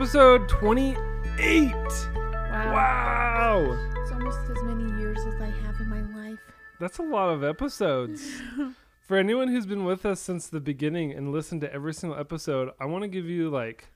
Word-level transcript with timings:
is 0.00 0.14
episode 0.14 0.48
28. 0.48 1.72
Wow. 1.74 2.72
Wow. 2.72 3.90
It's 4.02 4.10
almost 4.12 4.38
as 4.50 4.62
many 4.64 5.00
years 5.00 5.18
as 5.26 5.40
I 5.40 5.46
have 5.64 5.80
in 5.80 5.88
my 5.88 6.02
life. 6.20 6.38
That's 6.80 6.98
a 6.98 7.02
lot 7.02 7.30
of 7.30 7.44
episodes. 7.44 8.22
For 9.06 9.16
anyone 9.18 9.48
who's 9.48 9.66
been 9.66 9.84
with 9.84 10.06
us 10.06 10.20
since 10.20 10.46
the 10.46 10.60
beginning 10.60 11.12
and 11.12 11.30
listened 11.30 11.60
to 11.60 11.72
every 11.72 11.92
single 11.92 12.18
episode, 12.18 12.70
I 12.80 12.86
want 12.86 13.02
to 13.02 13.08
give 13.08 13.26
you 13.26 13.50
like 13.50 13.88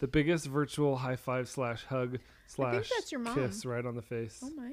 the 0.00 0.08
biggest 0.08 0.46
virtual 0.46 0.96
high 0.96 1.16
five 1.16 1.48
slash 1.48 1.84
hug 1.84 2.18
slash 2.46 2.90
kiss 3.34 3.64
right 3.64 3.86
on 3.86 3.94
the 3.96 4.02
face. 4.02 4.42
Oh 4.44 4.50
my. 4.56 4.72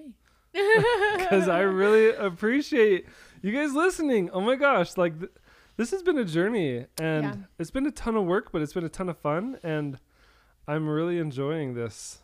Because 1.17 1.47
I 1.47 1.61
really 1.61 2.13
appreciate 2.15 3.07
you 3.41 3.51
guys 3.51 3.73
listening. 3.73 4.29
Oh 4.31 4.41
my 4.41 4.55
gosh. 4.55 4.97
Like, 4.97 5.19
th- 5.19 5.31
this 5.77 5.89
has 5.91 6.03
been 6.03 6.17
a 6.17 6.25
journey 6.25 6.85
and 6.99 7.23
Yeah. 7.23 7.35
it's 7.57 7.71
been 7.71 7.85
a 7.87 7.91
ton 7.91 8.15
of 8.15 8.25
work, 8.25 8.51
but 8.51 8.61
it's 8.61 8.73
been 8.73 8.83
a 8.85 8.89
ton 8.89 9.09
of 9.09 9.17
fun. 9.17 9.57
And 9.63 9.97
I'm 10.67 10.87
really 10.87 11.19
enjoying 11.19 11.73
this. 11.73 12.19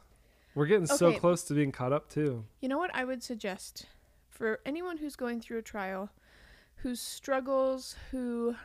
We're 0.56 0.66
getting 0.66 0.88
so 0.88 1.14
close 1.14 1.44
to 1.44 1.54
being 1.54 1.72
caught 1.72 1.94
up 1.94 2.10
too. 2.10 2.46
You 2.62 2.70
know 2.70 2.78
what 2.78 2.94
I 2.94 3.04
would 3.06 3.24
suggest 3.24 3.86
for 4.30 4.60
anyone 4.66 4.98
who's 4.98 5.16
going 5.16 5.42
through 5.42 5.60
a 5.60 5.62
trial, 5.62 6.10
who 6.78 6.96
struggles, 6.96 7.96
who 8.12 8.56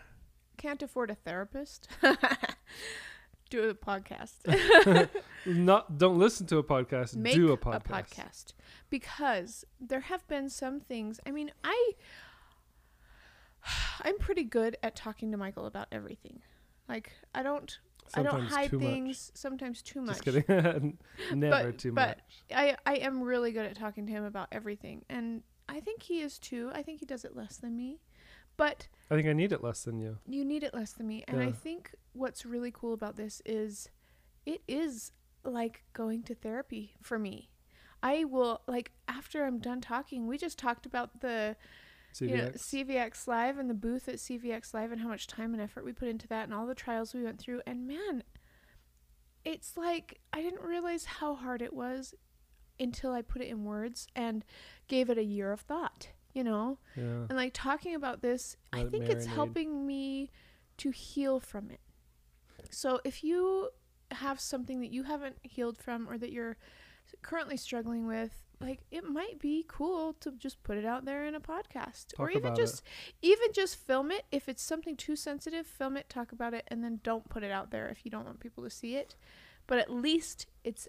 can't 0.57 0.83
afford 0.83 1.11
a 1.11 1.15
therapist, 1.15 1.89
do 3.51 3.69
a 3.69 3.75
podcast. 3.75 5.09
Not 5.47 5.99
don't 5.99 6.19
listen 6.19 6.47
to 6.47 6.59
a 6.59 6.65
podcast. 6.65 7.17
Make 7.17 7.35
do 7.35 7.53
a 7.53 7.57
podcast. 7.57 7.83
podcast. 7.83 8.53
Because 8.89 9.65
there 9.81 10.01
have 10.01 10.27
been 10.29 10.49
some 10.49 10.81
things. 10.81 11.21
I 11.27 11.33
mean, 11.33 11.51
I 11.63 11.93
I'm 14.03 14.19
pretty 14.19 14.45
good 14.45 14.77
at 14.83 14.97
talking 14.97 15.31
to 15.33 15.37
Michael 15.37 15.67
about 15.67 15.89
everything. 15.91 16.41
Like 16.89 17.13
I 17.35 17.43
don't 17.43 17.79
I 18.15 18.23
don't 18.23 18.43
hide 18.47 18.71
too 18.71 18.79
much. 18.79 18.89
things. 18.89 19.33
Sometimes 19.35 19.83
too 19.83 20.01
much. 20.03 20.21
Just 20.23 20.47
kidding. 20.47 20.99
Never 21.35 21.71
But- 21.71 21.79
too 21.79 21.93
but- 21.93 22.19
much. 22.19 22.19
I 22.55 22.77
I 22.85 22.95
am 22.97 23.23
really 23.23 23.53
good 23.53 23.67
at 23.67 23.77
talking 23.77 24.07
to 24.07 24.13
him 24.13 24.25
about 24.25 24.49
everything, 24.53 25.05
and 25.09 25.43
I 25.69 25.81
think 25.81 26.03
he 26.03 26.21
is 26.21 26.39
too. 26.39 26.71
I 26.75 26.83
think 26.83 27.01
he 27.01 27.07
does 27.07 27.25
it 27.25 27.35
less 27.35 27.57
than 27.57 27.77
me, 27.77 28.01
but 28.57 28.89
I 29.11 29.15
think 29.15 29.27
I 29.29 29.33
need 29.33 29.53
it 29.53 29.63
less 29.63 29.83
than 29.85 29.99
you. 29.99 30.19
you 30.27 30.45
need 30.45 30.63
it 30.63 30.75
less 30.75 30.93
than 30.93 31.07
me. 31.07 31.25
And 31.29 31.41
I 31.41 31.51
think 31.53 31.95
what's 32.13 32.45
really 32.45 32.71
cool 32.71 32.93
about 32.93 33.17
this 33.17 33.41
is, 33.47 33.89
it 34.47 34.61
is 34.69 35.13
like 35.45 35.83
going 35.93 36.23
to 36.25 36.35
therapy 36.35 36.95
for 37.01 37.19
me. 37.19 37.49
I 38.03 38.25
will 38.25 38.61
like 38.67 38.93
after 39.09 39.45
I'm 39.47 39.59
done 39.59 39.81
talking. 39.81 40.27
We 40.27 40.37
just 40.37 40.59
talked 40.59 40.85
about 40.85 41.21
the 41.21 41.57
CVX. 42.15 42.29
you 42.29 42.37
know, 42.37 42.51
CVX 42.51 43.27
Live 43.27 43.59
and 43.59 43.69
the 43.69 43.75
booth 43.75 44.09
at 44.09 44.17
CVX 44.17 44.73
Live 44.73 44.93
and 44.93 45.01
how 45.01 45.09
much 45.09 45.27
time 45.27 45.53
and 45.53 45.63
effort 45.63 45.85
we 45.85 45.93
put 45.93 46.09
into 46.09 46.29
that 46.29 46.45
and 46.45 46.55
all 46.55 46.67
the 46.67 46.75
trials 46.75 47.15
we 47.15 47.23
went 47.23 47.39
through. 47.39 47.61
And 47.67 47.87
man, 47.87 48.23
it's 49.45 49.77
like 49.77 50.21
I 50.33 50.41
didn't 50.43 50.63
realize 50.63 51.05
how 51.05 51.35
hard 51.35 51.61
it 51.61 51.73
was 51.73 52.15
until 52.79 53.13
I 53.13 53.23
put 53.23 53.43
it 53.43 53.49
in 53.49 53.65
words 53.65 54.07
and 54.17 54.45
gave 54.89 55.11
it 55.11 55.19
a 55.19 55.25
year 55.25 55.53
of 55.53 55.61
thought, 55.61 56.09
you 56.33 56.43
know? 56.45 56.79
yeah. 56.97 57.27
And 57.29 57.37
like 57.37 57.53
talking 57.53 57.95
about 57.95 58.23
this, 58.23 58.57
I 58.73 58.79
Let 58.79 58.87
it 58.87 58.91
think 58.91 59.05
it's 59.09 59.27
helping 59.27 59.87
me 59.87 60.31
to 60.79 60.91
heal 60.91 61.41
from 61.41 61.71
it. 61.71 61.81
So 62.71 63.01
if 63.05 63.23
you 63.23 63.71
have 64.11 64.41
something 64.41 64.81
that 64.81 64.91
you 64.93 65.05
haven't 65.05 65.37
healed 65.43 65.79
from 65.79 66.09
or 66.09 66.19
that 66.19 66.33
you're 66.33 66.57
currently 67.23 67.57
struggling 67.57 68.07
with, 68.07 68.43
like 68.65 68.81
it 68.91 69.05
might 69.05 69.39
be 69.39 69.65
cool 69.69 70.15
to 70.21 70.33
just 70.33 70.63
put 70.63 70.77
it 70.77 70.85
out 70.85 71.05
there 71.05 71.27
in 71.27 71.35
a 71.35 71.41
podcast 71.41 72.13
or 72.19 72.31
even 72.31 72.47
about 72.47 72.59
it. 72.59 72.63
just 72.63 72.83
even 73.23 73.53
just 73.53 73.77
film 73.77 74.11
it 74.11 74.25
if 74.33 74.49
it's 74.49 74.63
something 74.63 74.97
too 74.97 75.17
sensitive, 75.17 75.67
film 75.67 75.97
it, 75.97 76.09
talk 76.09 76.33
about 76.33 76.55
it 76.55 76.65
and 76.69 76.83
then 76.83 77.01
don't 77.03 77.29
put 77.29 77.43
it 77.43 77.51
out 77.51 77.71
there 77.71 77.89
if 77.89 78.05
you 78.05 78.11
don't 78.11 78.25
want 78.25 78.41
people 78.41 78.65
to 78.65 78.71
see 78.71 78.97
it. 78.97 79.15
But 79.67 79.79
at 79.79 79.91
least 79.91 80.47
it's 80.63 80.89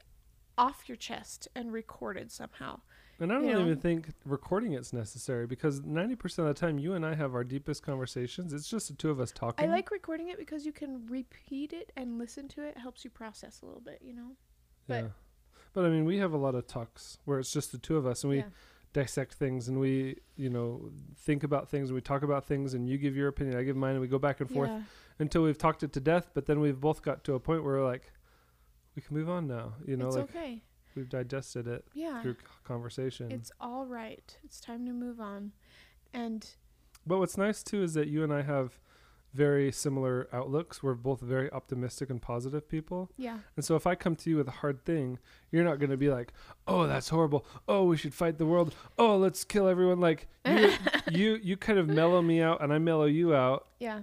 off 0.57 0.83
your 0.87 0.95
chest 0.95 1.47
and 1.55 1.71
recorded 1.71 2.31
somehow. 2.31 2.81
And 3.19 3.31
I 3.31 3.35
don't 3.35 3.47
you 3.47 3.53
know. 3.53 3.61
even 3.61 3.77
think 3.77 4.09
recording 4.25 4.73
it's 4.73 4.91
necessary 4.91 5.47
because 5.47 5.79
90% 5.81 6.39
of 6.39 6.45
the 6.47 6.53
time 6.53 6.77
you 6.77 6.93
and 6.93 7.05
I 7.05 7.15
have 7.15 7.33
our 7.33 7.45
deepest 7.45 7.81
conversations. 7.81 8.51
It's 8.51 8.67
just 8.67 8.89
the 8.89 8.93
two 8.93 9.09
of 9.09 9.21
us 9.21 9.31
talking. 9.31 9.67
I 9.67 9.71
like 9.71 9.89
recording 9.89 10.29
it 10.29 10.37
because 10.37 10.65
you 10.65 10.73
can 10.73 11.05
repeat 11.07 11.71
it 11.71 11.93
and 11.95 12.17
listen 12.17 12.49
to 12.49 12.63
it. 12.63 12.75
It 12.75 12.77
helps 12.79 13.05
you 13.05 13.09
process 13.09 13.61
a 13.61 13.65
little 13.65 13.81
bit, 13.81 14.01
you 14.03 14.13
know? 14.13 14.35
but- 14.87 15.03
yeah. 15.03 15.09
But 15.75 15.85
I 15.85 15.89
mean, 15.89 16.05
we 16.05 16.17
have 16.19 16.31
a 16.33 16.37
lot 16.37 16.55
of 16.55 16.65
talks 16.65 17.19
where 17.25 17.37
it's 17.37 17.51
just 17.51 17.71
the 17.73 17.77
two 17.77 17.97
of 17.97 18.07
us 18.07 18.23
and 18.23 18.31
we 18.31 18.37
yeah. 18.37 18.45
dissect 18.93 19.33
things 19.33 19.67
and 19.67 19.77
we, 19.77 20.19
you 20.37 20.49
know, 20.49 20.89
think 21.17 21.43
about 21.43 21.69
things 21.69 21.89
and 21.89 21.95
we 21.95 22.01
talk 22.01 22.23
about 22.23 22.45
things 22.45 22.73
and 22.73 22.89
you 22.89 22.97
give 22.97 23.13
your 23.15 23.27
opinion, 23.27 23.57
I 23.57 23.63
give 23.63 23.75
mine, 23.75 23.91
and 23.91 23.99
we 24.01 24.07
go 24.07 24.17
back 24.17 24.39
and 24.39 24.49
forth 24.49 24.69
Yeah. 24.69 24.81
until 25.19 25.43
we've 25.43 25.57
talked 25.57 25.83
it 25.83 25.91
to 25.93 25.99
death. 25.99 26.31
But 26.33 26.45
then 26.45 26.61
we've 26.61 26.79
both 26.79 27.01
got 27.01 27.25
to 27.25 27.33
a 27.33 27.39
point 27.41 27.63
where 27.65 27.73
we're 27.75 27.85
like, 27.85 28.11
we 28.95 29.01
can 29.01 29.17
move 29.17 29.29
on 29.29 29.47
now. 29.47 29.73
You 29.85 29.97
know, 29.97 30.07
it's 30.07 30.15
like 30.15 30.29
okay. 30.33 30.63
we've 30.95 31.09
digested 31.09 31.67
it 31.67 31.83
Yeah. 31.93 32.21
through 32.21 32.37
conversation. 32.63 33.29
It's 33.29 33.51
all 33.59 33.85
right. 33.85 34.37
It's 34.45 34.61
time 34.61 34.85
to 34.85 34.93
move 34.93 35.19
on. 35.19 35.51
And 36.13 36.49
But 37.05 37.19
what's 37.19 37.37
nice 37.37 37.61
too 37.63 37.83
is 37.83 37.93
that 37.95 38.07
you 38.07 38.23
and 38.23 38.31
I 38.33 38.43
have 38.43 38.79
very 39.35 39.71
similar 39.71 40.27
outlooks. 40.31 40.81
We're 40.81 40.93
both 40.93 41.19
very 41.21 41.51
optimistic 41.51 42.09
and 42.09 42.21
positive 42.21 42.67
people. 42.69 43.11
yeah. 43.17 43.39
And 43.55 43.65
so 43.65 43.75
if 43.75 43.85
I 43.85 43.95
come 43.95 44.15
to 44.17 44.29
you 44.29 44.37
with 44.37 44.47
a 44.47 44.57
hard 44.63 44.85
thing, 44.85 45.19
you're 45.51 45.63
not 45.63 45.79
going 45.79 45.89
to 45.91 45.97
be 45.97 46.09
like, 46.09 46.31
"Oh, 46.67 46.87
that's 46.87 47.09
horrible. 47.09 47.45
Oh, 47.67 47.83
we 47.85 47.97
should 47.97 48.13
fight 48.13 48.37
the 48.37 48.45
world. 48.45 48.73
Oh, 48.97 49.17
let's 49.17 49.43
kill 49.43 49.67
everyone." 49.67 49.99
Like 49.99 50.27
you 50.45 50.71
you 51.11 51.39
you 51.43 51.57
kind 51.57 51.79
of 51.79 51.87
mellow 51.87 52.21
me 52.21 52.41
out 52.41 52.61
and 52.61 52.71
I 52.73 52.77
mellow 52.79 53.05
you 53.05 53.35
out 53.35 53.67
Yeah. 53.79 53.99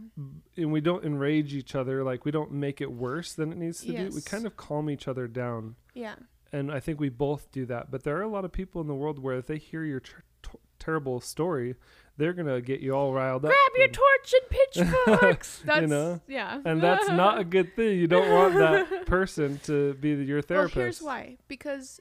and 0.57 0.73
we 0.73 0.81
don't 0.81 1.05
enrage 1.05 1.55
each 1.55 1.75
other. 1.75 2.05
Like 2.05 2.25
we 2.25 2.31
don't 2.31 2.53
make 2.53 2.81
it 2.81 2.93
worse 2.93 3.33
than 3.33 3.53
it 3.53 3.59
needs 3.59 3.81
to 3.83 3.93
be. 3.93 4.05
We 4.15 4.21
kind 4.23 4.47
of 4.47 4.57
calm 4.57 4.91
each 4.91 5.09
other 5.09 5.27
down. 5.29 5.77
Yeah. 5.95 6.15
And 6.53 6.71
I 6.71 6.81
think 6.81 7.01
we 7.01 7.09
both 7.09 7.51
do 7.51 7.65
that. 7.67 7.91
But 7.91 8.05
there 8.05 8.17
are 8.19 8.23
a 8.23 8.29
lot 8.29 8.45
of 8.45 8.53
people 8.53 8.81
in 8.83 8.87
the 8.87 8.95
world 8.95 9.19
where 9.19 9.39
if 9.39 9.47
they 9.47 9.57
hear 9.57 9.85
your 9.85 10.01
ter- 10.01 10.25
t- 10.43 10.59
terrible 10.79 11.19
story, 11.21 11.77
they're 12.23 12.33
going 12.33 12.47
to 12.47 12.61
get 12.61 12.79
you 12.79 12.95
all 12.95 13.13
riled 13.13 13.45
up. 13.45 13.51
Grab 13.51 13.77
your 13.77 13.89
torch 13.89 14.33
and 14.33 14.49
pitchforks. 14.49 15.61
That's 15.67 15.89
know? 15.89 16.21
yeah. 16.29 16.61
and 16.65 16.81
that's 16.81 17.09
not 17.09 17.41
a 17.41 17.45
good 17.45 17.75
thing. 17.75 17.99
You 17.99 18.07
don't 18.07 18.31
want 18.31 18.55
that 18.55 19.07
person 19.07 19.59
to 19.65 19.95
be 19.95 20.11
your 20.11 20.41
therapist. 20.41 20.77
Well, 20.77 20.85
here's 20.85 21.03
why. 21.03 21.39
Because 21.49 22.01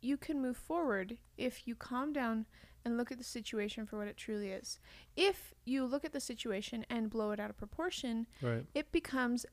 you 0.00 0.16
can 0.16 0.42
move 0.42 0.56
forward 0.56 1.16
if 1.38 1.68
you 1.68 1.76
calm 1.76 2.12
down 2.12 2.46
and 2.84 2.96
look 2.96 3.12
at 3.12 3.18
the 3.18 3.24
situation 3.24 3.86
for 3.86 3.98
what 3.98 4.08
it 4.08 4.16
truly 4.16 4.50
is. 4.50 4.80
If 5.16 5.54
you 5.64 5.84
look 5.84 6.04
at 6.04 6.12
the 6.12 6.20
situation 6.20 6.84
and 6.90 7.08
blow 7.08 7.30
it 7.30 7.38
out 7.38 7.48
of 7.48 7.56
proportion, 7.56 8.26
Right, 8.42 8.64
it 8.74 8.90
becomes 8.90 9.46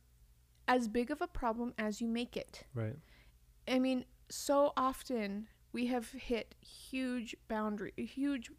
as 0.68 0.88
big 0.88 1.12
of 1.12 1.22
a 1.22 1.28
problem 1.28 1.76
as 1.78 2.02
you 2.02 2.08
make 2.08 2.36
it. 2.36 2.64
right. 2.74 2.96
I 3.68 3.78
mean, 3.78 4.06
so 4.31 4.74
often 4.76 5.50
we 5.72 5.86
have 5.86 6.09
hit 6.09 6.56
huge 6.62 7.36
boundary, 7.47 7.94
huge 7.96 8.50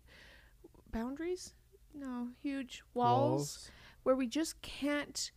boundaries. 0.90 1.54
No, 1.94 2.28
huge 2.40 2.82
walls, 2.94 3.70
where 4.04 4.14
we 4.14 4.26
just 4.26 4.60
can't 4.62 5.30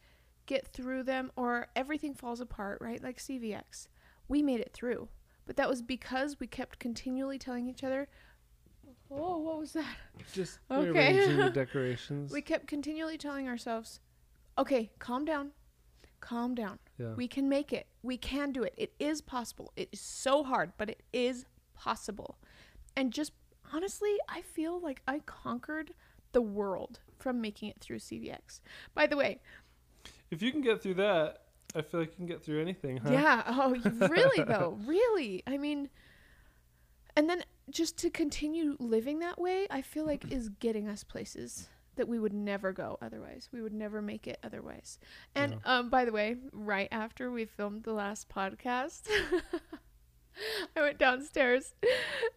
get 0.46 0.68
through 0.68 1.04
them, 1.04 1.32
or 1.36 1.68
everything 1.76 2.14
falls 2.14 2.40
apart. 2.42 2.78
Right, 2.82 3.02
like 3.02 3.18
CVX, 3.18 3.88
we 4.28 4.42
made 4.44 4.60
it 4.60 4.72
through, 4.74 5.10
but 5.46 5.56
that 5.58 5.68
was 5.70 5.82
because 5.82 6.40
we 6.40 6.48
kept 6.48 6.78
continually 6.80 7.40
telling 7.40 7.68
each 7.68 7.84
other. 7.84 8.08
Oh, 9.12 9.38
what 9.40 9.60
was 9.60 9.74
that? 9.74 9.96
Just 10.34 10.60
Okay. 10.72 10.90
rearranging 10.92 11.38
the 11.38 11.50
decorations. 11.54 12.32
We 12.32 12.42
kept 12.42 12.68
continually 12.68 13.18
telling 13.18 13.48
ourselves, 13.48 14.00
"Okay, 14.58 14.92
calm 15.00 15.26
down, 15.26 15.52
calm 16.20 16.54
down. 16.56 16.80
yeah. 16.98 17.14
We 17.16 17.28
can 17.28 17.50
make 17.50 17.74
it. 17.74 17.88
We 18.04 18.18
can 18.18 18.52
do 18.52 18.64
it. 18.64 18.74
It 18.78 18.94
is 19.00 19.22
possible. 19.22 19.72
It 19.76 19.90
is 19.92 20.00
so 20.02 20.44
hard, 20.44 20.74
but 20.78 20.90
it 20.90 21.02
is 21.12 21.46
possible. 21.76 22.38
And 22.96 23.12
just 23.12 23.32
honestly, 23.74 24.16
I 24.30 24.42
feel 24.42 24.80
like 24.80 25.02
I 25.08 25.20
conquered 25.20 25.94
the 26.32 26.42
world 26.42 27.00
from 27.20 27.42
making 27.42 27.70
it 27.70 27.80
through 27.80 28.00
CVX. 28.00 28.62
By 28.94 29.08
the 29.08 29.18
way, 29.18 29.40
if 30.32 30.42
you 30.42 30.52
can 30.52 30.62
get 30.62 30.82
through 30.82 30.96
that, 30.96 31.44
I 31.76 31.82
feel 31.82 32.00
like 32.00 32.12
you 32.12 32.18
can 32.18 32.26
get 32.26 32.44
through 32.44 32.62
anything, 32.62 32.98
huh? 32.98 33.12
yeah, 33.12 33.44
oh, 33.48 33.76
really 34.10 34.44
though, 34.44 34.78
really. 34.86 35.44
I 35.48 35.58
mean, 35.58 35.90
and 37.16 37.30
then 37.30 37.44
just 37.70 37.98
to 38.00 38.10
continue 38.10 38.76
living 38.80 39.20
that 39.20 39.40
way, 39.40 39.68
I 39.70 39.82
feel 39.82 40.06
like 40.06 40.32
is 40.32 40.50
getting 40.50 40.88
us 40.88 41.04
places 41.04 41.70
that 41.96 42.08
we 42.08 42.20
would 42.20 42.34
never 42.34 42.72
go 42.72 42.98
otherwise. 43.02 43.50
We 43.52 43.62
would 43.62 43.74
never 43.74 44.02
make 44.02 44.28
it 44.28 44.40
otherwise. 44.44 45.00
And 45.36 45.58
um 45.66 45.90
by 45.90 46.06
the 46.06 46.12
way, 46.12 46.38
right 46.52 46.88
after 46.92 47.32
we 47.32 47.46
filmed 47.46 47.84
the 47.84 47.94
last 47.94 48.30
podcast, 48.30 49.08
I 50.76 50.82
went 50.82 50.98
downstairs 50.98 51.74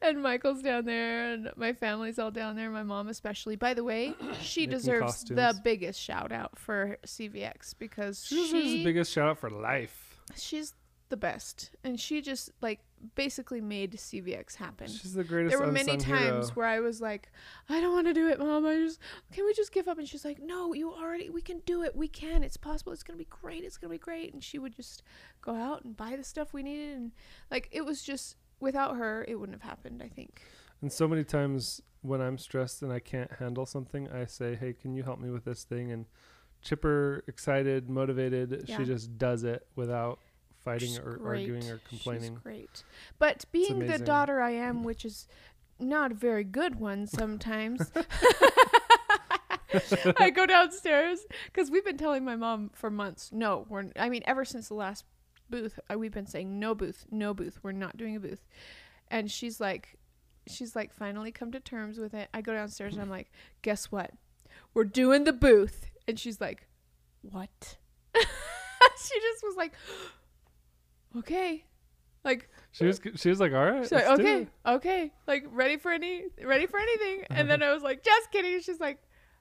and 0.02 0.22
Michael's 0.22 0.62
down 0.62 0.84
there 0.84 1.32
and 1.32 1.50
my 1.56 1.72
family's 1.72 2.18
all 2.18 2.30
down 2.30 2.56
there, 2.56 2.70
my 2.70 2.82
mom 2.82 3.08
especially. 3.08 3.56
By 3.56 3.74
the 3.74 3.84
way, 3.84 4.14
she 4.40 4.62
Making 4.62 4.70
deserves 4.70 5.24
the 5.24 5.58
biggest 5.64 6.00
shout 6.00 6.32
out 6.32 6.58
for 6.58 6.98
CVX 7.06 7.74
because 7.78 8.24
She 8.24 8.36
deserves 8.36 8.52
the 8.52 8.76
she 8.78 8.84
biggest 8.84 9.12
shout 9.12 9.28
out 9.28 9.38
for 9.38 9.50
life. 9.50 10.20
she's 10.36 10.74
the 11.08 11.16
best, 11.16 11.70
and 11.84 11.98
she 12.00 12.20
just 12.20 12.50
like 12.60 12.80
basically 13.14 13.60
made 13.60 13.92
CVX 13.92 14.56
happen. 14.56 14.88
She's 14.88 15.14
the 15.14 15.22
greatest. 15.24 15.56
there 15.56 15.64
were 15.64 15.72
many 15.72 15.96
times 15.96 16.46
hero. 16.46 16.54
where 16.54 16.66
I 16.66 16.80
was 16.80 17.00
like, 17.00 17.30
I 17.68 17.80
don't 17.80 17.92
want 17.92 18.06
to 18.06 18.14
do 18.14 18.28
it, 18.28 18.38
mom. 18.38 18.66
I 18.66 18.74
just 18.76 18.98
can 19.32 19.44
we 19.44 19.52
just 19.54 19.72
give 19.72 19.86
up? 19.88 19.98
And 19.98 20.08
she's 20.08 20.24
like, 20.24 20.40
No, 20.42 20.72
you 20.72 20.92
already 20.92 21.30
we 21.30 21.42
can 21.42 21.60
do 21.66 21.82
it. 21.82 21.94
We 21.94 22.08
can. 22.08 22.42
It's 22.42 22.56
possible. 22.56 22.92
It's 22.92 23.02
gonna 23.02 23.18
be 23.18 23.26
great. 23.30 23.64
It's 23.64 23.76
gonna 23.76 23.92
be 23.92 23.98
great. 23.98 24.32
And 24.32 24.42
she 24.42 24.58
would 24.58 24.74
just 24.74 25.02
go 25.42 25.54
out 25.54 25.84
and 25.84 25.96
buy 25.96 26.16
the 26.16 26.24
stuff 26.24 26.52
we 26.52 26.62
needed, 26.62 26.96
and 26.96 27.12
like 27.50 27.68
it 27.70 27.84
was 27.84 28.02
just 28.02 28.36
without 28.60 28.96
her, 28.96 29.24
it 29.28 29.36
wouldn't 29.36 29.60
have 29.60 29.68
happened. 29.68 30.02
I 30.02 30.08
think. 30.08 30.42
And 30.82 30.92
so 30.92 31.06
many 31.08 31.24
times 31.24 31.80
when 32.02 32.20
I'm 32.20 32.38
stressed 32.38 32.82
and 32.82 32.92
I 32.92 32.98
can't 33.00 33.32
handle 33.32 33.66
something, 33.66 34.08
I 34.10 34.26
say, 34.26 34.54
"Hey, 34.56 34.72
can 34.72 34.94
you 34.94 35.02
help 35.02 35.20
me 35.20 35.30
with 35.30 35.44
this 35.44 35.64
thing?" 35.64 35.90
And 35.92 36.06
chipper, 36.62 37.22
excited, 37.28 37.88
motivated, 37.88 38.64
Yeah. 38.66 38.78
she 38.78 38.84
just 38.84 39.18
does 39.18 39.44
it 39.44 39.66
without 39.76 40.18
fighting 40.66 40.88
She's 40.88 40.98
or 40.98 41.16
great. 41.16 41.42
arguing 41.42 41.70
or 41.70 41.80
complaining. 41.88 41.88
She's 41.88 42.28
complaining. 42.30 42.40
great. 42.42 42.82
But 43.20 43.44
being 43.52 43.86
the 43.86 43.98
daughter 43.98 44.40
I 44.40 44.50
am, 44.50 44.82
which 44.82 45.04
is 45.04 45.28
not 45.78 46.10
a 46.10 46.14
very 46.14 46.42
good 46.42 46.80
one 46.80 47.06
sometimes, 47.20 47.90
I 50.18 50.30
go 50.30 50.44
downstairs 50.44 51.24
because 51.46 51.70
we've 51.70 51.84
been 51.84 51.96
telling 51.96 52.24
my 52.24 52.34
mom 52.34 52.70
for 52.74 52.90
months, 52.90 53.30
no, 53.32 53.64
we're, 53.68 53.84
I 53.96 54.08
mean, 54.08 54.22
ever 54.26 54.44
since 54.44 54.66
the 54.68 54.74
last 54.74 55.04
booth, 55.48 55.78
uh, 55.88 55.96
we've 55.96 56.12
been 56.12 56.26
saying, 56.26 56.58
no 56.58 56.74
booth, 56.74 57.06
no 57.12 57.32
booth, 57.32 57.60
we're 57.62 57.72
not 57.72 57.96
doing 57.96 58.16
a 58.16 58.20
booth. 58.20 58.44
And 59.08 59.30
she's 59.30 59.60
like, 59.60 59.98
she's 60.48 60.74
like, 60.74 60.92
finally 60.92 61.30
come 61.30 61.52
to 61.52 61.60
terms 61.60 61.98
with 61.98 62.12
it. 62.12 62.28
I 62.34 62.40
go 62.40 62.52
downstairs 62.54 62.94
and 62.94 63.02
I'm 63.02 63.10
like, 63.10 63.30
guess 63.62 63.92
what? 63.92 64.10
We're 64.74 64.84
doing 64.84 65.24
the 65.24 65.32
booth. 65.32 65.86
And 66.08 66.18
she's 66.18 66.40
like, 66.40 66.66
what? 67.22 67.76
she 68.14 69.20
just 69.20 69.44
was 69.44 69.56
like, 69.56 69.72
okay. 71.18 71.64
Like, 72.24 72.48
She 72.72 72.84
was 72.84 73.00
she 73.14 73.28
was 73.28 73.38
like, 73.38 73.52
"All 73.52 73.64
right, 73.64 73.82
She's 73.84 73.92
like, 73.92 74.06
okay, 74.18 74.48
okay, 74.66 75.12
like 75.28 75.44
ready 75.50 75.76
for 75.76 75.92
any, 75.92 76.24
ready 76.44 76.66
for 76.66 76.78
anything. 76.80 77.24
And 77.30 77.48
then 77.48 77.62
uh-huh. 77.62 77.70
I 77.70 77.74
was 77.74 77.82
like, 77.84 78.02
just 78.02 78.32
kidding. 78.32 78.60
She's 78.60 78.80
like, 78.80 78.98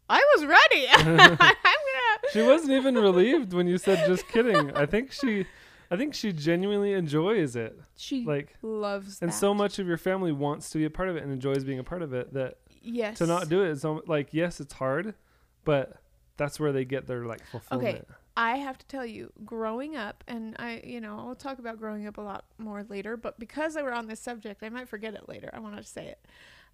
I 0.10 0.24
was 0.36 0.46
ready. 0.46 0.88
I'm 0.90 1.18
gonna. 1.18 1.38
She 2.32 2.42
wasn't 2.42 2.72
even 2.72 2.96
relieved 2.96 3.54
when 3.54 3.68
you 3.68 3.78
said 3.78 4.06
just 4.08 4.28
kidding. 4.28 4.72
I 4.76 4.86
think 4.86 5.12
she 5.12 5.46
I 5.92 5.98
think 5.98 6.14
she 6.14 6.32
genuinely 6.32 6.94
enjoys 6.94 7.56
it. 7.56 7.80
She 7.98 8.26
Like 8.26 8.56
loves 8.62 9.20
and 9.22 9.32
that. 9.32 9.36
so 9.36 9.54
much 9.54 9.80
of 9.80 9.88
your 9.88 9.98
family 9.98 10.32
wants 10.32 10.70
to 10.72 10.78
be 10.78 10.86
a 10.86 10.90
part 10.90 11.10
of 11.10 11.16
it 11.16 11.24
and 11.24 11.32
enjoys 11.32 11.64
being 11.64 11.80
a 11.80 11.84
part 11.84 12.02
of 12.02 12.14
it 12.14 12.34
that 12.34 12.58
Yes. 12.82 13.18
to 13.18 13.26
not 13.26 13.50
do 13.50 13.64
it 13.64 13.70
is 13.72 13.82
so, 13.82 14.02
like 14.06 14.30
yes, 14.32 14.60
it's 14.60 14.74
hard, 14.74 15.16
but 15.64 15.98
that's 16.38 16.60
where 16.60 16.72
they 16.72 16.86
get 16.86 17.08
their 17.08 17.26
like 17.26 17.46
fulfillment. 17.48 18.08
I 18.38 18.58
have 18.58 18.78
to 18.78 18.86
tell 18.88 19.06
you, 19.06 19.32
growing 19.46 19.96
up, 19.96 20.24
and 20.28 20.56
I, 20.60 20.82
you 20.84 21.00
know, 21.00 21.18
I'll 21.18 21.36
talk 21.36 21.60
about 21.60 21.80
growing 21.80 22.06
up 22.06 22.18
a 22.18 22.22
lot 22.22 22.46
more 22.58 22.84
later, 22.84 23.16
but 23.16 23.40
because 23.40 23.78
I 23.78 23.82
were 23.82 23.94
on 23.94 24.08
this 24.08 24.20
subject, 24.20 24.62
I 24.62 24.70
might 24.70 24.90
forget 24.90 25.14
it 25.14 25.30
later. 25.30 25.50
I 25.54 25.60
want 25.60 25.78
to 25.78 25.84
say 25.84 26.08
it. 26.08 26.26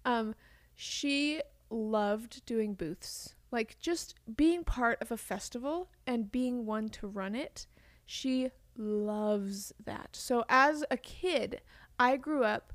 Um, 0.04 0.34
she 0.74 1.40
loved 1.70 2.44
doing 2.46 2.74
booths, 2.74 3.36
like 3.52 3.78
just 3.78 4.14
being 4.36 4.64
part 4.64 5.00
of 5.00 5.12
a 5.12 5.16
festival 5.16 5.90
and 6.06 6.32
being 6.32 6.66
one 6.66 6.88
to 6.88 7.06
run 7.06 7.34
it. 7.34 7.66
She 8.04 8.50
loves 8.76 9.72
that. 9.84 10.10
So 10.12 10.44
as 10.48 10.84
a 10.90 10.96
kid, 10.96 11.60
I 11.98 12.16
grew 12.16 12.42
up 12.42 12.72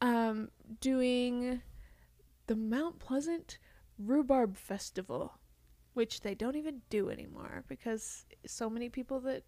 um, 0.00 0.50
doing 0.80 1.62
the 2.46 2.56
Mount 2.56 2.98
Pleasant 2.98 3.58
Rhubarb 3.98 4.56
Festival 4.56 5.38
which 5.96 6.20
they 6.20 6.34
don't 6.34 6.56
even 6.56 6.82
do 6.90 7.08
anymore 7.10 7.64
because 7.68 8.26
so 8.46 8.68
many 8.68 8.88
people 8.90 9.18
that 9.20 9.44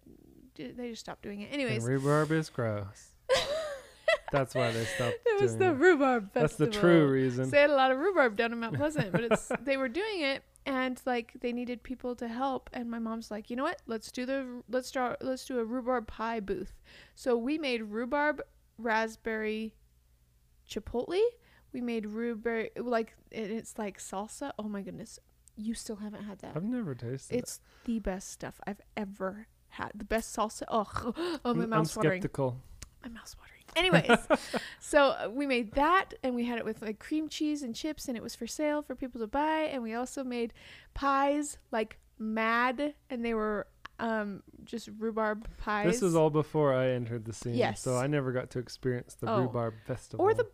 d- 0.55 0.71
they 0.71 0.89
just 0.89 1.01
stopped 1.01 1.21
doing 1.21 1.41
it. 1.41 1.53
Anyways, 1.53 1.83
And 1.85 1.93
rhubarb 1.93 2.31
is 2.31 2.49
gross. 2.49 3.09
That's 4.31 4.53
why 4.55 4.71
they 4.71 4.85
stopped 4.85 5.17
it 5.25 5.41
was 5.41 5.57
the 5.57 5.69
it. 5.69 5.77
rhubarb 5.77 6.31
That's 6.33 6.55
the 6.55 6.67
true 6.67 7.07
reason. 7.07 7.49
They 7.51 7.61
had 7.61 7.69
a 7.69 7.75
lot 7.75 7.91
of 7.91 7.99
rhubarb 7.99 8.35
down 8.35 8.51
in 8.51 8.59
Mount 8.59 8.75
Pleasant, 8.75 9.11
but 9.11 9.23
it's 9.23 9.51
they 9.61 9.77
were 9.77 9.89
doing 9.89 10.21
it 10.21 10.43
and 10.65 10.99
like 11.05 11.33
they 11.41 11.53
needed 11.53 11.83
people 11.83 12.15
to 12.15 12.27
help 12.27 12.69
and 12.73 12.89
my 12.89 12.99
mom's 12.99 13.29
like, 13.31 13.49
"You 13.51 13.55
know 13.55 13.63
what? 13.63 13.81
Let's 13.85 14.11
do 14.11 14.25
the 14.25 14.63
let's 14.69 14.87
start 14.87 15.17
let's 15.21 15.45
do 15.45 15.59
a 15.59 15.63
rhubarb 15.65 16.07
pie 16.07 16.39
booth." 16.39 16.73
So 17.15 17.37
we 17.37 17.57
made 17.59 17.83
rhubarb 17.83 18.41
raspberry 18.77 19.73
chipotle. 20.69 21.19
We 21.73 21.81
made 21.81 22.05
rhubarb 22.07 22.69
like 22.77 23.15
it- 23.31 23.51
it's 23.51 23.77
like 23.77 23.99
salsa. 23.99 24.51
Oh 24.59 24.63
my 24.63 24.81
goodness. 24.81 25.19
You 25.61 25.73
still 25.73 25.97
haven't 25.97 26.23
had 26.23 26.39
that. 26.39 26.53
I've 26.55 26.63
never 26.63 26.95
tasted 26.95 27.35
it. 27.35 27.39
It's 27.39 27.59
the 27.85 27.99
best 27.99 28.31
stuff 28.31 28.59
I've 28.65 28.81
ever 28.95 29.47
had. 29.69 29.91
The 29.93 30.05
best 30.05 30.35
salsa. 30.35 30.63
Oh, 30.69 30.87
oh 31.45 31.53
my 31.53 31.63
I'm- 31.63 31.73
I'm 31.73 31.83
watering. 31.95 32.21
skeptical. 32.21 32.57
My 33.03 33.09
mouth's 33.09 33.35
watering. 33.37 33.55
Anyways, 33.75 34.17
so 34.79 35.09
uh, 35.09 35.29
we 35.31 35.45
made 35.45 35.73
that, 35.73 36.13
and 36.23 36.33
we 36.33 36.45
had 36.45 36.57
it 36.57 36.65
with 36.65 36.81
like 36.81 36.97
cream 36.99 37.29
cheese 37.29 37.61
and 37.61 37.75
chips, 37.75 38.07
and 38.07 38.17
it 38.17 38.23
was 38.23 38.35
for 38.35 38.47
sale 38.47 38.81
for 38.81 38.95
people 38.95 39.21
to 39.21 39.27
buy. 39.27 39.69
And 39.71 39.83
we 39.83 39.93
also 39.93 40.23
made 40.23 40.53
pies 40.95 41.57
like 41.71 41.99
mad, 42.17 42.93
and 43.09 43.23
they 43.23 43.33
were 43.33 43.67
um 43.99 44.41
just 44.63 44.89
rhubarb 44.97 45.47
pies. 45.57 45.85
This 45.91 46.01
was 46.01 46.15
all 46.15 46.29
before 46.29 46.73
I 46.73 46.89
entered 46.91 47.25
the 47.25 47.33
scene, 47.33 47.53
Yes. 47.55 47.81
so 47.81 47.95
I 47.97 48.07
never 48.07 48.31
got 48.31 48.49
to 48.51 48.59
experience 48.59 49.13
the 49.15 49.29
Oh. 49.31 49.41
rhubarb 49.41 49.73
festival. 49.85 50.25
or 50.25 50.33
the 50.33 50.45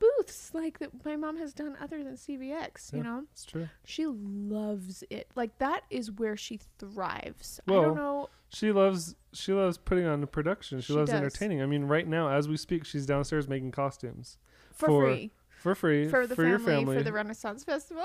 like 0.53 0.79
that 0.79 1.03
my 1.05 1.15
mom 1.15 1.37
has 1.37 1.53
done 1.53 1.75
other 1.81 2.03
than 2.03 2.15
CVX. 2.15 2.91
You 2.93 2.97
Yeah. 2.99 3.03
know, 3.03 3.23
It's 3.31 3.45
true. 3.45 3.67
she 3.83 4.05
loves 4.07 5.03
it. 5.09 5.29
Like 5.35 5.57
that 5.59 5.83
is 5.89 6.11
where 6.11 6.37
she 6.37 6.59
thrives. 6.79 7.59
I 7.67 7.71
don't 7.73 7.95
know. 7.95 8.29
She 8.49 8.71
loves 8.71 9.15
she 9.33 9.51
loves 9.53 9.77
putting 9.77 10.05
on 10.05 10.23
a 10.23 10.27
production. 10.27 10.79
She, 10.79 10.87
She 10.87 10.93
loves 10.93 11.11
does. 11.11 11.17
entertaining. 11.17 11.61
I 11.61 11.65
mean, 11.65 11.85
right 11.85 12.07
now 12.07 12.29
as 12.29 12.47
we 12.47 12.57
speak, 12.57 12.85
she's 12.85 13.05
downstairs 13.05 13.47
making 13.47 13.71
costumes 13.71 14.37
For, 14.73 14.87
for 14.87 15.01
free 15.01 15.31
for 15.57 15.75
free 15.75 16.07
for 16.09 16.27
the 16.27 16.35
your 16.47 16.59
family, 16.59 16.75
family. 16.85 16.97
for 16.97 17.03
the 17.03 17.11
Renaissance 17.11 17.63
Festival. 17.63 18.03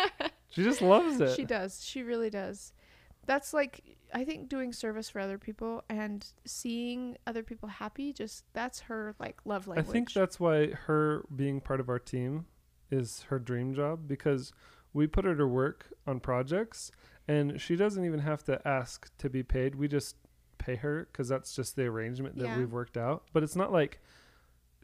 she 0.48 0.64
just 0.64 0.80
loves 0.82 1.20
it. 1.20 1.34
She 1.36 1.44
does. 1.44 1.84
She 1.84 2.02
really 2.02 2.30
does. 2.30 2.72
That's 3.26 3.54
like 3.54 3.96
I 4.14 4.24
think 4.24 4.48
doing 4.48 4.72
service 4.72 5.08
for 5.08 5.20
other 5.20 5.38
people 5.38 5.84
and 5.88 6.26
seeing 6.44 7.16
other 7.26 7.42
people 7.42 7.68
happy. 7.68 8.12
Just 8.12 8.44
that's 8.52 8.80
her 8.80 9.14
like 9.18 9.38
love 9.44 9.66
language. 9.66 9.88
I 9.88 9.92
think 9.92 10.12
that's 10.12 10.38
why 10.40 10.72
her 10.72 11.24
being 11.34 11.60
part 11.60 11.80
of 11.80 11.88
our 11.88 11.98
team 11.98 12.46
is 12.90 13.22
her 13.28 13.38
dream 13.38 13.74
job 13.74 14.06
because 14.06 14.52
we 14.92 15.06
put 15.06 15.24
her 15.24 15.34
to 15.36 15.46
work 15.46 15.86
on 16.06 16.20
projects 16.20 16.90
and 17.28 17.60
she 17.60 17.76
doesn't 17.76 18.04
even 18.04 18.20
have 18.20 18.44
to 18.44 18.60
ask 18.68 19.10
to 19.18 19.30
be 19.30 19.42
paid. 19.42 19.74
We 19.76 19.88
just 19.88 20.16
pay 20.58 20.76
her 20.76 21.08
because 21.10 21.28
that's 21.28 21.54
just 21.54 21.76
the 21.76 21.84
arrangement 21.84 22.36
that 22.36 22.44
Yeah. 22.48 22.58
we've 22.58 22.72
worked 22.72 22.96
out. 22.98 23.24
But 23.32 23.42
it's 23.42 23.56
not 23.56 23.72
like 23.72 24.00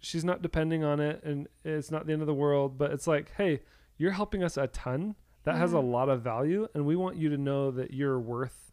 she's 0.00 0.24
not 0.24 0.40
depending 0.42 0.84
on 0.84 1.00
it 1.00 1.22
and 1.24 1.48
it's 1.64 1.90
not 1.90 2.06
the 2.06 2.12
end 2.12 2.22
of 2.22 2.26
the 2.28 2.34
world. 2.34 2.78
But 2.78 2.92
it's 2.92 3.06
like, 3.06 3.32
hey, 3.36 3.60
you're 3.98 4.12
helping 4.12 4.42
us 4.42 4.56
a 4.56 4.68
ton. 4.68 5.16
That 5.44 5.56
has 5.56 5.72
a 5.72 5.76
Mhm. 5.76 5.90
lot 5.90 6.08
of 6.08 6.22
value, 6.22 6.68
and 6.74 6.84
we 6.86 6.96
want 6.96 7.16
you 7.16 7.28
to 7.30 7.38
know 7.38 7.70
that 7.70 7.92
you're 7.92 8.18
worth 8.20 8.72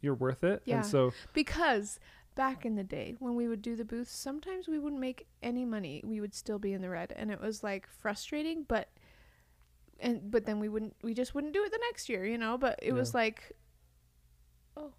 you're 0.00 0.14
worth 0.14 0.44
it. 0.44 0.62
Yeah. 0.64 0.76
And 0.76 0.86
so 0.86 1.12
because 1.32 1.98
back 2.34 2.64
in 2.66 2.74
the 2.76 2.84
day 2.84 3.16
when 3.18 3.34
we 3.34 3.48
would 3.48 3.62
do 3.62 3.74
the 3.76 3.84
booths, 3.84 4.12
sometimes 4.12 4.68
we 4.68 4.78
wouldn't 4.78 5.00
make 5.00 5.26
any 5.42 5.64
money. 5.64 6.02
We 6.04 6.20
would 6.20 6.34
still 6.34 6.58
be 6.58 6.72
in 6.72 6.82
the 6.82 6.90
red, 6.90 7.12
and 7.16 7.30
it 7.30 7.40
was 7.40 7.62
like 7.64 7.86
frustrating. 7.88 8.62
But 8.64 8.88
and 9.98 10.30
but 10.30 10.44
then 10.46 10.60
we 10.60 10.68
wouldn't. 10.68 10.94
We 11.02 11.14
just 11.14 11.34
wouldn't 11.34 11.54
do 11.54 11.64
it 11.64 11.72
the 11.72 11.80
next 11.90 12.08
year, 12.08 12.24
you 12.26 12.38
know. 12.38 12.56
But 12.58 12.78
it 12.82 12.92
was 12.92 13.14
like 13.14 13.52
oh 14.76 14.92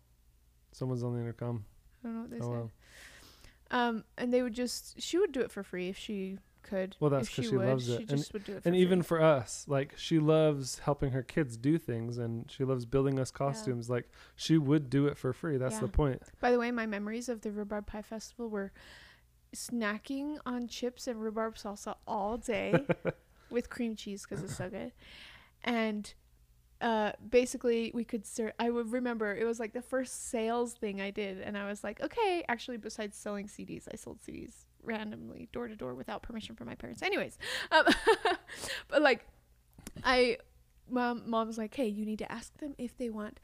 someone's 0.72 1.04
on 1.04 1.14
the 1.14 1.20
intercom. 1.22 1.66
I 2.04 2.08
don't 2.08 2.16
know 2.16 2.22
what 2.22 2.30
they 2.32 2.40
Oh 2.40 2.62
said. 2.64 2.72
Um, 3.70 4.04
and 4.18 4.34
they 4.34 4.42
would 4.42 4.54
just 4.54 5.02
she 5.02 5.18
would 5.18 5.32
do 5.32 5.42
it 5.42 5.52
for 5.52 5.62
free 5.64 5.90
if 5.90 5.98
she 5.98 6.38
could. 6.68 6.96
Well, 7.00 7.10
that's 7.10 7.28
because 7.30 7.46
she, 7.46 7.50
she 7.52 7.58
would. 7.58 7.68
loves 7.68 7.86
She 7.86 7.94
it. 7.94 8.00
And- 8.00 8.10
just 8.10 8.34
would 8.34 8.44
do 8.44 8.54
it. 8.58 8.64
For 8.64 8.70
and 8.70 8.78
even 8.78 9.02
for 9.04 9.22
us 9.22 9.66
like 9.68 9.94
she 9.98 10.20
loves 10.20 10.80
helping 10.80 11.12
her 11.12 11.24
kids 11.24 11.58
do 11.58 11.78
things 11.78 12.18
and 12.18 12.50
she 12.52 12.64
loves 12.64 12.86
building 12.86 13.20
us 13.20 13.32
costumes 13.32 13.90
like 13.90 14.10
she 14.36 14.58
would 14.58 14.90
do 14.90 15.08
it 15.08 15.18
for 15.18 15.34
free 15.34 15.58
that's 15.58 15.80
the 15.80 15.88
point 15.88 16.22
By 16.40 16.52
the 16.52 16.60
way, 16.60 16.72
my 16.72 16.86
memories 16.86 17.30
of 17.30 17.42
the 17.42 17.52
Rhubarb 17.52 17.88
Pie 17.88 18.02
Festival 18.02 18.50
were 18.50 18.72
snacking 19.56 20.38
on 20.46 20.68
chips 20.68 21.08
and 21.08 21.22
rhubarb 21.22 21.56
salsa 21.56 21.96
all 22.06 22.38
day 22.38 22.86
with 23.50 23.70
cream 23.70 23.96
cheese 23.96 24.26
because 24.28 24.44
it's 24.44 24.56
so 24.58 24.70
good. 24.70 24.92
And 25.64 26.14
uh, 26.82 27.14
basically, 27.28 27.92
we 27.94 28.04
could 28.04 28.26
serve. 28.26 28.52
I 28.60 28.70
would 28.70 28.92
remember 28.92 29.36
it 29.36 29.46
was 29.46 29.60
like 29.60 29.74
the 29.74 29.82
first 29.82 30.30
sales 30.30 30.74
thing 30.74 31.02
I 31.02 31.10
did, 31.10 31.42
and 31.42 31.58
I 31.58 31.68
was 31.68 31.84
like, 31.84 32.02
okay. 32.02 32.44
Actually, 32.48 32.78
besides 32.78 33.18
selling 33.18 33.48
CDs, 33.48 33.88
I 33.92 33.96
sold 33.96 34.20
CDs 34.22 34.66
randomly 34.88 35.50
door 35.52 35.68
to 35.68 35.76
door 35.76 35.94
without 35.94 36.24
permission 36.24 36.56
from 36.56 36.68
my 36.68 36.76
parents. 36.76 37.04
Anyways, 37.04 37.38
um, 37.72 37.86
but 38.88 39.02
like, 39.02 39.28
I, 40.04 40.38
mom, 40.90 41.24
mom's 41.30 41.58
like, 41.58 41.76
hey, 41.76 41.88
you 41.88 42.06
need 42.06 42.20
to 42.20 42.32
ask 42.32 42.58
them 42.58 42.74
if 42.78 42.98
they 42.98 43.10
want 43.10 43.40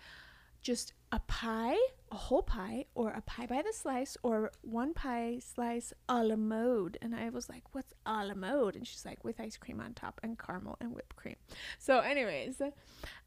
just 0.61 0.93
a 1.11 1.19
pie, 1.19 1.75
a 2.11 2.15
whole 2.15 2.41
pie, 2.41 2.85
or 2.95 3.11
a 3.11 3.21
pie 3.21 3.45
by 3.45 3.61
the 3.61 3.73
slice, 3.73 4.15
or 4.23 4.51
one 4.61 4.93
pie 4.93 5.39
slice 5.39 5.93
a 6.07 6.23
la 6.23 6.37
mode. 6.37 6.97
And 7.01 7.13
I 7.13 7.29
was 7.29 7.49
like, 7.49 7.63
what's 7.73 7.93
a 8.05 8.25
la 8.25 8.33
mode? 8.33 8.75
And 8.75 8.87
she's 8.87 9.05
like, 9.05 9.23
with 9.23 9.39
ice 9.39 9.57
cream 9.57 9.81
on 9.81 9.93
top 9.93 10.21
and 10.23 10.39
caramel 10.39 10.77
and 10.79 10.93
whipped 10.95 11.17
cream. 11.17 11.35
So, 11.77 11.99
anyways, 11.99 12.61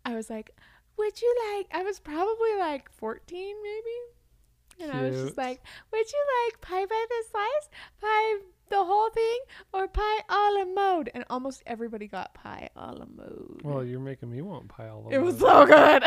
I 0.04 0.14
was 0.14 0.30
like, 0.30 0.50
would 0.96 1.20
you 1.20 1.36
like, 1.54 1.66
I 1.72 1.82
was 1.82 2.00
probably 2.00 2.56
like 2.58 2.90
14 2.90 3.56
maybe. 3.62 4.15
And 4.80 4.92
I 4.92 5.02
was 5.02 5.20
just 5.22 5.36
like, 5.38 5.62
would 5.92 6.12
you 6.12 6.24
like 6.44 6.60
pie 6.60 6.84
by 6.84 7.04
the 7.08 7.24
slice, 7.30 7.68
pie 8.00 8.34
the 8.68 8.84
whole 8.84 9.08
thing, 9.10 9.38
or 9.72 9.88
pie 9.88 10.20
a 10.28 10.50
la 10.58 10.64
mode? 10.64 11.10
And 11.14 11.24
almost 11.30 11.62
everybody 11.66 12.06
got 12.08 12.34
pie 12.34 12.68
a 12.76 12.92
la 12.92 13.06
mode. 13.16 13.60
Well, 13.64 13.84
you're 13.84 14.00
making 14.00 14.30
me 14.30 14.42
want 14.42 14.68
pie 14.68 14.88
all 14.88 15.02
the 15.02 15.04
mode. 15.04 15.14
it 15.14 15.18
was 15.20 15.38
so 15.38 15.66
good. 15.66 16.04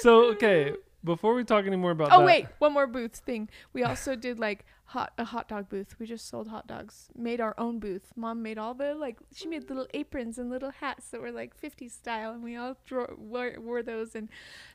So 0.00 0.24
okay, 0.32 0.74
before 1.06 1.32
we 1.32 1.44
talk 1.44 1.64
any 1.64 1.76
more 1.76 1.92
about 1.92 2.08
oh 2.12 2.18
that, 2.18 2.26
wait, 2.26 2.46
one 2.58 2.74
more 2.74 2.86
booth 2.86 3.16
thing. 3.16 3.48
We 3.72 3.82
also 3.82 4.14
did 4.14 4.38
like 4.38 4.66
hot 4.84 5.12
a 5.16 5.24
hot 5.24 5.48
dog 5.48 5.70
booth. 5.70 5.94
We 5.98 6.04
just 6.04 6.28
sold 6.28 6.48
hot 6.48 6.66
dogs. 6.66 7.08
Made 7.16 7.40
our 7.40 7.54
own 7.56 7.78
booth. 7.78 8.12
Mom 8.14 8.42
made 8.42 8.58
all 8.58 8.74
the 8.74 8.94
like 8.94 9.16
she 9.34 9.48
made 9.48 9.68
little 9.70 9.86
aprons 9.94 10.36
and 10.36 10.50
little 10.50 10.70
hats 10.70 11.08
that 11.08 11.22
were 11.22 11.32
like 11.32 11.58
50s 11.58 11.92
style, 11.92 12.32
and 12.32 12.42
we 12.42 12.56
all 12.56 12.76
draw, 12.84 13.06
wore, 13.16 13.54
wore 13.58 13.82
those. 13.82 14.14
And 14.14 14.28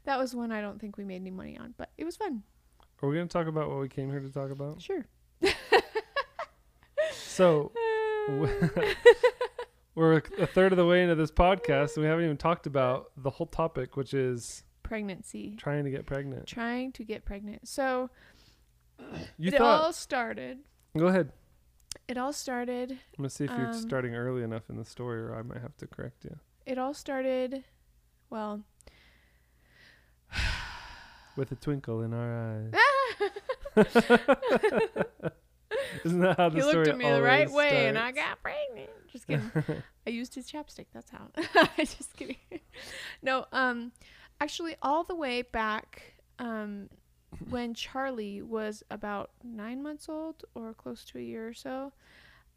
that 0.05 0.17
was 0.17 0.33
one 0.33 0.51
I 0.51 0.61
don't 0.61 0.81
think 0.81 0.97
we 0.97 1.03
made 1.03 1.17
any 1.17 1.31
money 1.31 1.57
on, 1.57 1.75
but 1.77 1.91
it 2.00 2.05
was 2.05 2.17
fun. 2.17 2.41
are 3.03 3.09
we 3.09 3.15
gonna 3.15 3.27
talk 3.27 3.45
about 3.45 3.69
what 3.69 3.79
we 3.79 3.89
came 3.89 4.09
here 4.09 4.21
to 4.21 4.31
talk 4.31 4.50
about? 4.50 4.81
Sure. 4.81 5.05
So 7.13 7.71
we're 9.95 10.21
a 10.38 10.47
third 10.47 10.73
of 10.73 10.77
the 10.77 10.85
way 10.85 11.01
into 11.01 11.15
this 11.15 11.31
podcast, 11.31 11.95
and 11.95 12.03
we 12.03 12.09
haven't 12.09 12.25
even 12.25 12.38
talked 12.38 12.67
about 12.67 13.11
the 13.15 13.29
whole 13.29 13.47
topic, 13.47 13.95
which 13.95 14.13
is 14.13 14.63
Pregnancy. 14.91 15.55
trying 15.57 15.86
to 15.86 15.89
get 15.89 16.05
pregnant. 16.05 16.48
Trying 16.48 16.91
to 16.91 17.05
get 17.05 17.24
pregnant. 17.24 17.65
So 17.65 18.10
You 19.38 19.48
it 19.48 19.57
thought? 19.57 19.83
all 19.83 19.93
started. 19.93 20.60
Go 20.98 21.07
ahead. 21.07 21.31
It 22.10 22.17
all 22.17 22.33
started. 22.33 22.91
I'm 22.91 22.98
gonna 23.17 23.29
see 23.29 23.45
if 23.45 23.51
you're 23.51 23.67
Um, 23.67 23.74
starting 23.74 24.15
early 24.15 24.43
enough 24.43 24.69
in 24.69 24.75
the 24.75 24.83
story, 24.83 25.21
or 25.21 25.33
I 25.33 25.43
might 25.43 25.62
have 25.62 25.77
to 25.77 25.88
correct 25.88 26.25
you. 26.25 26.38
It 26.65 26.77
all 26.77 26.93
started. 26.93 27.63
Well, 28.29 28.65
With 31.38 31.53
a 31.53 31.55
twinkle 31.55 32.01
in 32.01 32.13
our 32.13 32.51
eyes. 32.51 32.74
Isn't 36.03 36.19
that 36.19 36.36
how 36.38 36.50
the 36.50 36.55
he 36.55 36.62
story 36.62 36.75
looked 36.75 36.88
at 36.89 36.98
me 36.98 37.10
the 37.10 37.21
right 37.21 37.50
way, 37.50 37.88
and 37.88 37.98
I 37.98 38.12
got 38.12 38.41
pregnant. 38.43 38.89
Just 39.10 39.25
kidding. 39.27 39.51
I 40.05 40.10
used 40.10 40.36
his 40.36 40.51
chapstick. 40.51 40.88
That's 40.93 41.10
how. 41.12 41.29
Just 41.77 42.13
kidding. 42.17 42.36
No, 43.21 43.45
um, 43.53 43.93
actually, 44.41 44.75
all 44.81 45.03
the 45.03 45.15
way 45.15 45.43
back, 45.43 46.15
um, 46.39 46.89
when 47.50 47.74
Charlie 47.74 48.41
was 48.41 48.83
about 48.89 49.29
nine 49.43 49.81
months 49.81 50.10
old 50.10 50.43
or 50.55 50.74
close 50.74 51.05
to 51.05 51.19
a 51.19 51.21
year 51.21 51.48
or 51.48 51.53
so, 51.53 51.93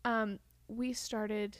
um, 0.05 0.38
we 0.67 0.93
started 0.95 1.59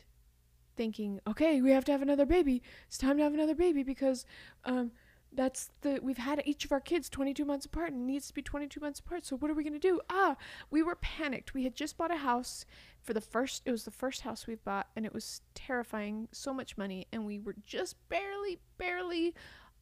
thinking, 0.77 1.21
okay, 1.27 1.61
we 1.61 1.71
have 1.71 1.85
to 1.85 1.93
have 1.93 2.03
another 2.03 2.27
baby. 2.27 2.63
It's 2.89 2.99
time 2.99 3.19
to 3.19 3.23
have 3.23 3.35
another 3.35 3.55
baby 3.55 3.83
because, 3.83 4.25
um, 4.65 4.91
that's 5.37 5.71
the 5.81 5.99
we've 6.01 6.19
had 6.19 6.41
each 6.45 6.65
of 6.65 6.71
our 6.71 6.81
kids 6.81 7.09
22 7.09 7.45
months 7.45 7.67
apart 7.67 7.93
and 7.93 8.03
it 8.03 8.13
needs 8.13 8.29
to 8.29 8.35
be 8.35 8.43
22 8.43 8.79
months 8.81 9.01
apart. 9.01 9.27
So 9.27 9.37
what 9.37 9.51
are 9.51 9.55
we 9.55 9.65
going 9.65 9.73
to 9.73 9.79
do? 9.81 10.01
Ah 10.09 10.37
we 10.71 10.81
were 10.81 10.95
panicked. 10.95 11.55
We 11.55 11.65
had 11.65 11.75
just 11.75 11.97
bought 11.97 12.13
a 12.13 12.19
house 12.19 12.65
for 13.03 13.15
the 13.15 13.21
first 13.21 13.63
it 13.65 13.73
was 13.73 13.85
the 13.85 13.91
first 13.91 14.21
house 14.21 14.47
we 14.47 14.55
bought 14.55 14.89
and 14.95 15.05
it 15.05 15.13
was 15.13 15.41
terrifying 15.55 16.29
so 16.31 16.55
much 16.55 16.77
money 16.79 17.09
and 17.13 17.27
we 17.27 17.41
were 17.41 17.57
just 17.67 17.97
barely 18.09 18.61
barely 18.79 19.35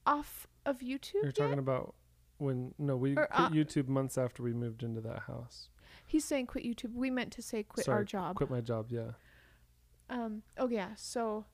off 0.07 0.47
of 0.67 0.79
youtube 0.81 1.15
You're 1.15 1.27
yet. 1.27 1.35
talking 1.37 1.59
about 1.59 1.95
when 2.39 2.75
no, 2.79 2.97
we 2.97 3.13
Or, 3.17 3.27
quit 3.27 3.31
uh, 3.33 3.51
YouTube 3.51 3.89
months 3.89 4.19
after 4.19 4.43
we 4.43 4.53
moved 4.53 4.83
into 4.83 5.01
that 5.03 5.21
house. 5.21 5.69
he's 6.07 6.25
saying 6.25 6.47
quit 6.47 6.65
youtube 6.65 6.95
we 6.95 7.11
meant 7.11 7.33
to 7.33 7.43
say 7.43 7.63
quit 7.63 7.89
our 7.89 7.97
Sorry, 7.97 8.05
job 8.07 8.37
Quit 8.37 8.51
my 8.51 8.61
job, 8.61 8.87
yeah. 8.91 9.13
um 10.11 10.43
oh 10.59 10.69
yeah 10.69 10.91
so 10.97 11.45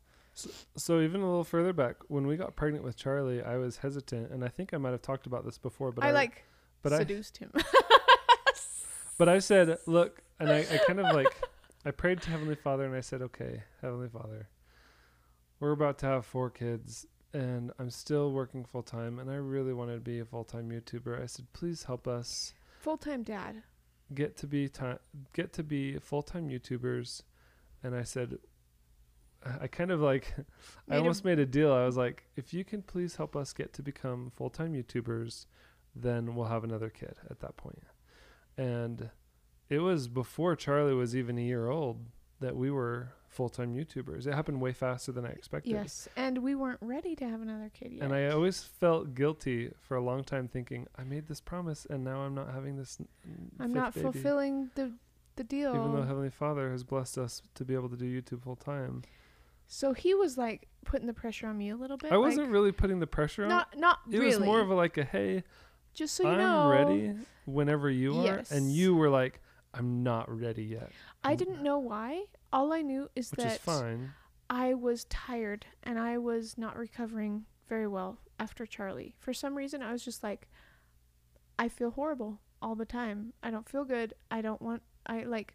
So 0.77 1.01
even 1.01 1.21
a 1.21 1.27
little 1.27 1.43
further 1.45 1.73
back, 1.73 1.97
when 2.07 2.27
we 2.29 2.37
got 2.37 2.55
pregnant 2.55 2.85
with 2.85 2.97
Charlie, 2.97 3.43
I 3.43 3.57
was 3.57 3.79
hesitant, 3.79 4.31
and 4.31 4.45
I 4.45 4.49
think 4.49 4.73
I 4.73 4.77
might 4.79 4.93
have 4.93 5.03
talked 5.03 5.27
about 5.27 5.45
this 5.45 5.59
before. 5.59 5.91
But 5.91 6.05
i 6.05 6.13
like 6.13 6.45
but 6.81 6.93
I, 6.93 6.99
seduced 6.99 7.39
him 7.39 7.51
but 9.19 9.29
I 9.29 9.41
said, 9.41 9.79
look, 9.87 10.23
and 10.39 10.49
I, 10.49 10.59
I 10.61 10.79
kind 10.87 11.01
of 11.01 11.13
like, 11.15 11.27
I 11.85 11.91
prayed 11.91 12.23
to 12.23 12.31
Heavenly 12.31 12.55
Father, 12.55 12.85
and 12.85 12.95
I 12.95 13.01
said, 13.01 13.21
okay, 13.23 13.65
Heavenly 13.83 14.09
Father, 14.09 14.49
we're 15.59 15.73
about 15.73 15.99
to 15.99 16.07
have 16.07 16.25
four 16.25 16.51
kids, 16.51 17.05
and 17.39 17.71
I'm 17.79 17.91
still 17.91 18.33
working 18.33 18.65
full 18.65 18.83
time, 18.83 19.21
and 19.21 19.31
I 19.31 19.37
really 19.37 19.73
wanted 19.73 19.95
to 19.95 20.01
be 20.01 20.19
a 20.19 20.25
full 20.25 20.43
time 20.43 20.71
YouTuber. 20.71 21.23
I 21.23 21.27
said, 21.27 21.47
please 21.53 21.85
help 21.85 22.09
us 22.09 22.53
full-time 22.81 23.23
dad 23.23 23.63
get 24.15 24.37
to 24.39 24.47
be 24.47 24.69
ti- 24.69 24.99
get 25.33 25.53
to 25.53 25.63
be 25.63 25.99
full 25.99 26.23
time 26.23 26.49
YouTubers, 26.49 27.23
and 27.85 27.95
I 27.95 28.03
said, 28.03 28.39
I 29.61 29.69
kind 29.69 29.93
of 29.93 30.01
like, 30.01 30.35
I 30.91 30.97
almost 30.97 31.25
made 31.25 31.39
a 31.39 31.47
deal. 31.47 31.73
I 31.73 31.87
was 31.87 31.97
like, 31.97 32.25
if 32.35 32.53
you 32.53 32.65
can 32.65 32.83
please 32.83 33.15
help 33.15 33.37
us 33.37 33.53
get 33.53 33.73
to 33.75 33.83
become 33.83 34.33
full 34.35 34.51
time 34.51 34.73
YouTubers, 34.73 35.47
then 35.95 36.35
we'll 36.35 36.47
have 36.47 36.65
another 36.65 36.91
kid 36.91 37.15
at 37.31 37.39
that 37.39 37.57
point. 37.57 37.85
And 38.57 39.11
it 39.69 39.79
was 39.79 40.09
before 40.09 40.57
Charlie 40.57 40.95
was 40.95 41.15
even 41.15 41.39
a 41.39 41.43
year 41.43 41.69
old 41.69 42.07
that 42.41 42.57
we 42.57 42.69
were 42.73 43.13
full 43.29 43.49
time 43.49 43.75
YouTubers. 43.75 44.27
It 44.27 44.35
happened 44.35 44.61
way 44.61 44.73
faster 44.73 45.13
than 45.13 45.25
I 45.25 45.31
expected. 45.31 45.71
yes 45.73 46.09
and 46.17 46.39
we 46.39 46.55
weren't 46.55 46.81
ready 46.81 47.15
to 47.17 47.29
have 47.29 47.41
another 47.43 47.71
kid 47.73 47.93
yet 47.93 48.03
And 48.05 48.13
I 48.15 48.29
always 48.29 48.63
felt 48.63 49.15
guilty 49.15 49.71
for 49.81 49.97
a 49.97 50.03
long 50.03 50.25
time, 50.25 50.49
thinking 50.49 50.87
I 50.97 51.05
made 51.05 51.27
this 51.29 51.41
promise, 51.41 51.87
and 51.89 52.03
now 52.05 52.21
I'm 52.23 52.35
not 52.35 52.53
having 52.53 52.77
this. 52.77 52.99
i'm 53.61 53.73
not 53.73 53.95
baby." 53.95 54.03
fulfilling 54.05 54.71
the 54.75 54.93
the 55.37 55.45
deal 55.45 55.71
even 55.75 55.93
though 55.95 56.03
Heavenly 56.03 56.31
Father 56.31 56.73
has 56.73 56.83
blessed 56.83 57.17
us 57.17 57.43
to 57.55 57.65
be 57.65 57.75
able 57.75 57.89
to 57.91 57.97
do 57.97 58.07
YouTube 58.07 58.43
full 58.43 58.57
time. 58.57 59.03
So 59.69 59.93
he 59.93 60.15
was 60.15 60.37
like 60.37 60.67
putting 60.85 61.07
the 61.07 61.13
pressure 61.13 61.47
on 61.47 61.57
me 61.57 61.69
a 61.71 61.77
little 61.77 61.97
bit. 61.97 62.11
I 62.11 62.17
wasn't 62.17 62.47
like, 62.47 62.53
really 62.55 62.73
putting 62.73 62.99
the 62.99 63.07
pressure 63.07 63.45
on. 63.45 63.49
not 63.51 63.79
not 63.79 63.99
it 64.11 64.19
really. 64.19 64.27
was 64.27 64.41
more 64.41 64.61
of 64.61 64.71
a 64.71 64.75
like 64.75 64.97
a 64.99 65.05
hey, 65.05 65.45
just 65.95 66.15
so 66.15 66.25
you 66.25 66.31
I'm 66.31 66.39
know. 66.39 66.69
ready 66.71 67.15
whenever 67.45 67.89
you 67.91 68.19
are, 68.27 68.43
and 68.51 68.73
you 68.73 68.97
were 68.97 69.11
like, 69.11 69.41
I'm 69.75 70.03
not 70.03 70.29
ready 70.29 70.65
yet, 70.65 70.91
I 71.23 71.35
didn't 71.35 71.63
know 71.63 71.79
why. 71.79 72.25
All 72.53 72.73
I 72.73 72.83
knew 72.83 73.11
is 73.15 73.31
which 73.31 73.41
that 73.41 73.53
is 73.53 73.59
fine. 73.59 74.13
I 74.51 74.75
was 74.75 75.05
tired 75.05 75.67
and 75.83 75.99
I 75.99 76.19
was 76.19 76.57
not 76.57 76.77
recovering 76.77 77.45
very 77.69 77.87
well 77.87 78.19
after 78.39 78.65
Charlie. 78.65 79.15
For 79.19 79.35
some 79.35 79.55
reason, 79.55 79.83
I 79.83 79.93
was 79.93 80.05
just 80.05 80.23
like, 80.23 80.49
I 81.59 81.69
feel 81.69 81.91
horrible 81.91 82.41
all 82.63 82.75
the 82.75 82.87
time. 82.87 83.33
I 83.43 83.51
don't 83.51 83.69
feel 83.69 83.85
good. 83.85 84.15
I 84.31 84.41
don't 84.41 84.63
want. 84.63 84.83
I 85.07 85.25
like. 85.25 85.55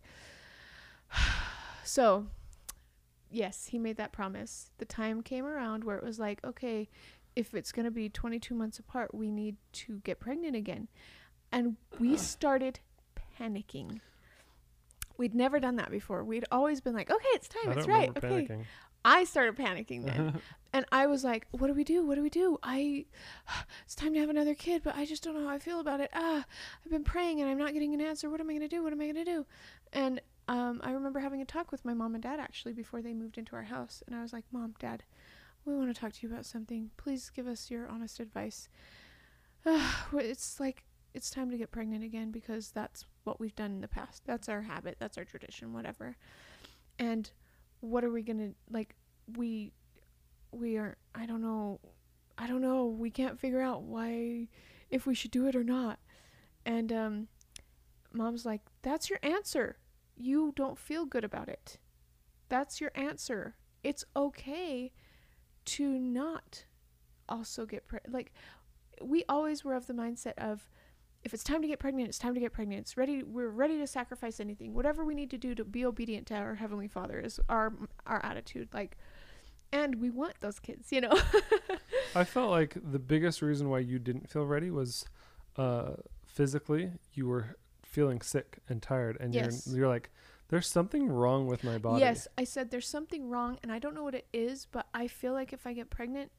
so, 1.84 2.28
yes, 3.32 3.68
he 3.68 3.80
made 3.80 3.98
that 3.98 4.12
promise. 4.12 4.70
The 4.78 4.86
time 4.86 5.22
came 5.22 5.46
around 5.46 5.84
where 5.84 5.98
it 5.98 6.04
was 6.04 6.20
like, 6.20 6.44
okay, 6.44 6.90
if 7.36 7.54
it's 7.54 7.72
going 7.72 7.86
to 7.86 7.92
be 7.92 8.10
22 8.10 8.54
months 8.54 8.80
apart, 8.80 9.14
we 9.14 9.32
need 9.32 9.58
to 9.74 10.00
get 10.04 10.20
pregnant 10.20 10.56
again. 10.56 10.88
And 11.52 11.78
we 12.00 12.18
started 12.18 12.80
panicking. 13.40 14.00
We'd 15.18 15.36
never 15.36 15.60
done 15.60 15.76
that 15.76 15.92
before. 15.92 16.24
We'd 16.24 16.46
always 16.52 16.82
been 16.82 16.94
like, 16.94 17.12
okay, 17.12 17.30
it's 17.34 17.48
time, 17.48 17.72
I 17.72 17.74
it's 17.74 17.88
right. 17.88 18.10
Okay. 18.10 18.48
panicking. 18.48 18.66
I 19.06 19.26
started 19.26 19.56
panicking 19.56 20.06
then. 20.06 20.40
and 20.74 20.86
I 20.92 21.08
was 21.08 21.24
like, 21.24 21.48
what 21.52 21.68
do 21.68 21.74
we 21.74 21.84
do? 21.84 22.06
What 22.06 22.16
do 22.16 22.24
we 22.24 22.30
do? 22.30 22.58
I 22.64 23.06
it's 23.86 23.96
time 23.96 24.14
to 24.14 24.20
have 24.20 24.30
another 24.30 24.56
kid, 24.56 24.82
but 24.84 24.96
I 24.96 25.06
just 25.06 25.24
don't 25.24 25.36
know 25.36 25.48
how 25.48 25.54
I 25.54 25.60
feel 25.60 25.80
about 25.80 26.00
it. 26.00 26.10
Ah, 26.14 26.46
I've 26.84 26.92
been 26.92 27.04
praying 27.04 27.42
and 27.42 27.50
I'm 27.50 27.58
not 27.58 27.74
getting 27.74 27.94
an 27.94 28.02
answer. 28.02 28.30
What 28.30 28.40
am 28.40 28.50
I 28.50 28.54
going 28.54 28.68
to 28.68 28.76
do? 28.76 28.84
What 28.84 28.94
am 28.94 29.02
I 29.02 29.06
going 29.06 29.26
to 29.26 29.26
do? 29.26 29.46
And 29.92 30.22
um, 30.48 30.82
I 30.84 30.92
remember 30.92 31.20
having 31.20 31.42
a 31.42 31.46
talk 31.46 31.72
with 31.72 31.86
my 31.86 31.94
mom 31.94 32.16
and 32.16 32.24
dad 32.24 32.40
actually 32.40 32.74
before 32.74 33.02
they 33.02 33.14
moved 33.14 33.38
into 33.38 33.56
our 33.56 33.64
house, 33.64 34.04
and 34.06 34.16
I 34.16 34.22
was 34.22 34.34
like, 34.34 34.44
"Mom, 34.52 34.76
Dad, 34.78 35.04
we 35.66 35.74
want 35.74 35.94
to 35.94 36.00
talk 36.00 36.12
to 36.14 36.20
you 36.28 36.34
about 36.34 36.46
something. 36.46 36.92
Please 36.98 37.32
give 37.34 37.48
us 37.48 37.72
your 37.72 37.88
honest 37.88 38.20
advice." 38.20 38.68
it's 40.14 40.60
like 40.60 40.84
it's 41.14 41.30
time 41.30 41.52
to 41.52 41.58
get 41.58 41.72
pregnant 41.72 42.04
again 42.04 42.32
because 42.32 42.72
that's 42.72 43.06
what 43.24 43.40
we've 43.40 43.56
done 43.56 43.72
in 43.72 43.82
the 43.82 43.88
past. 43.88 44.24
That's 44.26 44.50
our 44.50 44.62
habit. 44.64 44.98
That's 45.00 45.18
our 45.18 45.24
tradition. 45.26 45.74
Whatever. 45.74 46.18
And 46.98 47.32
what 47.82 48.04
are 48.04 48.12
we 48.12 48.22
gonna 48.22 48.52
like? 48.70 48.96
We 49.38 49.72
we 50.52 50.78
are. 50.78 50.98
I 51.14 51.26
don't 51.26 51.42
know. 51.42 51.80
I 52.38 52.48
don't 52.48 52.62
know. 52.62 52.86
We 52.86 53.10
can't 53.10 53.40
figure 53.40 53.62
out 53.62 53.84
why 53.84 54.48
if 54.90 55.06
we 55.06 55.16
should 55.16 55.32
do 55.32 55.48
it 55.48 55.56
or 55.56 55.64
not. 55.64 56.00
And 56.66 56.92
um, 56.92 57.28
mom's 58.12 58.46
like, 58.46 58.62
"That's 58.82 59.10
your 59.10 59.20
answer. 59.22 59.78
You 60.16 60.54
don't 60.56 60.78
feel 60.78 61.06
good 61.06 61.24
about 61.24 61.50
it. 61.50 61.78
That's 62.50 62.82
your 62.82 62.92
answer. 62.96 63.56
It's 63.84 64.06
okay 64.16 64.92
to 65.66 65.88
not 65.88 66.66
also 67.30 67.66
get 67.66 67.88
pregnant. 67.88 68.14
Like 68.14 68.34
we 69.02 69.24
always 69.30 69.64
were 69.64 69.76
of 69.76 69.86
the 69.86 69.94
mindset 69.94 70.38
of." 70.38 70.70
If 71.24 71.34
it's 71.34 71.44
time 71.44 71.62
to 71.62 71.68
get 71.68 71.80
pregnant, 71.80 72.10
it's 72.10 72.18
time 72.20 72.34
to 72.34 72.40
get 72.40 72.52
pregnant. 72.52 72.82
It's 72.82 72.98
ready. 72.98 73.24
We're 73.24 73.48
ready 73.50 73.78
to 73.78 73.88
sacrifice 73.88 74.40
anything, 74.40 74.74
whatever 74.74 75.06
we 75.06 75.16
need 75.16 75.30
to 75.32 75.38
do 75.38 75.56
to 75.56 75.64
be 75.64 75.86
obedient 75.86 76.28
to 76.28 76.36
our 76.36 76.56
heavenly 76.56 76.88
Father 76.90 77.20
is 77.20 77.40
our 77.48 77.72
our 78.06 78.24
attitude. 78.26 78.70
Like, 78.74 78.98
and 79.72 79.96
we 80.02 80.10
want 80.10 80.34
those 80.42 80.60
kids, 80.60 80.92
you 80.92 81.02
know. 81.02 81.18
I 82.16 82.26
felt 82.26 82.52
like 82.52 82.76
the 82.92 83.00
biggest 83.00 83.42
reason 83.42 83.70
why 83.70 83.80
you 83.80 84.00
didn't 84.00 84.30
feel 84.30 84.46
ready 84.46 84.70
was 84.70 85.06
uh, 85.58 85.92
physically 86.26 86.92
you 87.14 87.28
were 87.28 87.56
feeling 87.84 88.20
sick 88.22 88.58
and 88.68 88.82
tired, 88.82 89.18
and 89.22 89.34
Yes. 89.34 89.66
you're 89.68 89.78
you're 89.78 89.88
like, 89.88 90.10
there's 90.50 90.68
something 90.68 91.08
wrong 91.08 91.48
with 91.48 91.64
my 91.64 91.78
body. 91.78 92.02
Yes, 92.02 92.28
I 92.38 92.44
said 92.44 92.70
there's 92.70 92.88
something 92.88 93.30
wrong, 93.30 93.60
and 93.64 93.72
I 93.72 93.80
don't 93.80 93.96
know 93.96 94.04
what 94.04 94.16
it 94.16 94.28
is, 94.34 94.68
but 94.72 94.88
I 94.94 95.08
feel 95.08 95.32
like 95.32 95.54
if 95.54 95.66
I 95.66 95.72
get 95.74 95.90
pregnant, 95.90 96.32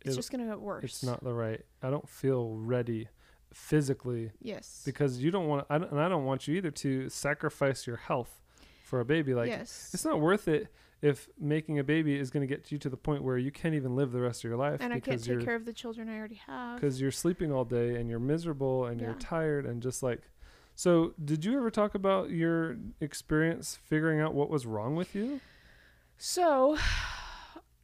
it's 0.00 0.14
It- 0.14 0.16
just 0.16 0.30
gonna 0.32 0.46
get 0.46 0.60
worse. 0.60 0.84
it's 0.84 1.02
not 1.02 1.22
the 1.22 1.34
right. 1.34 1.60
I 1.82 1.90
don't 1.90 2.08
feel 2.08 2.54
ready. 2.56 3.08
Physically 3.54 4.32
Yes. 4.40 4.82
because 4.84 5.22
you 5.22 5.30
don't 5.30 5.46
want 5.48 5.66
I 5.70 5.78
don't, 5.78 5.90
and 5.90 6.00
I 6.00 6.08
don't 6.08 6.24
want 6.24 6.48
you 6.48 6.56
either 6.56 6.70
to 6.70 7.08
sacrifice 7.08 7.86
your 7.86 7.96
health 7.96 8.40
for 8.84 9.00
a 9.00 9.04
baby 9.04 9.34
like 9.34 9.48
yes. 9.48 9.90
it's 9.94 10.04
not 10.04 10.20
worth 10.20 10.48
it 10.48 10.68
if 11.00 11.28
making 11.38 11.78
a 11.78 11.84
baby 11.84 12.16
is 12.18 12.30
going 12.30 12.46
to 12.46 12.46
get 12.46 12.70
you 12.70 12.78
to 12.78 12.88
the 12.88 12.96
point 12.96 13.22
where 13.24 13.36
you 13.36 13.50
can't 13.50 13.74
even 13.74 13.96
live 13.96 14.12
the 14.12 14.20
rest 14.20 14.44
of 14.44 14.48
your 14.48 14.56
life 14.58 14.80
and 14.80 14.92
I 14.92 15.00
can't 15.00 15.22
take 15.22 15.44
care 15.44 15.54
of 15.54 15.64
the 15.64 15.72
children 15.72 16.08
I 16.08 16.16
already 16.18 16.40
have. 16.46 16.80
because 16.80 17.00
you're 17.00 17.10
sleeping 17.10 17.52
all 17.52 17.64
day 17.64 17.96
and 17.96 18.08
you're 18.08 18.18
miserable 18.20 18.86
and 18.86 19.00
you're 19.00 19.14
tired 19.14 19.66
and 19.66 19.82
just 19.82 20.02
like 20.02 20.20
so 20.74 21.12
did 21.22 21.44
you 21.44 21.56
ever 21.56 21.70
talk 21.70 21.94
about 21.94 22.30
your 22.30 22.76
experience 23.00 23.78
figuring 23.84 24.20
out 24.20 24.32
what 24.34 24.48
was 24.50 24.64
wrong 24.66 24.94
with 24.96 25.14
you 25.14 25.40
So, 26.16 26.76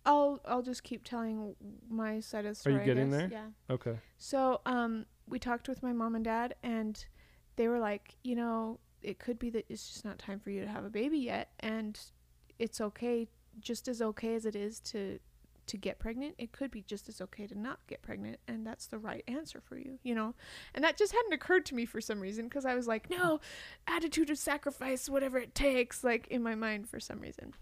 I'll 0.06 0.40
I'll 0.46 0.62
just 0.62 0.84
keep 0.84 1.04
telling 1.04 1.54
my 1.90 2.20
side 2.20 2.46
of 2.46 2.62
the 2.62 2.68
Are 2.70 2.72
you 2.72 2.78
story. 2.78 2.84
Getting 2.86 3.10
there? 3.10 3.28
Yeah. 3.30 3.46
okay 3.74 3.96
So, 4.16 4.60
um, 4.64 5.06
we 5.28 5.38
talked 5.38 5.68
with 5.68 5.82
my 5.82 5.92
mom 5.92 6.14
and 6.14 6.24
dad, 6.24 6.54
and 6.62 7.04
they 7.56 7.68
were 7.68 7.78
like, 7.78 8.16
you 8.22 8.34
know, 8.34 8.78
it 9.02 9.18
could 9.18 9.38
be 9.38 9.50
that 9.50 9.66
it's 9.68 9.88
just 9.88 10.04
not 10.04 10.18
time 10.18 10.40
for 10.40 10.50
you 10.50 10.60
to 10.62 10.68
have 10.68 10.84
a 10.84 10.90
baby 10.90 11.18
yet, 11.18 11.50
and 11.60 11.98
it's 12.58 12.80
okay, 12.80 13.28
just 13.60 13.88
as 13.88 14.02
okay 14.02 14.34
as 14.34 14.46
it 14.46 14.56
is 14.56 14.80
to 14.80 15.18
to 15.66 15.76
get 15.76 15.98
pregnant. 15.98 16.34
It 16.38 16.50
could 16.50 16.70
be 16.70 16.80
just 16.80 17.08
as 17.08 17.20
okay 17.20 17.46
to 17.46 17.58
not 17.58 17.78
get 17.86 18.02
pregnant, 18.02 18.38
and 18.48 18.66
that's 18.66 18.86
the 18.86 18.98
right 18.98 19.22
answer 19.28 19.60
for 19.60 19.76
you, 19.76 19.98
you 20.02 20.14
know. 20.14 20.34
And 20.74 20.82
that 20.82 20.96
just 20.96 21.12
hadn't 21.12 21.34
occurred 21.34 21.66
to 21.66 21.74
me 21.74 21.84
for 21.84 22.00
some 22.00 22.20
reason 22.20 22.46
because 22.46 22.64
I 22.64 22.74
was 22.74 22.86
like, 22.86 23.10
no, 23.10 23.40
attitude 23.86 24.30
of 24.30 24.38
sacrifice, 24.38 25.08
whatever 25.08 25.38
it 25.38 25.54
takes, 25.54 26.02
like 26.02 26.26
in 26.28 26.42
my 26.42 26.54
mind 26.54 26.88
for 26.88 26.98
some 26.98 27.20
reason. 27.20 27.52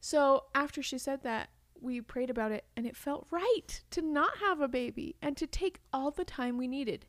So 0.00 0.44
after 0.54 0.82
she 0.82 0.98
said 0.98 1.22
that, 1.22 1.48
we 1.80 2.00
prayed 2.00 2.30
about 2.30 2.52
it 2.52 2.64
and 2.76 2.86
it 2.86 2.96
felt 2.96 3.26
right 3.30 3.82
to 3.90 4.02
not 4.02 4.38
have 4.38 4.60
a 4.60 4.68
baby 4.68 5.16
and 5.22 5.36
to 5.36 5.46
take 5.46 5.80
all 5.92 6.10
the 6.10 6.24
time 6.24 6.56
we 6.56 6.68
needed, 6.68 7.06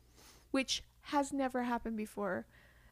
which 0.50 0.82
has 1.02 1.32
never 1.32 1.62
happened 1.64 1.96
before 1.96 2.46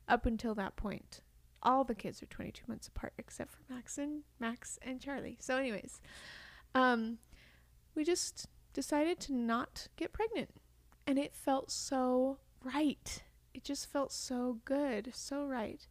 up 0.08 0.26
until 0.26 0.54
that 0.54 0.76
point. 0.76 1.20
All 1.62 1.84
the 1.84 1.94
kids 1.94 2.22
are 2.22 2.26
22 2.26 2.62
months 2.66 2.88
apart 2.88 3.12
except 3.18 3.50
for 3.50 3.60
Max 3.68 3.98
and 3.98 4.22
Max 4.38 4.78
and 4.82 5.00
Charlie. 5.00 5.36
So 5.40 5.56
anyways, 5.56 6.00
um 6.74 7.18
we 7.94 8.04
just 8.04 8.46
decided 8.72 9.18
to 9.20 9.34
not 9.34 9.88
get 9.96 10.12
pregnant 10.12 10.50
and 11.06 11.18
it 11.18 11.34
felt 11.34 11.70
so 11.70 12.38
right. 12.62 13.22
It 13.54 13.64
just 13.64 13.90
felt 13.90 14.12
so 14.12 14.58
good, 14.64 15.10
so 15.14 15.44
right. 15.46 15.86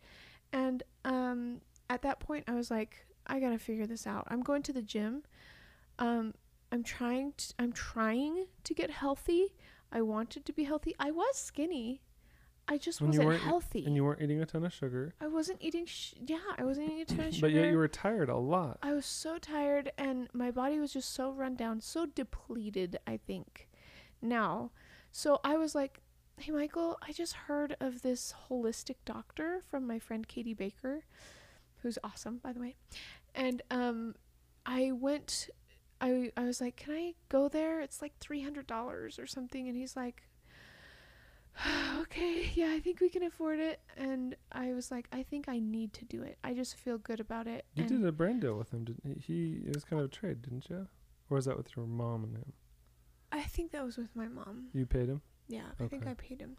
And 0.53 0.83
um 1.03 1.61
at 1.89 2.01
that 2.01 2.19
point 2.19 2.45
I 2.47 2.53
was 2.53 2.71
like 2.71 3.05
I 3.27 3.39
got 3.39 3.49
to 3.49 3.59
figure 3.59 3.85
this 3.85 4.07
out. 4.07 4.25
I'm 4.29 4.41
going 4.41 4.63
to 4.63 4.73
the 4.73 4.81
gym 4.81 5.23
um 5.99 6.33
i'm 6.71 6.83
trying 6.83 7.33
to 7.37 7.53
i'm 7.59 7.71
trying 7.73 8.45
to 8.63 8.73
get 8.73 8.89
healthy. 8.91 9.53
I 9.89 10.01
wanted 10.01 10.45
to 10.45 10.51
be 10.51 10.65
healthy. 10.65 10.93
I 10.99 11.11
was 11.11 11.37
skinny. 11.37 12.01
I 12.67 12.77
just 12.77 12.99
When 12.99 13.11
wasn't 13.11 13.39
healthy. 13.39 13.85
and 13.85 13.95
you 13.95 14.03
weren't 14.03 14.21
eating 14.21 14.41
a 14.41 14.45
ton 14.45 14.65
of 14.65 14.73
sugar. 14.73 15.13
I 15.21 15.27
wasn't 15.27 15.59
eating 15.61 15.85
sh- 15.85 16.13
yeah 16.25 16.39
i 16.57 16.63
wasn't 16.65 16.87
eating 16.87 17.01
a 17.01 17.05
ton 17.05 17.19
of 17.27 17.33
sugar 17.33 17.47
but 17.47 17.53
yet 17.53 17.71
you 17.71 17.77
were 17.77 17.87
tired 17.87 18.27
a 18.29 18.35
lot. 18.35 18.79
I 18.83 18.91
was 18.93 19.05
so 19.05 19.37
tired 19.37 19.93
and 19.97 20.27
my 20.33 20.51
body 20.51 20.77
was 20.77 20.91
just 20.91 21.13
so 21.13 21.31
run 21.31 21.55
down 21.55 21.79
so 21.79 22.05
depleted 22.05 22.97
i 23.07 23.15
think. 23.15 23.69
Now 24.21 24.71
so 25.11 25.39
i 25.45 25.55
was 25.55 25.73
like 25.73 26.01
hey 26.39 26.51
michael 26.51 26.97
i 27.07 27.11
just 27.13 27.33
heard 27.47 27.75
of 27.79 28.01
this 28.01 28.33
holistic 28.49 28.97
doctor 29.05 29.61
from 29.71 29.87
my 29.87 29.97
friend 29.99 30.27
katie 30.27 30.53
baker 30.53 31.05
who's 31.81 31.97
awesome 32.03 32.39
by 32.43 32.51
the 32.51 32.59
way. 32.59 32.75
And 33.33 33.61
um 33.71 34.15
i 34.65 34.91
went 34.91 35.49
I 36.01 36.31
I 36.37 36.43
was 36.43 36.61
like, 36.61 36.75
"Can 36.75 36.93
I 36.93 37.13
go 37.29 37.47
there? 37.49 37.81
It's 37.81 38.01
like 38.01 38.19
$300 38.19 39.19
or 39.19 39.27
something." 39.27 39.67
And 39.67 39.77
he's 39.77 39.95
like, 39.95 40.23
"Okay, 42.01 42.51
yeah, 42.53 42.71
I 42.71 42.79
think 42.79 42.99
we 43.01 43.09
can 43.09 43.23
afford 43.23 43.59
it." 43.59 43.79
And 43.95 44.35
I 44.51 44.73
was 44.73 44.91
like, 44.91 45.07
"I 45.11 45.23
think 45.23 45.49
I 45.49 45.59
need 45.59 45.93
to 45.93 46.05
do 46.05 46.21
it. 46.21 46.37
I 46.43 46.53
just 46.53 46.75
feel 46.75 46.97
good 46.97 47.19
about 47.19 47.47
it." 47.47 47.65
you 47.75 47.83
and 47.83 47.89
did 47.89 48.05
a 48.05 48.11
brand 48.11 48.41
deal 48.41 48.55
with 48.57 48.71
him 48.73 48.83
didn't 48.85 49.03
he 49.03 49.33
he 49.33 49.67
it 49.67 49.73
was 49.75 49.83
kind 49.83 49.99
of 50.01 50.05
a 50.07 50.11
trade 50.11 50.41
didn't 50.41 50.69
you 50.69 50.87
or 51.29 51.35
was 51.35 51.45
that 51.45 51.57
with 51.57 51.75
your 51.75 51.85
mom 51.85 52.23
and 52.23 52.37
him 52.37 52.53
I 53.31 53.41
think 53.41 53.71
that 53.71 53.83
was 53.83 53.97
with 53.97 54.15
my 54.15 54.27
mom. 54.27 54.67
you 54.73 54.85
paid 54.85 55.09
him 55.09 55.21
Yeah, 55.49 55.69
I 55.79 55.87
think 55.87 56.07
I 56.07 56.13
paid 56.13 56.39
him. 56.41 56.57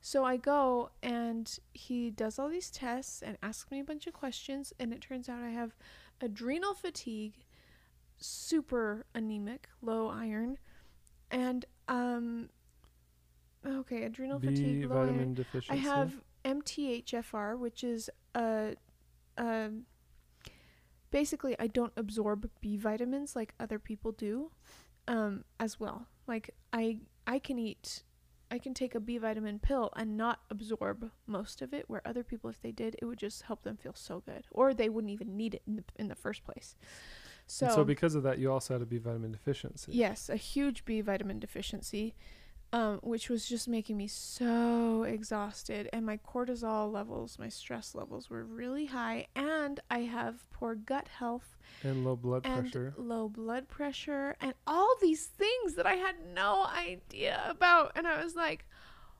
So 0.00 0.24
I 0.24 0.36
go 0.36 0.90
and 1.02 1.58
he 1.72 2.10
does 2.10 2.38
all 2.38 2.48
these 2.48 2.70
tests 2.70 3.22
and 3.22 3.38
asks 3.42 3.70
me 3.70 3.78
a 3.80 3.84
bunch 3.84 4.06
of 4.06 4.12
questions 4.12 4.72
and 4.78 4.92
it 4.92 5.00
turns 5.00 5.28
out 5.28 5.42
I 5.42 5.50
have 5.50 5.74
adrenal 6.20 6.74
fatigue, 6.74 7.34
super 8.22 9.04
anemic, 9.14 9.68
low 9.80 10.08
iron, 10.08 10.58
and 11.30 11.64
um 11.88 12.48
okay, 13.66 14.04
adrenal 14.04 14.38
b 14.38 14.48
fatigue, 14.48 14.84
low 14.84 15.00
vitamin 15.00 15.20
iron. 15.20 15.34
deficiency 15.34 15.72
I 15.72 15.76
have 15.76 16.22
MTHFR, 16.44 17.58
which 17.58 17.84
is 17.84 18.10
a 18.34 18.74
uh, 19.38 19.68
basically 21.10 21.56
I 21.58 21.66
don't 21.68 21.92
absorb 21.96 22.50
B 22.60 22.76
vitamins 22.76 23.36
like 23.36 23.54
other 23.60 23.78
people 23.78 24.12
do 24.12 24.50
um 25.08 25.44
as 25.60 25.78
well. 25.78 26.06
Like 26.26 26.50
I 26.72 27.00
I 27.26 27.38
can 27.38 27.58
eat 27.58 28.02
I 28.50 28.58
can 28.58 28.74
take 28.74 28.94
a 28.94 29.00
B 29.00 29.16
vitamin 29.16 29.58
pill 29.58 29.90
and 29.96 30.16
not 30.16 30.40
absorb 30.50 31.10
most 31.26 31.62
of 31.62 31.72
it 31.72 31.88
where 31.88 32.02
other 32.04 32.22
people 32.22 32.50
if 32.50 32.60
they 32.60 32.72
did 32.72 32.96
it 33.00 33.04
would 33.06 33.18
just 33.18 33.42
help 33.42 33.62
them 33.62 33.76
feel 33.76 33.94
so 33.94 34.20
good 34.20 34.44
or 34.50 34.74
they 34.74 34.88
wouldn't 34.90 35.12
even 35.12 35.36
need 35.36 35.54
it 35.54 35.62
in 35.66 35.76
the, 35.76 35.84
in 35.96 36.08
the 36.08 36.14
first 36.14 36.44
place. 36.44 36.76
So, 37.52 37.66
and 37.66 37.74
so 37.74 37.84
because 37.84 38.14
of 38.14 38.22
that 38.22 38.38
you 38.38 38.50
also 38.50 38.72
had 38.72 38.80
a 38.80 38.86
b 38.86 38.96
vitamin 38.96 39.30
deficiency 39.30 39.92
Yes, 39.92 40.30
a 40.30 40.36
huge 40.36 40.86
B 40.86 41.02
vitamin 41.02 41.38
deficiency, 41.38 42.14
um, 42.72 42.98
which 43.02 43.28
was 43.28 43.46
just 43.46 43.68
making 43.68 43.98
me 43.98 44.08
so 44.08 45.02
exhausted. 45.02 45.86
And 45.92 46.06
my 46.06 46.16
cortisol 46.16 46.90
levels, 46.90 47.38
my 47.38 47.50
stress 47.50 47.94
levels 47.94 48.30
were 48.30 48.42
really 48.42 48.86
high. 48.86 49.26
And 49.36 49.80
I 49.90 49.98
have 50.00 50.50
poor 50.50 50.74
gut 50.74 51.08
health 51.08 51.58
and 51.84 52.06
low 52.06 52.16
blood 52.16 52.46
and 52.46 52.62
pressure 52.62 52.94
low 52.96 53.28
blood 53.28 53.68
pressure 53.68 54.34
and 54.40 54.54
all 54.66 54.96
these 55.02 55.26
things 55.26 55.74
that 55.74 55.86
I 55.86 55.96
had 55.96 56.14
no 56.34 56.64
idea 56.64 57.38
about. 57.50 57.92
And 57.96 58.06
I 58.06 58.24
was 58.24 58.34
like, 58.34 58.64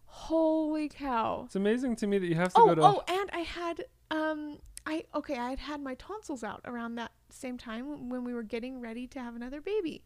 holy 0.06 0.88
cow. 0.88 1.42
it's 1.44 1.56
amazing 1.56 1.96
to 1.96 2.06
me 2.06 2.16
that 2.16 2.26
you 2.26 2.34
have 2.36 2.54
to 2.54 2.60
Oh, 2.62 2.66
go 2.68 2.74
to 2.76 2.82
oh, 2.82 3.02
and 3.08 3.28
I 3.32 3.40
had 3.40 3.84
um 4.10 4.58
I 4.86 5.04
okay, 5.14 5.36
I 5.36 5.50
had 5.50 5.58
had 5.58 5.80
my 5.82 5.94
tonsils 5.96 6.42
out 6.42 6.60
around 6.64 6.94
that 6.96 7.12
same 7.32 7.58
time 7.58 8.08
when 8.08 8.24
we 8.24 8.34
were 8.34 8.42
getting 8.42 8.80
ready 8.80 9.06
to 9.08 9.20
have 9.20 9.36
another 9.36 9.60
baby. 9.60 10.02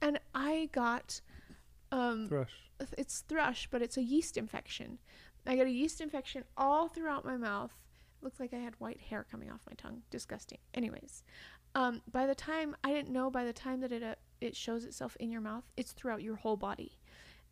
And 0.00 0.20
I 0.34 0.68
got 0.72 1.20
um 1.92 2.28
thrush 2.28 2.52
it's 2.96 3.20
thrush, 3.20 3.68
but 3.70 3.82
it's 3.82 3.96
a 3.96 4.02
yeast 4.02 4.36
infection. 4.36 4.98
I 5.46 5.56
got 5.56 5.66
a 5.66 5.70
yeast 5.70 6.00
infection 6.00 6.44
all 6.56 6.88
throughout 6.88 7.24
my 7.24 7.36
mouth. 7.36 7.72
Looked 8.22 8.40
like 8.40 8.52
I 8.52 8.58
had 8.58 8.74
white 8.78 9.00
hair 9.00 9.26
coming 9.30 9.50
off 9.50 9.60
my 9.66 9.74
tongue. 9.76 10.02
Disgusting. 10.10 10.58
Anyways, 10.74 11.22
um, 11.74 12.02
by 12.10 12.26
the 12.26 12.34
time 12.34 12.74
I 12.82 12.92
didn't 12.92 13.10
know, 13.12 13.30
by 13.30 13.44
the 13.44 13.52
time 13.52 13.80
that 13.80 13.92
it 13.92 14.02
uh, 14.02 14.14
it 14.40 14.56
shows 14.56 14.84
itself 14.84 15.16
in 15.20 15.30
your 15.30 15.40
mouth, 15.40 15.64
it's 15.76 15.92
throughout 15.92 16.22
your 16.22 16.36
whole 16.36 16.56
body, 16.56 16.98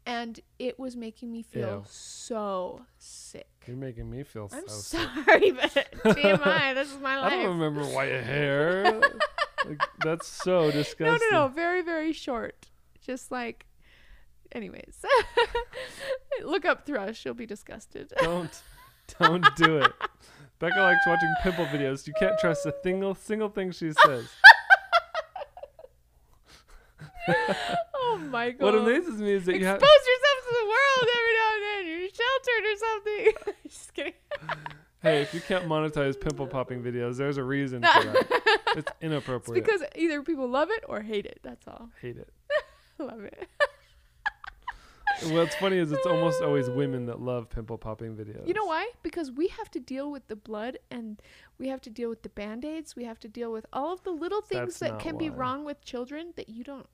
and 0.07 0.39
it 0.59 0.79
was 0.79 0.97
making 0.97 1.33
me 1.33 1.43
feel 1.43 1.69
Ew. 1.69 1.85
so 1.89 2.83
sick. 2.99 3.49
you're 3.67 3.77
making 3.77 4.11
me 4.11 4.23
feel 4.23 4.51
I'm 4.53 4.69
so 4.69 4.99
sick. 4.99 5.09
sorry, 5.27 5.51
but 5.53 5.73
TMI. 6.05 6.75
this 6.75 6.93
is 6.93 6.99
my 7.01 7.21
life. 7.21 7.33
I 7.33 7.37
don't 7.37 7.59
remember 7.59 7.83
white 7.85 8.11
hair. 8.25 9.01
like, 9.67 9.81
that's 10.03 10.27
so 10.27 10.71
disgusting. 10.71 11.07
No, 11.31 11.39
no, 11.39 11.47
no. 11.47 11.49
Very, 11.49 11.83
very 11.83 12.13
short. 12.13 12.67
Just 13.01 13.31
like, 13.33 13.67
anyways. 14.53 15.05
Look 16.43 16.65
up 16.65 16.85
thrush. 16.87 17.25
You'll 17.25 17.35
be 17.35 17.47
disgusted. 17.47 18.13
Don't, 18.21 18.63
don't 19.19 19.45
do 19.57 19.79
it. 19.79 19.93
Becca 20.59 20.79
likes 20.81 21.07
watching 21.07 21.35
pimple 21.43 21.67
videos. 21.67 22.07
You 22.07 22.13
can't 22.19 22.39
trust 22.39 22.65
a 22.67 22.75
single 22.83 23.15
single 23.15 23.49
thing 23.49 23.73
she 23.73 23.93
says. 23.93 24.29
God. 28.31 28.61
what 28.61 28.75
amazes 28.75 29.21
me 29.21 29.33
is 29.33 29.45
that 29.47 29.53
you 29.53 29.59
Expose 29.69 29.81
have. 29.81 29.81
yourself 29.81 30.39
to 30.49 30.55
the 30.61 30.67
world 30.67 31.09
every 31.17 31.35
now 31.41 31.51
and 31.55 31.65
then. 31.65 31.87
You're 31.87 32.09
sheltered 32.21 32.65
or 32.71 32.77
something. 33.45 33.55
Just 33.69 33.95
kidding. 33.95 34.13
Hey, 35.03 35.21
if 35.23 35.35
you 35.35 35.41
can't 35.41 35.67
monetize 35.67 36.19
pimple 36.19 36.47
popping 36.47 36.83
videos, 36.83 37.17
there's 37.19 37.37
a 37.37 37.45
reason 37.45 37.83
for 37.83 38.05
that. 38.05 38.27
It's 38.29 38.53
It's 38.77 38.93
inappropriate. 39.03 39.65
because 39.65 39.83
either 39.95 40.23
people 40.23 40.49
love 40.49 40.71
it 40.71 40.83
or 40.89 41.03
hate 41.03 41.27
it. 41.27 41.41
That's 41.43 41.69
all. 41.69 41.91
Hate 42.01 42.17
it. 42.17 42.29
love 42.99 43.21
it. 43.21 43.47
What's 45.31 45.55
funny 45.55 45.77
is 45.77 45.93
it's 45.93 46.07
almost 46.07 46.43
always 46.43 46.69
women 46.69 47.07
that 47.07 47.21
love 47.21 47.49
pimple 47.49 47.79
popping 47.79 48.17
videos. 48.17 48.47
You 48.49 48.53
know 48.55 48.65
why? 48.65 48.91
Because 49.03 49.31
we 49.31 49.47
have 49.49 49.71
to 49.71 49.81
deal 49.81 50.11
with 50.11 50.27
the 50.27 50.35
blood 50.37 50.79
and 50.91 51.23
we 51.59 51.69
have 51.69 51.81
to 51.83 51.91
deal 51.91 52.09
with 52.09 52.23
the 52.23 52.29
band 52.31 52.65
aids. 52.65 52.97
We 52.97 53.05
have 53.05 53.21
to 53.21 53.29
deal 53.29 53.53
with 53.53 53.65
all 53.73 53.93
of 53.93 54.03
the 54.03 54.11
little 54.11 54.41
things 54.41 54.79
That's 54.79 54.79
that 54.81 54.91
not 54.93 55.01
can 55.01 55.17
be 55.17 55.31
why. 55.31 55.37
wrong 55.37 55.65
with 55.65 55.83
children 55.85 56.33
that 56.37 56.49
you 56.49 56.65
don't. 56.65 56.89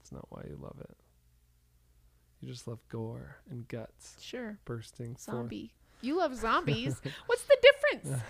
That's 0.00 0.12
not 0.12 0.26
why 0.30 0.44
you 0.48 0.56
love 0.60 0.76
it. 0.80 0.96
You 2.40 2.48
just 2.48 2.66
love 2.66 2.80
gore 2.88 3.36
and 3.50 3.68
guts 3.68 4.16
Sure. 4.20 4.58
bursting 4.64 5.16
Zombie. 5.20 5.74
You 6.00 6.16
love 6.16 6.34
zombies. 6.34 6.98
What's 7.26 7.42
the 7.42 7.58
difference? 7.60 8.22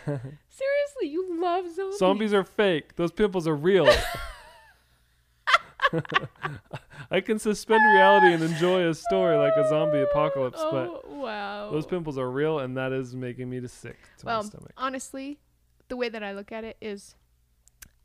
Seriously, 0.49 1.09
you 1.09 1.41
love 1.41 1.73
zombies. 1.73 1.99
Zombies 1.99 2.35
are 2.35 2.43
fake. 2.43 2.97
Those 2.97 3.13
pimples 3.13 3.47
are 3.47 3.55
real. 3.55 3.89
I 7.11 7.21
can 7.21 7.39
suspend 7.39 7.83
reality 7.85 8.33
and 8.33 8.43
enjoy 8.43 8.89
a 8.89 8.95
story 8.95 9.37
like 9.37 9.53
a 9.57 9.69
zombie 9.69 10.01
apocalypse, 10.01 10.61
but 10.71 10.89
oh 10.89 11.03
wow. 11.09 11.71
those 11.71 11.87
pimples 11.87 12.19
are 12.19 12.31
real, 12.31 12.59
and 12.61 12.77
that 12.77 12.93
is 12.93 13.15
making 13.17 13.51
me 13.51 13.67
sick 13.67 13.99
to 14.19 14.27
well, 14.27 14.43
my 14.43 14.49
stomach. 14.49 14.73
honestly, 14.77 15.39
the 15.89 15.97
way 15.97 16.09
that 16.09 16.23
I 16.23 16.33
look 16.33 16.53
at 16.53 16.63
it 16.65 16.77
is 16.81 17.17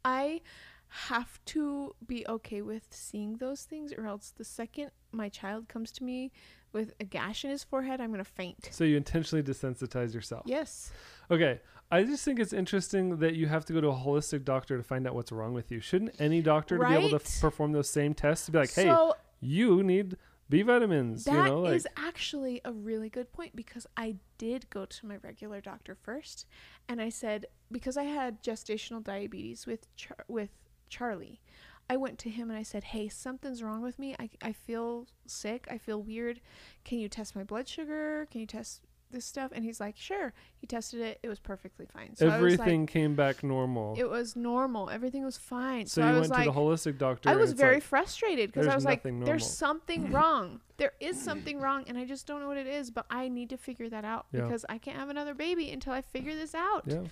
I 0.04 0.42
have 0.90 1.44
to 1.46 1.96
be 2.06 2.26
okay 2.28 2.62
with 2.62 2.88
seeing 2.90 3.38
those 3.38 3.64
things 3.64 3.92
or 3.94 4.08
else 4.08 4.34
the 4.38 4.44
second 4.44 4.92
my 5.12 5.30
child 5.30 5.68
comes 5.68 5.92
to 5.92 6.04
me 6.04 6.32
with 6.74 6.94
a 7.00 7.06
gash 7.06 7.46
in 7.46 7.52
his 7.52 7.64
forehead, 7.64 8.02
I'm 8.02 8.10
going 8.10 8.24
to 8.24 8.30
faint. 8.30 8.70
So 8.72 8.84
you 8.84 8.98
intentionally 8.98 9.42
desensitize 9.42 10.14
yourself. 10.14 10.44
Yes. 10.46 10.92
Okay. 11.32 11.62
I 11.92 12.04
just 12.04 12.26
think 12.26 12.40
it's 12.40 12.52
interesting 12.52 13.18
that 13.20 13.36
you 13.36 13.48
have 13.48 13.64
to 13.66 13.74
go 13.74 13.80
to 13.80 13.88
a 13.90 13.94
holistic 13.96 14.44
doctor 14.44 14.76
to 14.76 14.84
find 14.84 15.08
out 15.08 15.16
what's 15.16 15.32
wrong 15.32 15.54
with 15.54 15.72
you. 15.72 15.80
Shouldn't 15.80 16.16
any 16.20 16.42
doctor 16.42 16.78
to 16.78 16.88
be 16.88 16.94
able 16.94 17.10
to 17.10 17.16
f- 17.24 17.40
perform 17.40 17.72
those 17.72 17.90
same 17.90 18.14
tests 18.14 18.48
to 18.48 18.52
be 18.52 18.58
like, 18.58 18.74
hey, 18.74 18.84
so 18.84 19.16
you 19.40 19.84
need 19.84 20.18
B 20.50 20.62
vitamins, 20.64 21.24
that 21.26 21.32
you 21.32 21.44
know, 21.44 21.62
like 21.62 21.76
is 21.76 21.88
actually 21.96 22.62
a 22.66 22.72
really 22.72 23.10
good 23.10 23.32
point 23.32 23.56
because 23.56 23.88
I 23.96 24.16
did 24.38 24.70
go 24.70 24.86
to 24.86 25.06
my 25.06 25.18
regular 25.18 25.62
doctor 25.62 25.96
first 25.96 26.46
and 26.88 27.02
I 27.02 27.10
said 27.10 27.46
because 27.72 27.98
I 27.98 28.04
had 28.04 28.44
gestational 28.44 29.04
diabetes 29.04 29.66
with 29.66 29.88
Char- 29.96 30.26
with 30.28 30.50
Charlie. 30.90 31.42
I 31.88 31.98
went 31.98 32.18
to 32.20 32.30
him 32.32 32.50
and 32.50 32.58
I 32.58 32.64
said, 32.64 32.86
"Hey, 32.86 33.08
something's 33.10 33.62
wrong 33.62 33.82
with 33.84 34.00
me. 34.00 34.16
I 34.20 34.30
I 34.42 34.52
feel 34.54 35.06
sick. 35.28 35.68
I 35.70 35.78
feel 35.78 36.02
weird. 36.02 36.42
Can 36.84 36.98
you 37.00 37.08
test 37.08 37.36
my 37.36 37.44
blood 37.44 37.68
sugar? 37.68 38.28
Can 38.32 38.42
you 38.42 38.48
test 38.48 38.82
this 39.12 39.24
stuff?" 39.24 39.52
And 39.54 39.64
he's 39.64 39.80
like, 39.80 39.96
"Sure." 39.96 40.34
He 40.58 40.66
tested 40.66 41.00
it. 41.02 41.20
It 41.22 41.30
was 41.30 41.40
perfectly 41.40 41.86
fine. 41.86 42.16
So 42.16 42.26
I 42.26 42.30
was 42.30 42.54
everything 42.54 42.82
like, 42.82 42.90
came 42.90 43.14
back 43.16 43.44
normal. 43.44 43.94
it 44.00 44.10
was 44.10 44.36
normal. 44.36 44.90
Everything 44.90 45.24
was 45.24 45.38
fine. 45.38 45.86
so 45.86 46.02
So, 46.02 46.08
I 46.08 46.12
was 46.14 46.22
went 46.22 46.32
like, 46.32 46.46
to 46.46 46.52
the 46.52 46.60
holistic 46.60 46.98
doctor. 46.98 47.30
I 47.30 47.36
was 47.36 47.54
very 47.54 47.76
like, 47.76 47.84
frustrated 47.84 48.52
because 48.52 48.66
I 48.66 48.74
was 48.74 48.84
like, 48.84 49.06
nothing 49.06 49.20
there's 49.24 49.48
something 49.48 50.12
wrong. 50.18 50.62
There 50.78 50.94
is 51.00 51.22
something 51.22 51.60
wrong, 51.60 51.84
and 51.88 52.00
I 52.00 52.06
just 52.06 52.26
don't 52.26 52.42
know 52.42 52.48
what 52.48 52.58
it 52.58 52.66
is, 52.68 52.90
but 52.90 53.06
I 53.12 53.28
need 53.28 53.52
to 53.52 53.58
figure 53.58 53.90
that 53.90 54.06
out 54.06 54.26
Yeah. 54.32 54.42
because 54.42 54.66
I 54.70 54.80
can't 54.80 54.98
have 54.98 55.10
another 55.10 55.36
baby 55.36 55.70
until 55.70 55.94
I 55.94 56.02
figure 56.02 56.34
this 56.34 56.56
out. 56.56 56.86
yeah. 56.88 57.04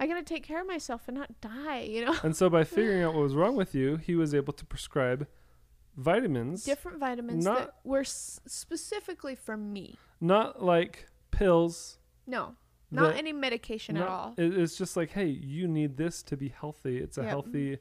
I 0.00 0.06
gotta 0.06 0.22
take 0.22 0.42
care 0.42 0.62
of 0.62 0.66
myself 0.66 1.02
and 1.08 1.16
not 1.16 1.40
die, 1.42 1.80
you 1.82 2.04
know? 2.06 2.16
And 2.22 2.34
so 2.34 2.48
by 2.50 2.64
figuring 2.76 3.02
out 3.02 3.14
what 3.14 3.22
was 3.22 3.34
wrong 3.34 3.54
with 3.54 3.74
you, 3.74 3.96
he 3.96 4.14
was 4.16 4.34
able 4.34 4.54
to 4.54 4.64
prescribe 4.64 5.28
vitamins, 5.96 6.64
Different 6.64 6.98
vitamins 6.98 7.44
Not- 7.44 7.58
that 7.58 7.74
were 7.84 8.00
s- 8.00 8.40
specifically 8.46 9.34
for 9.34 9.56
me. 9.56 9.98
not 10.20 10.62
like 10.62 11.06
pills. 11.30 11.98
No, 12.26 12.54
not 12.90 13.16
any 13.16 13.32
medication 13.32 13.96
at 13.96 14.08
all. 14.08 14.34
it's 14.38 14.76
just 14.76 14.96
like, 14.96 15.10
hey, 15.10 15.26
you 15.26 15.68
need 15.68 15.96
this 15.96 16.22
to 16.24 16.36
be 16.36 16.48
healthy. 16.48 16.98
It's 16.98 17.18
a 17.18 17.22
Yep. 17.22 17.28
healthy 17.30 17.78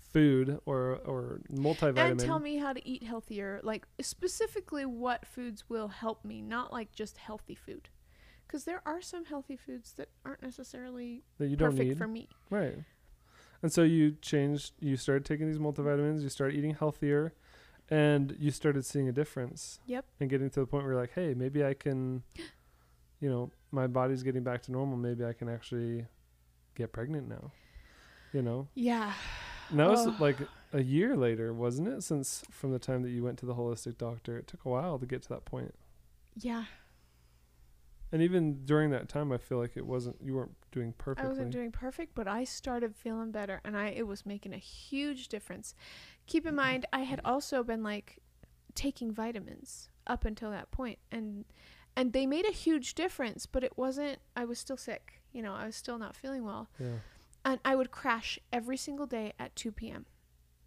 food 0.00 0.58
or 0.66 0.96
or 1.04 1.40
multivitamin. 1.52 2.10
And 2.10 2.20
tell 2.20 2.40
me 2.40 2.56
how 2.56 2.72
to 2.72 2.88
eat 2.88 3.02
healthier, 3.04 3.60
like 3.62 3.86
specifically 4.00 4.84
what 4.84 5.24
foods 5.26 5.68
will 5.68 5.88
help 5.88 6.24
me, 6.24 6.42
not 6.42 6.72
like 6.72 6.92
just 6.92 7.16
healthy 7.18 7.54
food. 7.54 7.88
Because 8.50 8.64
there 8.64 8.82
are 8.84 9.00
some 9.00 9.26
healthy 9.26 9.56
foods 9.56 9.92
that 9.92 10.08
aren't 10.24 10.42
necessarily 10.42 11.22
that 11.38 11.46
you 11.46 11.54
don't 11.56 11.70
perfect 11.70 11.90
need. 11.90 11.98
for 11.98 12.08
me. 12.08 12.28
Right. 12.50 12.74
And 13.62 13.72
so 13.72 13.82
you 13.84 14.16
changed, 14.20 14.72
you 14.80 14.96
started 14.96 15.24
taking 15.24 15.46
these 15.46 15.58
multivitamins, 15.60 16.22
you 16.22 16.28
started 16.30 16.56
eating 16.56 16.74
healthier, 16.74 17.32
and 17.88 18.34
you 18.40 18.50
started 18.50 18.84
seeing 18.84 19.08
a 19.08 19.12
difference. 19.12 19.78
Yep. 19.86 20.04
And 20.18 20.28
getting 20.28 20.50
to 20.50 20.60
the 20.60 20.66
point 20.66 20.82
where 20.84 20.94
you're 20.94 21.00
like, 21.00 21.12
hey, 21.14 21.34
maybe 21.34 21.64
I 21.64 21.74
can, 21.74 22.24
you 23.20 23.30
know, 23.30 23.50
my 23.70 23.86
body's 23.86 24.22
getting 24.24 24.42
back 24.42 24.62
to 24.62 24.72
normal. 24.72 24.96
Maybe 24.96 25.24
I 25.24 25.32
can 25.32 25.48
actually 25.48 26.06
get 26.74 26.90
pregnant 26.92 27.28
now. 27.28 27.52
You 28.32 28.42
know? 28.42 28.66
Yeah. 28.74 29.12
And 29.68 29.78
that 29.78 29.88
was 29.90 30.06
Oh. 30.08 30.16
like 30.18 30.38
a 30.72 30.82
year 30.82 31.16
later, 31.16 31.52
wasn't 31.54 31.86
it? 31.88 32.02
Since 32.02 32.42
from 32.50 32.72
the 32.72 32.78
time 32.80 33.02
that 33.02 33.10
you 33.10 33.22
went 33.22 33.38
to 33.40 33.46
the 33.46 33.54
holistic 33.54 33.96
doctor, 33.98 34.36
it 34.38 34.46
took 34.48 34.64
a 34.64 34.68
while 34.68 34.98
to 34.98 35.06
get 35.06 35.22
to 35.22 35.28
that 35.28 35.44
point. 35.44 35.74
Yeah. 36.36 36.64
And 38.12 38.22
even 38.22 38.64
during 38.64 38.90
that 38.90 39.08
time, 39.08 39.30
I 39.30 39.38
feel 39.38 39.58
like 39.58 39.76
it 39.76 39.86
wasn't, 39.86 40.16
you 40.20 40.34
weren't 40.34 40.56
doing 40.72 40.92
perfectly. 40.98 41.26
I 41.26 41.28
wasn't 41.28 41.50
doing 41.50 41.70
perfect, 41.70 42.14
but 42.14 42.26
I 42.26 42.44
started 42.44 42.94
feeling 42.96 43.30
better 43.30 43.60
and 43.64 43.76
I 43.76 43.88
it 43.88 44.06
was 44.06 44.26
making 44.26 44.54
a 44.54 44.58
huge 44.58 45.28
difference. 45.28 45.74
Keep 46.26 46.46
in 46.46 46.50
mm-hmm. 46.50 46.56
mind 46.56 46.86
I 46.92 47.00
had 47.00 47.18
mm-hmm. 47.18 47.32
also 47.32 47.62
been 47.62 47.82
like 47.82 48.18
taking 48.74 49.12
vitamins 49.12 49.88
up 50.06 50.24
until 50.24 50.50
that 50.50 50.70
point 50.70 50.98
and 51.10 51.44
and 51.96 52.12
they 52.12 52.24
made 52.24 52.46
a 52.46 52.52
huge 52.52 52.94
difference, 52.94 53.46
but 53.46 53.64
it 53.64 53.76
wasn't 53.76 54.18
I 54.36 54.44
was 54.44 54.58
still 54.58 54.76
sick. 54.76 55.20
You 55.32 55.42
know, 55.42 55.54
I 55.54 55.66
was 55.66 55.76
still 55.76 55.98
not 55.98 56.16
feeling 56.16 56.44
well. 56.44 56.68
yeah. 56.78 56.98
And 57.44 57.58
I 57.64 57.74
would 57.74 57.90
crash 57.90 58.38
every 58.52 58.76
single 58.76 59.06
day 59.06 59.32
at 59.38 59.56
2 59.56 59.72
p.m. 59.72 60.06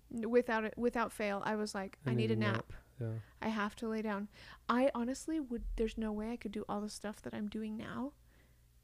Without 0.09 0.63
it 0.63 0.73
without 0.77 1.11
fail. 1.11 1.41
I 1.45 1.55
was 1.55 1.75
like 1.75 1.97
I 2.05 2.11
I 2.11 2.13
need 2.13 2.29
need 2.29 2.31
a 2.31 2.33
a 2.33 2.37
nap. 2.37 2.53
nap. 2.55 2.73
Yeah. 2.99 3.07
I 3.41 3.49
have 3.49 3.75
to 3.77 3.87
lay 3.87 4.01
down. 4.01 4.27
I 4.69 4.91
honestly 4.95 5.39
would 5.39 5.63
there's 5.75 5.97
no 5.97 6.11
way 6.11 6.31
I 6.31 6.35
could 6.37 6.51
do 6.51 6.65
all 6.69 6.81
the 6.81 6.89
stuff 6.89 7.21
that 7.23 7.33
I'm 7.33 7.47
doing 7.47 7.75
now 7.77 8.13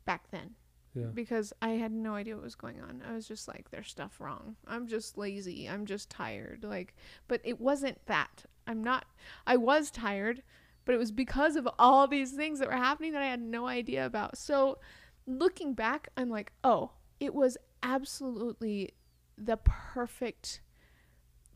back 0.06 0.30
then 0.32 0.56
Yeah. 0.96 1.08
because 1.14 1.54
I 1.62 1.72
had 1.72 1.92
no 1.92 2.16
idea 2.16 2.36
what 2.36 2.44
was 2.44 2.56
going 2.56 2.82
on. 2.82 3.04
I 3.08 3.14
was 3.14 3.28
just 3.28 3.48
like, 3.48 3.70
there's 3.70 3.90
stuff 3.90 4.20
wrong. 4.20 4.56
I'm 4.68 4.88
just 4.88 5.18
lazy. 5.18 5.70
I'm 5.70 5.86
just 5.86 6.10
tired. 6.10 6.64
Like, 6.64 6.96
but 7.28 7.42
it 7.44 7.60
wasn't 7.62 8.04
that. 8.08 8.46
I'm 8.68 8.84
not, 8.84 9.06
I 9.48 9.58
was 9.58 9.90
tired, 9.92 10.42
but 10.86 10.96
it 10.96 10.98
was 10.98 11.12
because 11.12 11.56
of 11.56 11.68
all 11.78 12.08
these 12.08 12.32
things 12.32 12.60
that 12.60 12.68
were 12.68 12.76
happening 12.76 13.12
that 13.14 13.22
I 13.22 13.28
had 13.28 13.42
no 13.42 13.68
idea 13.68 14.06
about. 14.06 14.38
So 14.38 14.80
looking 15.28 15.74
back, 15.74 16.10
I'm 16.18 16.30
like, 16.30 16.52
oh, 16.64 16.92
it 17.20 17.34
was 17.36 17.58
absolutely 17.84 18.92
the 19.38 19.58
perfect, 19.58 20.62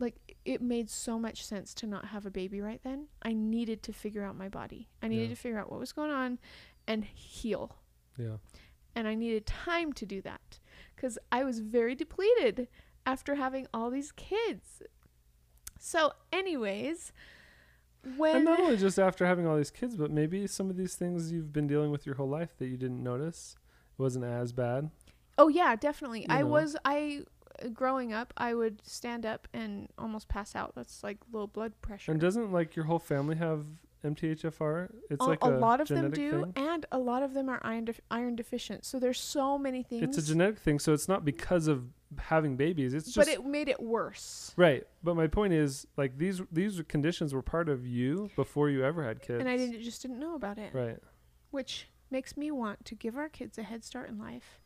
like, 0.04 0.36
it 0.46 0.62
made 0.62 0.90
so 0.90 1.18
much 1.18 1.44
sense 1.46 1.74
to 1.76 1.88
not 1.88 2.06
have 2.06 2.26
a 2.26 2.32
baby 2.32 2.62
right 2.62 2.82
then. 2.84 3.08
I 3.24 3.34
needed 3.34 3.82
to 3.84 3.94
figure 3.94 4.24
out 4.24 4.36
my 4.38 4.50
body, 4.50 4.90
I 5.02 5.08
needed 5.08 5.30
Yeah. 5.30 5.36
to 5.36 5.42
figure 5.42 5.60
out 5.60 5.72
what 5.72 5.80
was 5.80 5.92
going 5.94 6.12
on 6.12 6.38
and 6.88 7.04
heal 7.06 7.78
Yeah. 8.18 8.38
and 8.96 9.08
I 9.08 9.16
needed 9.16 9.46
time 9.46 9.94
to 9.94 10.06
do 10.06 10.22
that 10.22 10.60
because 10.96 11.18
I 11.32 11.44
was 11.44 11.60
very 11.60 11.96
depleted 11.96 12.68
after 13.06 13.36
having 13.36 13.68
all 13.74 13.90
these 13.90 14.12
kids. 14.12 14.82
So, 15.80 16.14
anyways, 16.32 17.12
when 18.18 18.36
And 18.38 18.46
not 18.46 18.60
only 18.60 18.78
just 18.78 19.00
after 19.00 19.26
having 19.26 19.48
all 19.48 19.58
these 19.58 19.72
kids, 19.72 19.96
but 19.96 20.12
maybe 20.12 20.46
some 20.48 20.70
of 20.70 20.78
these 20.78 20.96
things 20.96 21.32
you've 21.32 21.52
been 21.54 21.68
dealing 21.68 21.92
with 21.92 22.06
your 22.06 22.16
whole 22.16 22.30
life 22.30 22.56
that 22.58 22.68
you 22.68 22.78
didn't 22.78 23.02
notice 23.04 23.56
wasn't 23.98 24.26
as 24.26 24.52
bad. 24.54 24.90
oh 25.38 25.48
yeah, 25.48 25.76
definitely, 25.76 26.22
You 26.22 26.28
I 26.30 26.42
know. 26.42 26.48
was 26.48 26.76
I 26.86 27.24
growing 27.74 28.14
up, 28.14 28.34
I 28.38 28.54
would 28.54 28.86
stand 28.86 29.26
up 29.26 29.48
and 29.54 29.90
almost 29.98 30.28
pass 30.28 30.56
out. 30.56 30.74
That's 30.76 31.04
like 31.04 31.18
low 31.32 31.48
blood 31.48 31.74
pressure. 31.82 32.12
And 32.12 32.20
doesn't 32.20 32.52
like 32.52 32.76
your 32.76 32.86
whole 32.86 33.00
family 33.00 33.36
have 33.36 33.66
MTHFR? 34.04 34.90
It's 35.10 35.22
a, 35.24 35.28
like 35.30 35.44
a 35.44 35.48
a, 35.48 35.58
lot 35.58 35.80
of 35.82 35.88
them 35.88 36.12
do, 36.12 36.32
thing. 36.32 36.54
and 36.56 36.86
a 36.92 36.98
lot 36.98 37.24
of 37.24 37.34
them 37.34 37.50
are 37.50 37.60
iron 37.64 37.86
def- 37.86 38.02
iron 38.12 38.36
deficient. 38.36 38.86
So 38.86 39.00
there's 39.00 39.20
so 39.20 39.58
many 39.58 39.84
things. 39.84 40.04
It's 40.04 40.18
a 40.18 40.22
genetic 40.22 40.60
thing, 40.60 40.80
so 40.80 40.94
it's 40.94 41.08
not 41.08 41.24
because 41.24 41.68
of 41.68 41.86
having 42.18 42.56
babies. 42.58 42.94
It's 42.94 43.06
just 43.12 43.18
but 43.18 43.28
it 43.28 43.46
made 43.46 43.70
it 43.70 43.82
worse. 43.82 44.54
right. 44.58 44.86
But 45.04 45.16
my 45.16 45.28
point 45.28 45.54
is, 45.54 45.88
like 45.98 46.18
these 46.18 46.42
these 46.52 46.82
conditions 46.88 47.34
were 47.34 47.42
part 47.42 47.70
of 47.70 47.86
you 47.88 48.30
before 48.36 48.70
you 48.70 48.84
ever 48.84 49.04
had 49.04 49.22
kids. 49.22 49.40
And 49.40 49.48
I 49.50 49.58
didn't 49.58 49.82
just 49.82 50.02
didn't 50.02 50.20
know 50.20 50.36
about 50.36 50.58
it. 50.58 50.74
Right. 50.74 50.98
which 51.52 51.90
makes 52.12 52.38
me 52.38 52.52
want 52.52 52.86
to 52.86 52.96
give 52.96 53.18
our 53.18 53.30
kids 53.30 53.58
a 53.58 53.64
head 53.64 53.84
start 53.84 54.10
in 54.10 54.20
life. 54.20 54.60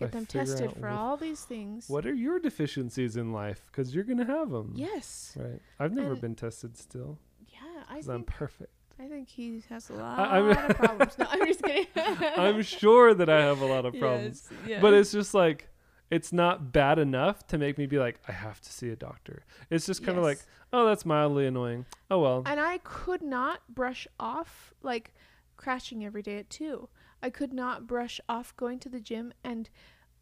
Get 0.00 0.12
them 0.12 0.26
tested 0.26 0.72
for 0.78 0.88
all 0.88 1.16
these 1.16 1.44
things. 1.44 1.88
What 1.88 2.06
are 2.06 2.14
your 2.14 2.38
deficiencies 2.40 3.16
in 3.16 3.32
life? 3.32 3.62
Because 3.70 3.94
you're 3.94 4.04
gonna 4.04 4.24
have 4.26 4.50
them. 4.50 4.72
Yes. 4.74 5.36
Right. 5.38 5.60
I've 5.78 5.92
never 5.92 6.12
And- 6.12 6.20
been 6.20 6.34
tested 6.34 6.76
still 6.76 7.18
Yeah, 7.48 7.60
I 7.88 7.94
because 7.94 8.08
I'm 8.08 8.24
perfect. 8.24 8.72
I 8.98 9.08
think 9.08 9.28
he 9.28 9.62
has 9.70 9.88
a 9.88 9.94
lot 9.94 10.18
I- 10.18 10.38
I'm- 10.38 10.48
of 10.70 10.76
problems. 10.76 11.18
No, 11.18 11.26
I'm 11.30 11.46
just 11.46 11.62
kidding. 11.64 11.86
I'm 12.36 12.62
sure 12.62 13.14
that 13.14 13.28
I 13.30 13.40
have 13.44 13.60
a 13.62 13.66
lot 13.66 13.86
of 13.86 13.98
problems. 13.98 14.48
Yes, 14.50 14.58
yeah. 14.68 14.80
But 14.80 14.94
it's 14.94 15.12
just 15.12 15.32
like 15.34 15.68
it's 16.10 16.32
not 16.32 16.72
bad 16.72 16.98
enough 16.98 17.46
to 17.46 17.56
make 17.58 17.78
me 17.78 17.86
be 17.86 17.98
like 17.98 18.18
I 18.26 18.32
have 18.32 18.60
to 18.62 18.72
see 18.72 18.88
a 18.90 18.96
doctor. 18.96 19.44
It's 19.70 19.86
just 19.86 20.04
kind 20.04 20.18
of 20.18 20.24
like, 20.24 20.38
oh, 20.72 20.84
that's 20.86 21.06
mildly 21.06 21.46
annoying. 21.46 21.86
Oh 22.10 22.18
well. 22.20 22.42
and 22.46 22.58
I 22.58 22.78
could 22.78 23.22
not 23.22 23.60
brush 23.72 24.06
off 24.18 24.74
like 24.82 25.14
crashing 25.56 26.04
every 26.04 26.22
day 26.22 26.38
at 26.38 26.50
two. 26.50 26.88
I 27.22 27.30
could 27.30 27.52
not 27.52 27.86
brush 27.86 28.20
off 28.28 28.56
going 28.56 28.78
to 28.80 28.88
the 28.88 29.00
gym 29.00 29.32
and 29.44 29.68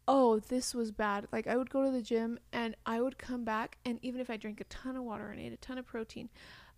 oh, 0.07 0.39
this 0.39 0.73
was 0.73 0.91
bad. 0.91 1.27
Like 1.31 1.47
I 1.47 1.55
would 1.55 1.69
go 1.69 1.83
to 1.83 1.91
the 1.91 2.01
gym 2.01 2.39
and 2.51 2.75
I 2.85 2.99
would 3.01 3.17
come 3.17 3.43
back 3.43 3.77
and 3.85 3.99
even 4.01 4.19
if 4.19 4.29
I 4.29 4.37
drank 4.37 4.59
a 4.59 4.65
ton 4.65 4.95
of 4.95 5.03
water 5.03 5.29
and 5.29 5.39
ate 5.39 5.53
a 5.53 5.57
ton 5.57 5.77
of 5.77 5.85
protein, 5.85 6.29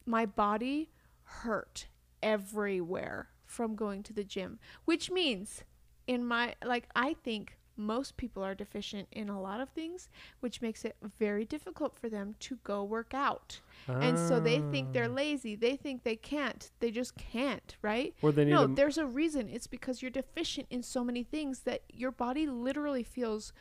my 0.05 0.25
body 0.25 0.91
hurt 1.23 1.88
everywhere 2.21 3.29
from 3.45 3.75
going 3.75 4.03
to 4.03 4.13
the 4.13 4.23
gym, 4.23 4.60
which 4.86 5.10
means 5.10 5.63
in 6.07 6.25
my 6.25 6.55
like 6.63 6.88
I 6.95 7.13
think 7.13 7.57
most 7.77 8.17
people 8.17 8.43
are 8.43 8.53
deficient 8.55 9.07
in 9.12 9.29
a 9.29 9.41
lot 9.41 9.60
of 9.62 9.69
things, 9.69 10.10
which 10.39 10.62
makes 10.62 10.84
it 10.86 10.95
very 11.19 11.45
difficult 11.45 11.95
for 11.95 12.10
them 12.10 12.36
to 12.41 12.57
go 12.63 12.84
work 12.84 13.13
out. 13.13 13.60
And 13.88 14.17
so 14.17 14.39
they 14.39 14.60
think 14.71 14.93
they're 14.93 15.05
Ah. 15.05 15.13
lazy. 15.13 15.55
They 15.55 15.75
think 15.75 16.03
they 16.03 16.15
can't. 16.15 16.69
They 16.79 16.91
just 16.91 17.15
can't, 17.17 17.75
right? 17.81 18.13
Or 18.21 18.31
they 18.31 18.45
No, 18.45 18.67
there's 18.67 18.97
a 18.97 19.05
reason. 19.05 19.49
It's 19.49 19.67
because 19.67 20.01
you're 20.01 20.12
deficient 20.12 20.67
in 20.69 20.84
so 20.84 21.03
many 21.03 21.23
things 21.23 21.62
that 21.62 21.81
your 21.91 22.12
body 22.12 22.45
literally 22.45 23.03
feels 23.03 23.51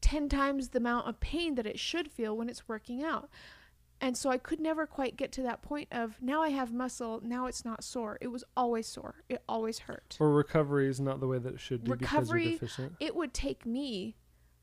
10 0.00 0.28
times 0.28 0.68
the 0.68 0.78
amount 0.78 1.08
of 1.08 1.18
pain 1.20 1.54
that 1.54 1.66
it 1.66 1.78
should 1.78 2.10
feel 2.10 2.36
when 2.36 2.48
it's 2.48 2.68
working 2.68 3.02
out. 3.02 3.30
And 4.04 4.18
so 4.18 4.28
I 4.28 4.36
could 4.36 4.60
never 4.60 4.86
quite 4.86 5.16
get 5.16 5.32
to 5.32 5.42
that 5.44 5.62
point 5.62 5.88
of 5.90 6.20
now 6.20 6.42
I 6.42 6.50
have 6.50 6.74
muscle, 6.74 7.22
now 7.24 7.46
it's 7.46 7.64
not 7.64 7.82
sore. 7.82 8.18
It 8.20 8.28
was 8.28 8.44
always 8.54 8.86
sore. 8.86 9.24
It 9.30 9.42
always 9.48 9.78
hurt. 9.78 10.18
Or 10.20 10.30
recovery 10.30 10.88
is 10.88 11.00
not 11.00 11.20
the 11.20 11.26
way 11.26 11.38
that 11.38 11.54
it 11.54 11.60
should 11.60 11.84
be 11.84 11.92
because 11.92 12.02
Recovery- 12.28 12.42
you're 12.42 12.52
deficient. 12.58 12.92
It 13.00 13.16
would 13.16 13.32
take 13.32 13.64
me 13.64 14.16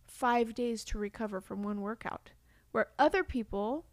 5 0.05 0.53
days 0.53 0.83
to 0.85 0.99
recover 0.99 1.41
from 1.41 1.63
one 1.63 1.81
workout 1.81 2.33
where 2.71 2.89
other 2.99 3.23
people 3.23 3.87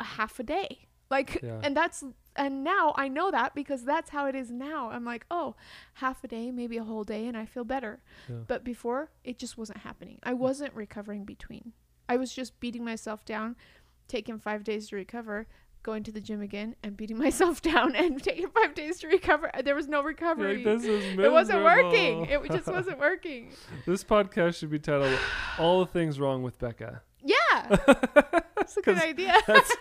a 0.00 0.04
half 0.04 0.40
a 0.40 0.42
day. 0.42 0.88
Like 1.10 1.42
Yeah. 1.42 1.60
and 1.62 1.76
that's 1.76 2.02
and 2.34 2.64
now 2.64 2.94
I 2.96 3.06
know 3.08 3.30
that 3.30 3.54
because 3.54 3.84
that's 3.84 4.10
how 4.10 4.26
it 4.26 4.34
is 4.34 4.50
now. 4.50 4.88
I'm 4.90 5.04
like, 5.04 5.26
"Oh, 5.30 5.54
half 5.94 6.24
a 6.24 6.28
day, 6.28 6.50
maybe 6.50 6.78
a 6.78 6.84
whole 6.84 7.04
day 7.04 7.26
and 7.28 7.36
I 7.36 7.44
feel 7.44 7.64
better." 7.64 8.02
Yeah. 8.30 8.36
But 8.48 8.64
before, 8.64 9.10
it 9.22 9.38
just 9.38 9.58
wasn't 9.58 9.80
happening. 9.80 10.18
I 10.22 10.32
wasn't 10.32 10.72
recovering 10.74 11.24
between. 11.26 11.74
I 12.08 12.16
was 12.16 12.34
just 12.34 12.58
beating 12.60 12.82
myself 12.84 13.24
down, 13.24 13.56
taking 14.08 14.38
5 14.38 14.64
days 14.64 14.88
to 14.88 14.96
recover, 14.96 15.46
going 15.82 16.02
to 16.02 16.10
the 16.12 16.20
gym 16.20 16.40
again 16.40 16.74
and 16.82 16.96
beating 16.96 17.18
myself 17.26 17.60
down 17.62 17.94
and 17.94 18.22
taking 18.22 18.48
5 18.48 18.74
days 18.74 18.98
to 19.00 19.08
recover. 19.08 19.50
Uh, 19.54 19.62
there 19.62 19.74
was 19.74 19.86
no 19.88 20.02
recovery. 20.02 20.64
like, 20.64 20.84
it 20.84 21.32
wasn't 21.32 21.62
working. 21.64 22.26
It 22.26 22.42
just 22.50 22.66
wasn't 22.78 22.98
working. 22.98 23.50
this 23.86 24.02
podcast 24.04 24.56
should 24.56 24.70
be 24.70 24.78
titled 24.78 25.18
"All 25.58 25.80
the 25.80 25.86
Things 25.86 26.18
Wrong 26.20 26.42
with 26.42 26.58
Becca." 26.58 27.02
Yeah. 27.26 27.76
That's 28.56 28.76
a 28.76 28.82
good 28.82 28.98
idea. 28.98 29.34
That's 29.46 29.76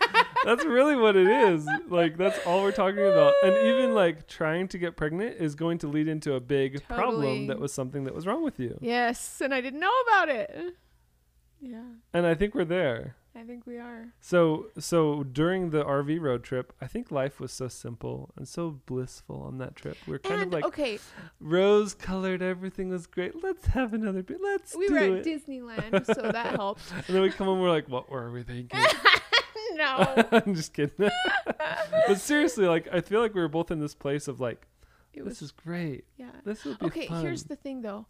that's 0.45 0.63
really 0.65 0.95
what 0.95 1.15
it 1.17 1.27
is. 1.27 1.67
Like 1.89 2.17
that's 2.17 2.37
all 2.45 2.63
we're 2.63 2.71
talking 2.71 2.99
about. 3.05 3.33
And 3.43 3.55
even 3.57 3.93
like 3.93 4.27
trying 4.27 4.67
to 4.69 4.77
get 4.77 4.95
pregnant 4.95 5.37
is 5.39 5.53
going 5.55 5.77
to 5.79 5.87
lead 5.87 6.07
into 6.07 6.33
a 6.35 6.39
big 6.39 6.85
problem 6.87 7.47
that 7.47 7.59
was 7.59 7.73
something 7.73 8.03
that 8.05 8.13
was 8.15 8.25
wrong 8.27 8.43
with 8.43 8.59
you. 8.59 8.77
yes, 8.81 9.41
and 9.41 9.53
I 9.53 9.59
didn't 9.61 9.79
know 9.81 9.91
about 10.07 10.29
it. 10.29 10.75
Yeah, 11.61 11.81
And 12.13 12.25
I 12.25 12.33
think 12.35 12.55
we're 12.55 12.65
there. 12.65 13.15
I 13.35 13.41
think 13.43 13.65
we 13.65 13.77
are. 13.77 14.13
So 14.21 14.67
so 14.77 15.23
during 15.23 15.71
the 15.71 15.83
RV 15.83 16.21
road 16.21 16.43
trip, 16.43 16.71
I 16.79 16.85
think 16.87 17.11
life 17.11 17.39
was 17.39 17.51
so 17.51 17.67
simple 17.67 18.29
and 18.35 18.47
so 18.47 18.79
blissful 18.85 19.41
on 19.41 19.57
that 19.57 19.75
trip. 19.75 19.97
We're 20.07 20.19
kind 20.19 20.41
and 20.41 20.43
of 20.49 20.53
like 20.53 20.65
okay, 20.65 20.99
rose 21.39 21.93
colored. 21.95 22.41
Everything 22.43 22.89
was 22.89 23.07
great. 23.07 23.43
Let's 23.43 23.65
have 23.67 23.93
another 23.93 24.21
bit. 24.21 24.37
Let's 24.41 24.75
we 24.75 24.87
do 24.87 24.93
were 24.93 24.99
at 24.99 25.11
it. 25.11 25.25
Disneyland, 25.25 26.05
so 26.05 26.31
that 26.31 26.55
helped. 26.57 26.83
and 26.91 27.03
then 27.15 27.21
we 27.23 27.31
come 27.31 27.47
home. 27.47 27.59
We're 27.59 27.71
like, 27.71 27.89
what 27.89 28.09
were 28.09 28.31
we 28.31 28.43
thinking? 28.43 28.79
no, 29.75 30.25
I'm 30.31 30.53
just 30.53 30.73
kidding. 30.73 31.09
but 32.07 32.19
seriously, 32.19 32.67
like 32.67 32.87
I 32.91 33.01
feel 33.01 33.19
like 33.19 33.33
we 33.33 33.41
were 33.41 33.47
both 33.47 33.71
in 33.71 33.79
this 33.79 33.95
place 33.95 34.27
of 34.27 34.39
like, 34.39 34.67
it 35.13 35.19
this 35.23 35.39
was 35.39 35.41
is 35.43 35.51
great. 35.51 36.05
yeah. 36.17 36.29
This 36.45 36.63
would 36.65 36.77
be 36.79 36.85
Okay, 36.85 37.07
fun. 37.07 37.21
here's 37.21 37.43
the 37.45 37.55
thing 37.55 37.81
though. 37.81 38.05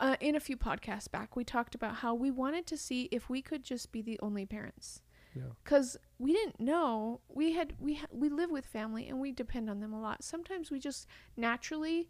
Uh, 0.00 0.16
in 0.20 0.34
a 0.34 0.40
few 0.40 0.56
podcasts 0.56 1.10
back, 1.10 1.36
we 1.36 1.44
talked 1.44 1.74
about 1.74 1.96
how 1.96 2.14
we 2.14 2.30
wanted 2.30 2.66
to 2.66 2.76
see 2.76 3.08
if 3.12 3.28
we 3.28 3.42
could 3.42 3.62
just 3.64 3.92
be 3.92 4.00
the 4.02 4.18
only 4.20 4.44
parents. 4.46 5.02
yeah. 5.34 5.42
because 5.62 5.96
we 6.18 6.32
didn't 6.32 6.58
know 6.58 7.20
we 7.28 7.52
had 7.52 7.74
we 7.78 7.94
ha- 7.94 8.06
we 8.10 8.28
live 8.28 8.50
with 8.50 8.64
family 8.66 9.08
and 9.08 9.20
we 9.20 9.30
depend 9.30 9.68
on 9.70 9.78
them 9.80 9.92
a 9.92 10.00
lot 10.00 10.24
sometimes 10.24 10.70
we 10.70 10.78
just 10.80 11.06
naturally 11.36 12.08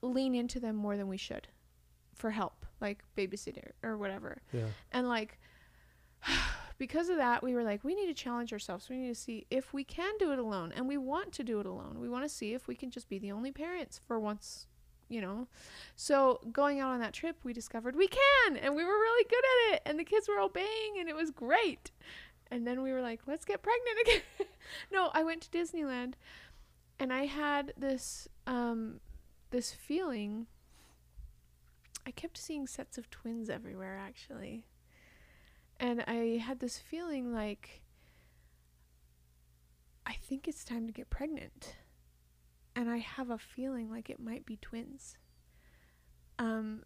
lean 0.00 0.34
into 0.34 0.58
them 0.60 0.76
more 0.76 0.96
than 0.96 1.08
we 1.08 1.16
should 1.18 1.48
for 2.14 2.30
help 2.30 2.64
like 2.80 3.02
babysitter 3.16 3.72
or 3.82 3.98
whatever 3.98 4.40
Yeah. 4.52 4.66
and 4.92 5.08
like 5.08 5.38
because 6.78 7.08
of 7.08 7.16
that 7.16 7.42
we 7.42 7.54
were 7.54 7.62
like 7.64 7.84
we 7.84 7.94
need 7.94 8.06
to 8.06 8.14
challenge 8.14 8.52
ourselves 8.52 8.88
we 8.88 8.96
need 8.96 9.08
to 9.08 9.14
see 9.14 9.46
if 9.50 9.72
we 9.74 9.84
can 9.84 10.12
do 10.18 10.32
it 10.32 10.38
alone 10.38 10.72
and 10.74 10.88
we 10.88 10.96
want 10.96 11.32
to 11.32 11.44
do 11.44 11.60
it 11.60 11.66
alone 11.66 11.98
we 12.00 12.08
want 12.08 12.24
to 12.24 12.28
see 12.28 12.54
if 12.54 12.66
we 12.68 12.74
can 12.74 12.90
just 12.90 13.08
be 13.08 13.18
the 13.18 13.32
only 13.32 13.52
parents 13.52 14.00
for 14.06 14.18
once 14.18 14.66
you 15.08 15.20
know? 15.20 15.46
So 15.96 16.40
going 16.52 16.80
out 16.80 16.92
on 16.92 17.00
that 17.00 17.12
trip 17.12 17.36
we 17.44 17.52
discovered 17.52 17.96
we 17.96 18.08
can 18.08 18.56
and 18.56 18.74
we 18.74 18.84
were 18.84 18.90
really 18.90 19.26
good 19.28 19.44
at 19.44 19.74
it 19.74 19.82
and 19.86 19.98
the 19.98 20.04
kids 20.04 20.28
were 20.28 20.40
obeying 20.40 20.96
and 20.98 21.08
it 21.08 21.16
was 21.16 21.30
great. 21.30 21.90
And 22.50 22.66
then 22.66 22.82
we 22.82 22.92
were 22.92 23.02
like 23.02 23.20
let's 23.26 23.44
get 23.44 23.62
pregnant 23.62 23.98
again. 24.02 24.46
No 24.90 25.10
i 25.12 25.22
went 25.22 25.42
to 25.42 25.50
disneyland 25.50 26.14
and 26.98 27.12
i 27.12 27.26
had 27.26 27.74
this 27.76 28.28
um 28.46 29.00
this 29.50 29.72
feeling. 29.72 30.46
I 32.06 32.10
kept 32.10 32.36
seeing 32.36 32.66
sets 32.66 32.98
of 32.98 33.08
twins 33.10 33.48
everywhere 33.48 33.98
actually. 33.98 34.64
And 35.78 36.02
i 36.06 36.38
had 36.38 36.60
this 36.60 36.78
feeling 36.78 37.32
like 37.32 37.82
i 40.06 40.14
think 40.14 40.46
it's 40.48 40.64
time 40.64 40.86
to 40.86 40.92
get 40.92 41.10
pregnant 41.10 41.76
and 42.76 42.90
i 42.90 42.98
have 42.98 43.30
a 43.30 43.38
feeling 43.38 43.90
like 43.90 44.10
it 44.10 44.18
might 44.20 44.44
be 44.46 44.56
twins 44.56 45.16
um 46.38 46.82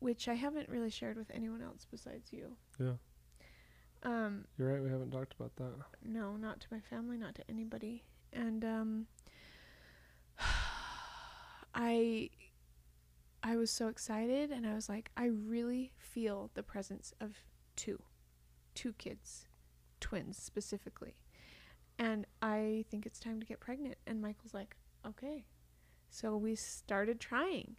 which 0.00 0.28
i 0.28 0.34
haven't 0.34 0.68
really 0.68 0.90
shared 0.90 1.16
with 1.16 1.30
anyone 1.34 1.62
else 1.62 1.86
besides 1.90 2.32
you 2.32 2.56
Yeah. 2.78 2.92
um 4.04 4.44
You're 4.56 4.72
right. 4.72 4.82
We 4.82 4.90
haven't 4.90 5.10
talked 5.10 5.34
about 5.38 5.56
that. 5.56 5.72
no, 6.04 6.36
not 6.36 6.60
to 6.60 6.66
my 6.70 6.80
family, 6.80 7.16
not 7.18 7.34
to 7.36 7.42
anybody. 7.48 8.04
And 8.32 8.64
um 8.64 9.06
I 11.74 12.30
I 13.42 13.56
was 13.56 13.70
so 13.70 13.88
excited 13.88 14.50
and 14.50 14.66
I 14.66 14.74
was 14.74 14.88
like 14.88 15.10
I 15.16 15.26
really 15.26 15.92
feel 15.96 16.50
the 16.54 16.62
presence 16.62 17.12
of 17.20 17.42
two 17.76 18.02
two 18.74 18.92
kids, 18.94 19.46
twins 20.00 20.36
specifically. 20.40 21.16
And 21.98 22.26
I 22.40 22.84
think 22.90 23.06
it's 23.06 23.18
time 23.18 23.40
to 23.40 23.46
get 23.46 23.60
pregnant 23.60 23.96
and 24.06 24.20
Michael's 24.20 24.54
like, 24.54 24.76
"Okay." 25.06 25.44
So 26.10 26.36
we 26.36 26.54
started 26.54 27.20
trying. 27.20 27.76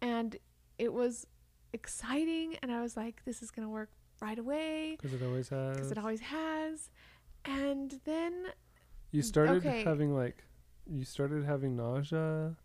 And 0.00 0.36
it 0.78 0.92
was 0.92 1.26
exciting 1.72 2.56
and 2.62 2.70
I 2.72 2.80
was 2.80 2.96
like, 2.96 3.24
"This 3.24 3.42
is 3.42 3.50
going 3.50 3.66
to 3.66 3.70
work 3.70 3.90
right 4.20 4.38
away." 4.38 4.96
Because 5.00 5.14
it 5.14 5.24
always 5.24 5.48
has. 5.48 5.76
because 5.76 5.90
it 5.90 5.98
always 5.98 6.20
has. 6.20 6.90
And 7.44 8.00
then 8.04 8.46
you 9.12 9.22
started 9.22 9.66
okay. 9.66 9.82
having 9.84 10.14
like, 10.14 10.44
you 10.86 11.04
started 11.04 11.44
having 11.44 11.76
nausea, 11.76 12.56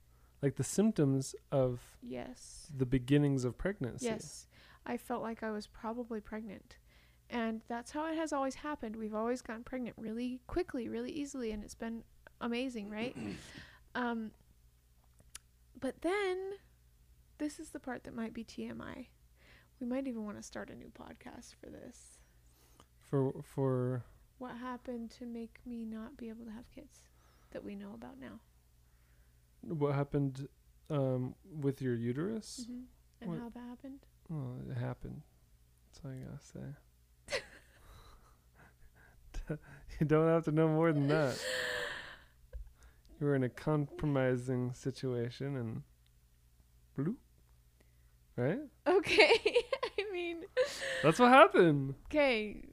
like 0.42 0.56
the 0.56 0.64
symptoms 0.64 1.36
of 1.52 1.80
yes, 2.02 2.68
the 2.76 2.86
beginnings 2.86 3.44
of 3.46 3.58
pregnancy. 3.58 4.06
yes, 4.06 4.48
I 4.86 4.98
felt 4.98 5.22
like 5.22 5.44
I 5.44 5.52
was 5.52 5.68
probably 5.68 6.20
pregnant. 6.20 6.78
And 7.32 7.62
that's 7.70 7.92
how 7.92 8.06
it 8.08 8.18
has 8.18 8.34
always 8.34 8.56
happened. 8.56 8.98
We've 8.98 9.16
always 9.16 9.42
gotten 9.42 9.64
pregnant 9.64 9.96
really 9.98 10.42
quickly, 10.48 10.90
really 10.90 11.12
easily, 11.12 11.52
and 11.52 11.64
it's 11.64 11.74
been 11.76 12.04
amazing, 12.42 12.90
right? 12.90 13.16
um, 13.96 14.32
but 15.80 16.02
then, 16.02 16.38
this 17.38 17.58
is 17.58 17.70
the 17.70 17.80
part 17.80 18.04
that 18.04 18.14
might 18.14 18.34
be 18.34 18.44
TMI. 18.44 19.08
We 19.80 19.88
might 19.88 20.08
even 20.08 20.26
want 20.26 20.36
to 20.38 20.44
start 20.44 20.70
a 20.70 20.76
new 20.76 20.90
podcast 20.92 21.56
for 21.60 21.70
this. 21.70 22.20
For 23.10 23.34
for 23.44 24.04
What 24.38 24.58
happened 24.58 25.10
to 25.20 25.26
make 25.26 25.60
me 25.66 25.86
not 25.86 26.18
be 26.18 26.28
able 26.30 26.44
to 26.46 26.52
have 26.52 26.70
kids 26.70 27.00
that 27.52 27.64
we 27.64 27.76
know 27.76 27.94
about 27.94 28.20
now? 28.20 28.40
what 29.64 29.94
happened 29.94 30.48
um, 30.90 31.36
with 31.62 31.82
your 31.82 31.96
uterus? 31.96 32.66
hmm 32.68 32.82
And 33.22 33.30
What- 33.30 33.40
how 33.40 33.50
that 33.50 33.60
happened? 33.70 34.00
Well, 34.30 34.58
it 34.70 34.78
happened. 34.78 35.22
That's 35.94 36.06
all 36.06 36.14
you 36.14 36.26
gotta 36.26 36.44
say. 36.44 36.76
you 40.00 40.06
don't 40.06 40.28
have 40.28 40.46
to 40.46 40.52
know 40.52 40.68
more 40.68 40.92
than 40.92 41.08
that. 41.08 41.40
You 43.20 43.28
were 43.28 43.36
in 43.36 43.44
a 43.44 43.50
compromising 43.50 44.74
situation 44.74 45.56
and 45.56 45.84
bloop. 46.98 47.16
Right? 48.36 48.60
Okay. 48.88 49.32
I 50.00 50.12
mean, 50.12 50.38
That's 51.04 51.20
what 51.20 51.30
happened. 51.30 51.96
okay. 52.08 52.64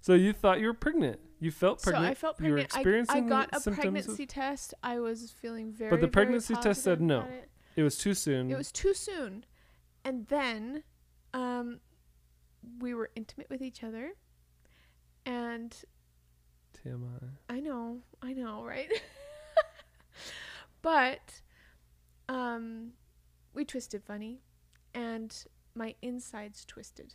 So 0.00 0.14
you 0.14 0.32
thought 0.32 0.60
you 0.60 0.66
were 0.66 0.74
pregnant. 0.74 1.20
You 1.40 1.50
felt 1.50 1.82
pregnant. 1.82 2.06
So 2.06 2.10
I 2.10 2.14
felt 2.14 2.40
You 2.40 2.52
were 2.52 2.64
pregnant. 2.64 3.10
I, 3.10 3.18
I 3.18 3.20
got 3.20 3.48
a 3.52 3.70
pregnancy 3.70 4.26
test. 4.26 4.74
I 4.82 5.00
was 5.00 5.30
feeling 5.30 5.72
very. 5.72 5.90
But 5.90 6.00
the 6.00 6.08
pregnancy 6.08 6.54
test 6.54 6.82
said 6.82 7.00
no. 7.00 7.20
It. 7.20 7.50
It 7.74 7.82
was 7.82 7.96
too 7.96 8.14
soon. 8.14 8.50
it 8.50 8.56
was 8.56 8.70
too 8.70 8.94
soon, 8.94 9.44
and 10.04 10.26
then, 10.26 10.82
um, 11.32 11.80
we 12.80 12.94
were 12.94 13.10
intimate 13.16 13.48
with 13.48 13.62
each 13.62 13.82
other, 13.82 14.12
and 15.24 15.74
TMI. 16.84 17.30
I 17.48 17.60
know, 17.60 17.98
I 18.22 18.32
know, 18.32 18.64
right? 18.64 18.90
but 20.82 21.40
um 22.28 22.92
we 23.54 23.64
twisted 23.64 24.02
funny 24.02 24.40
and 24.94 25.44
my 25.74 25.94
insides 26.02 26.64
twisted. 26.64 27.14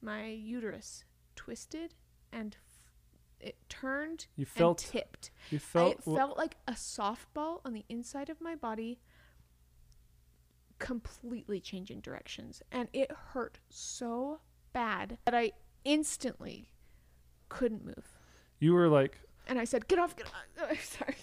My 0.00 0.26
uterus 0.26 1.04
twisted 1.36 1.94
and 2.32 2.56
f- 2.56 3.46
it 3.48 3.56
turned 3.68 4.26
You 4.36 4.42
and 4.42 4.48
felt. 4.48 4.78
tipped. 4.78 5.30
You 5.50 5.56
I, 5.56 5.60
felt. 5.60 5.92
it 5.92 6.02
felt 6.04 6.36
like 6.38 6.56
a 6.66 6.72
softball 6.72 7.60
on 7.64 7.72
the 7.72 7.84
inside 7.88 8.28
of 8.30 8.40
my 8.40 8.54
body 8.54 9.00
completely 10.78 11.60
changing 11.60 12.00
directions 12.00 12.60
and 12.72 12.88
it 12.92 13.10
hurt 13.32 13.58
so 13.68 14.40
bad 14.72 15.18
that 15.24 15.34
I 15.34 15.52
instantly 15.84 16.72
couldn't 17.48 17.84
move. 17.84 18.18
You 18.62 18.72
were 18.74 18.88
like. 18.88 19.18
And 19.48 19.58
I 19.58 19.64
said, 19.64 19.88
"Get 19.88 19.98
off, 19.98 20.16
get 20.16 20.26
off." 20.26 20.32
Oh, 20.70 20.74
sorry. 20.82 21.16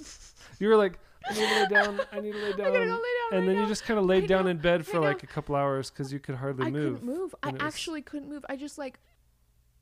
You 0.59 0.67
were 0.67 0.75
like. 0.75 0.99
I 1.29 1.33
need 1.33 1.39
to 1.47 1.59
lay 1.59 1.67
down. 1.67 2.01
I 2.11 2.19
need 2.21 2.31
to 2.33 2.37
lay 2.37 2.51
down." 2.57 2.67
I'm 2.67 2.73
gonna 2.73 2.85
go 2.85 2.91
lay 2.93 2.95
down. 2.95 2.99
And 3.31 3.39
right 3.39 3.45
then 3.47 3.55
now. 3.55 3.61
you 3.61 3.67
just 3.67 3.83
kind 3.83 3.99
of 3.99 4.05
laid 4.05 4.23
I 4.25 4.27
down 4.27 4.43
know, 4.45 4.51
in 4.51 4.57
bed 4.57 4.81
I 4.81 4.83
for 4.83 4.99
like 4.99 5.23
know. 5.23 5.29
a 5.29 5.33
couple 5.33 5.55
hours 5.55 5.89
because 5.89 6.11
you 6.13 6.19
could 6.19 6.35
hardly 6.35 6.67
I 6.67 6.69
move. 6.71 6.97
I 6.97 6.99
couldn't 6.99 7.05
move. 7.17 7.35
I 7.43 7.47
and 7.49 7.57
it 7.57 7.63
was- 7.63 7.73
actually 7.73 8.01
couldn't 8.01 8.29
move. 8.29 8.45
I 8.49 8.55
just 8.55 8.77
like 8.77 8.99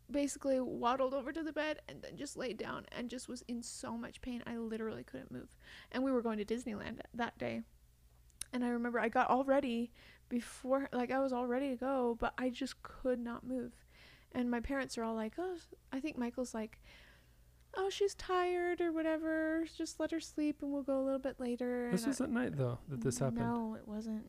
basically 0.09 0.59
waddled 0.59 1.13
over 1.13 1.31
to 1.33 1.43
the 1.43 1.51
bed 1.51 1.79
and 1.89 2.01
then 2.01 2.15
just 2.15 2.37
laid 2.37 2.57
down 2.57 2.85
and 2.97 3.09
just 3.09 3.27
was 3.27 3.41
in 3.47 3.61
so 3.61 3.97
much 3.97 4.21
pain. 4.21 4.41
I 4.47 4.55
literally 4.57 5.03
couldn't 5.03 5.31
move. 5.31 5.55
And 5.91 6.03
we 6.03 6.11
were 6.11 6.21
going 6.21 6.37
to 6.37 6.45
Disneyland 6.45 6.99
that 7.13 7.37
day. 7.37 7.61
And 8.53 8.63
I 8.63 8.69
remember 8.69 8.99
I 8.99 9.09
got 9.09 9.29
all 9.29 9.43
ready 9.43 9.91
before, 10.29 10.87
like, 10.93 11.11
I 11.11 11.19
was 11.19 11.33
all 11.33 11.45
ready 11.45 11.69
to 11.71 11.75
go, 11.75 12.15
but 12.19 12.33
I 12.37 12.49
just 12.49 12.81
could 12.83 13.19
not 13.19 13.45
move. 13.45 13.73
And 14.31 14.49
my 14.49 14.61
parents 14.61 14.97
are 14.97 15.03
all 15.03 15.15
like, 15.15 15.33
oh, 15.37 15.57
I 15.91 15.99
think 15.99 16.17
Michael's 16.17 16.53
like, 16.53 16.79
oh, 17.75 17.89
she's 17.89 18.15
tired 18.15 18.81
or 18.81 18.91
whatever. 18.91 19.65
Just 19.77 19.99
let 19.99 20.11
her 20.11 20.19
sleep 20.19 20.61
and 20.61 20.71
we'll 20.71 20.83
go 20.83 20.99
a 20.99 21.03
little 21.03 21.19
bit 21.19 21.39
later. 21.39 21.89
This 21.91 22.05
was 22.07 22.21
at 22.21 22.29
night 22.29 22.57
though 22.57 22.79
that 22.89 23.01
this 23.01 23.19
happened. 23.19 23.39
No, 23.39 23.75
it 23.79 23.87
wasn't. 23.87 24.25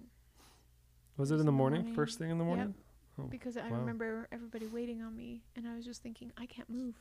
Was 1.16 1.31
it 1.31 1.35
it 1.35 1.37
was 1.37 1.40
in 1.42 1.46
the 1.46 1.53
morning? 1.53 1.94
First 1.94 2.18
thing 2.18 2.31
in 2.31 2.38
the 2.38 2.44
Yep. 2.44 2.57
morning? 2.57 2.74
Oh, 3.20 3.24
because 3.24 3.57
I 3.57 3.68
wow. 3.68 3.79
remember 3.81 4.29
everybody 4.31 4.66
waiting 4.66 5.03
on 5.03 5.16
me, 5.16 5.42
and 5.57 5.66
I 5.66 5.74
was 5.74 5.85
just 5.85 6.03
thinking, 6.03 6.31
I 6.38 6.46
can't 6.46 6.70
move. 6.70 6.94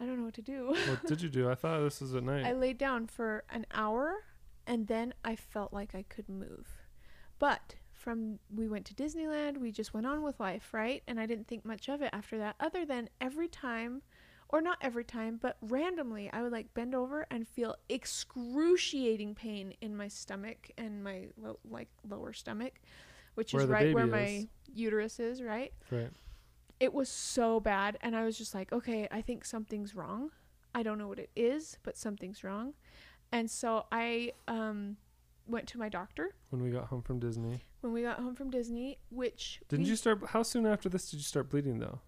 I 0.00 0.06
don't 0.06 0.16
know 0.18 0.24
what 0.24 0.34
to 0.34 0.42
do. 0.42 0.68
what 0.88 1.06
did 1.06 1.20
you 1.20 1.28
do? 1.28 1.50
I 1.50 1.54
thought 1.54 1.80
this 1.82 2.00
was 2.00 2.14
at 2.14 2.22
night. 2.22 2.46
I 2.46 2.52
laid 2.52 2.78
down 2.78 3.06
for 3.06 3.44
an 3.50 3.66
hour, 3.74 4.14
and 4.66 4.86
then 4.86 5.12
I 5.22 5.36
felt 5.36 5.72
like 5.74 5.94
I 5.94 6.02
could 6.08 6.28
move. 6.30 6.68
But 7.38 7.74
from 7.92 8.38
we 8.54 8.68
went 8.68 8.86
to 8.86 8.94
Disneyland, 8.94 9.58
we 9.58 9.70
just 9.70 9.92
went 9.92 10.06
on 10.06 10.22
with 10.22 10.40
life, 10.40 10.72
right? 10.72 11.02
And 11.06 11.20
I 11.20 11.26
didn't 11.26 11.46
think 11.48 11.64
much 11.66 11.88
of 11.90 12.00
it 12.00 12.10
after 12.14 12.38
that, 12.38 12.56
other 12.58 12.86
than 12.86 13.10
every 13.20 13.48
time, 13.48 14.00
or 14.48 14.60
not 14.60 14.78
every 14.80 15.04
time, 15.04 15.38
but 15.40 15.56
randomly, 15.60 16.30
I 16.32 16.42
would 16.42 16.52
like 16.52 16.72
bend 16.74 16.94
over 16.94 17.26
and 17.30 17.46
feel 17.48 17.74
excruciating 17.88 19.34
pain 19.34 19.74
in 19.80 19.96
my 19.96 20.08
stomach 20.08 20.70
and 20.78 21.02
my 21.02 21.26
lo- 21.40 21.58
like 21.68 21.88
lower 22.08 22.32
stomach, 22.32 22.74
which 23.34 23.52
Where 23.52 23.64
is 23.64 23.68
right 23.68 23.94
where 23.94 24.06
my 24.06 24.46
uterus 24.72 25.18
is, 25.20 25.42
right? 25.42 25.72
right. 25.90 26.10
it 26.80 26.92
was 26.92 27.08
so 27.08 27.58
bad 27.60 27.96
and 28.02 28.14
i 28.14 28.24
was 28.24 28.36
just 28.36 28.54
like 28.54 28.70
okay 28.72 29.08
i 29.10 29.22
think 29.22 29.44
something's 29.46 29.94
wrong 29.94 30.30
i 30.74 30.82
don't 30.82 30.98
know 30.98 31.08
what 31.08 31.18
it 31.18 31.30
is 31.34 31.78
but 31.82 31.96
something's 31.96 32.44
wrong 32.44 32.74
and 33.32 33.50
so 33.50 33.86
i 33.90 34.30
um 34.46 34.96
went 35.46 35.66
to 35.66 35.78
my 35.78 35.88
doctor 35.88 36.34
When 36.50 36.62
we 36.62 36.70
got 36.70 36.86
home 36.88 37.00
from 37.00 37.18
Disney. 37.18 37.62
when 37.80 37.92
we 37.94 38.02
got 38.02 38.18
home 38.18 38.34
from 38.34 38.50
disney 38.50 38.98
which 39.10 39.60
Didn't 39.68 39.86
you 39.86 39.96
start 39.96 40.20
how 40.28 40.42
soon 40.42 40.66
after 40.66 40.88
this 40.90 41.10
did 41.10 41.16
you 41.16 41.22
start 41.22 41.48
bleeding 41.48 41.78
though? 41.78 42.00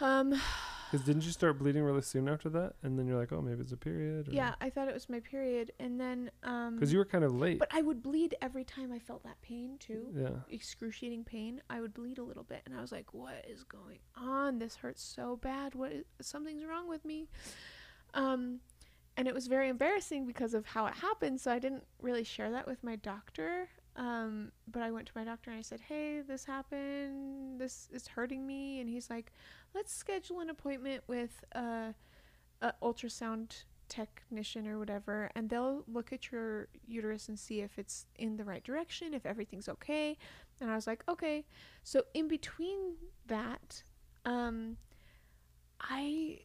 Um 0.00 0.34
Cuz 0.92 1.00
didn't 1.02 1.24
you 1.24 1.32
start 1.32 1.58
bleeding 1.58 1.82
really 1.82 2.00
soon 2.00 2.28
after 2.28 2.48
that? 2.50 2.74
And 2.80 2.96
then 2.96 3.08
you're 3.08 3.18
like, 3.18 3.32
"Oh, 3.32 3.42
maybe 3.42 3.60
it's 3.60 3.72
a 3.72 3.76
period." 3.76 4.28
yeah 4.30 4.54
i 4.60 4.70
thought 4.70 4.86
it 4.88 4.94
was 4.94 5.08
my 5.08 5.18
period 5.20 5.72
and 5.80 6.00
then 6.00 6.30
um 6.44 6.78
Cuz 6.78 6.92
you 6.92 6.98
were 6.98 7.04
kind 7.04 7.24
of 7.24 7.34
late. 7.34 7.58
but 7.58 7.68
i 7.72 7.82
would 7.82 8.02
bleed 8.02 8.34
every 8.40 8.64
time 8.64 8.92
i 8.92 8.98
felt 9.00 9.22
that 9.24 9.40
pain 9.42 9.78
too 9.78 10.12
yeah. 10.14 10.28
excruciating 10.48 11.24
pain 11.24 11.60
i 11.68 11.80
would 11.80 11.92
bleed 11.92 12.18
a 12.18 12.22
little 12.22 12.44
bit 12.44 12.62
and 12.66 12.74
i 12.76 12.80
was 12.80 12.92
like 12.92 13.12
what 13.12 13.44
is 13.48 13.64
going 13.64 13.98
on 14.14 14.58
this 14.58 14.76
hurts 14.76 15.02
so 15.02 15.36
bad 15.36 15.74
what 15.74 15.92
is 15.92 16.04
something's 16.20 16.64
wrong 16.64 16.88
with 16.88 17.04
me 17.04 17.28
um 18.14 18.60
and 19.16 19.26
it 19.26 19.34
was 19.34 19.46
very 19.46 19.68
embarrassing 19.68 20.26
because 20.26 20.54
of 20.54 20.66
how 20.66 20.86
it 20.86 20.94
happened 20.94 21.40
so 21.40 21.50
i 21.50 21.58
didn't 21.58 21.84
really 22.00 22.24
share 22.24 22.50
that 22.50 22.66
with 22.66 22.82
my 22.84 22.96
doctor 22.96 23.68
um 23.96 24.52
but 24.68 24.82
i 24.82 24.90
went 24.90 25.06
to 25.06 25.12
my 25.14 25.24
doctor 25.24 25.50
and 25.50 25.58
i 25.58 25.62
said 25.62 25.80
hey 25.80 26.20
this 26.20 26.44
happened 26.44 27.58
this 27.58 27.88
is 27.92 28.06
hurting 28.08 28.46
me 28.46 28.80
and 28.80 28.88
he's 28.90 29.08
like 29.10 29.32
let's 29.76 29.94
schedule 29.94 30.40
an 30.40 30.48
appointment 30.48 31.02
with 31.06 31.44
a, 31.52 31.94
a 32.62 32.72
ultrasound 32.82 33.64
technician 33.88 34.66
or 34.66 34.78
whatever 34.78 35.30
and 35.36 35.48
they'll 35.48 35.84
look 35.86 36.12
at 36.12 36.32
your 36.32 36.66
uterus 36.88 37.28
and 37.28 37.38
see 37.38 37.60
if 37.60 37.78
it's 37.78 38.06
in 38.18 38.36
the 38.36 38.44
right 38.44 38.64
direction 38.64 39.14
if 39.14 39.24
everything's 39.26 39.68
okay. 39.68 40.16
And 40.60 40.70
i 40.70 40.74
was 40.74 40.86
like 40.86 41.04
okay. 41.08 41.44
So 41.84 42.02
in 42.14 42.26
between 42.26 42.94
that 43.26 43.82
um 44.24 44.78
i 45.80 46.38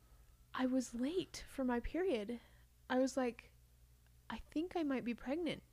i 0.53 0.65
was 0.65 0.93
late 0.93 1.43
for 1.49 1.63
my 1.63 1.79
period. 1.79 2.39
I 2.89 2.99
was 2.99 3.15
like 3.17 3.49
i 4.29 4.39
think 4.51 4.73
i 4.75 4.83
might 4.83 5.05
be 5.05 5.13
pregnant. 5.13 5.63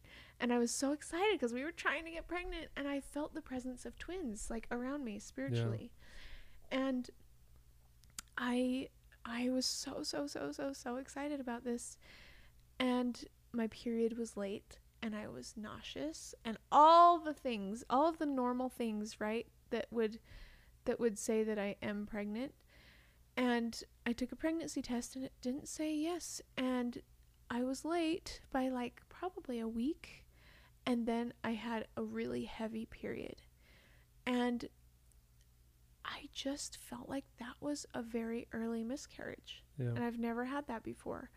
And 0.40 0.52
i 0.52 0.58
was 0.58 0.70
so 0.70 0.92
excited 0.92 1.32
because 1.32 1.52
we 1.52 1.64
were 1.64 1.72
trying 1.72 2.04
to 2.04 2.10
get 2.12 2.28
pregnant 2.28 2.68
and 2.76 2.86
i 2.88 3.00
felt 3.00 3.34
the 3.34 3.42
presence 3.42 3.84
of 3.84 3.98
twins 3.98 4.48
like 4.48 4.68
around 4.70 5.04
me 5.04 5.18
spiritually. 5.18 5.90
And 6.70 7.10
i 8.38 8.88
I 9.24 9.50
was 9.50 9.66
so 9.66 10.02
so 10.02 10.26
so 10.26 10.52
so 10.52 10.72
so 10.72 10.96
excited 10.96 11.40
about 11.40 11.64
this. 11.64 11.98
And 12.80 13.22
my 13.52 13.66
period 13.66 14.16
was 14.16 14.36
late 14.36 14.78
and 15.02 15.14
I 15.14 15.28
was 15.28 15.54
nauseous 15.56 16.34
and 16.44 16.56
all 16.72 17.18
the 17.18 17.34
things 17.34 17.84
all 17.90 18.08
of 18.08 18.18
the 18.18 18.26
normal 18.26 18.68
things 18.68 19.20
right 19.20 19.46
that 19.70 19.86
would 19.90 20.18
that 20.86 20.98
would 20.98 21.18
say 21.18 21.44
that 21.44 21.58
I 21.58 21.76
am 21.82 22.06
pregnant. 22.06 22.54
And 23.36 23.80
I 24.06 24.12
took 24.12 24.32
a 24.32 24.36
pregnancy 24.36 24.80
test 24.80 25.14
and 25.14 25.24
it 25.24 25.32
didn't 25.42 25.68
say 25.68 25.94
yes. 25.94 26.40
And 26.56 27.02
I 27.50 27.62
was 27.62 27.84
late 27.84 28.40
by 28.50 28.68
like 28.68 29.02
probably 29.10 29.60
a 29.60 29.68
week. 29.68 30.24
And 30.86 31.06
then 31.06 31.34
I 31.44 31.50
had 31.50 31.86
a 31.96 32.02
really 32.02 32.44
heavy 32.44 32.86
period. 32.86 33.42
And 34.26 34.68
I 36.08 36.28
just 36.32 36.78
felt 36.78 37.08
like 37.08 37.24
that 37.38 37.54
was 37.60 37.86
a 37.94 38.02
very 38.02 38.48
early 38.52 38.82
miscarriage. 38.82 39.62
Yeah. 39.78 39.88
And 39.88 40.00
I've 40.00 40.18
never 40.18 40.46
had 40.46 40.66
that 40.66 40.82
before. 40.82 41.30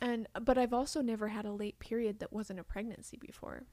And 0.00 0.26
but 0.40 0.58
I've 0.58 0.72
also 0.74 1.00
never 1.00 1.28
had 1.28 1.44
a 1.44 1.52
late 1.52 1.78
period 1.78 2.18
that 2.18 2.32
wasn't 2.32 2.58
a 2.58 2.64
pregnancy 2.64 3.16
before. 3.16 3.64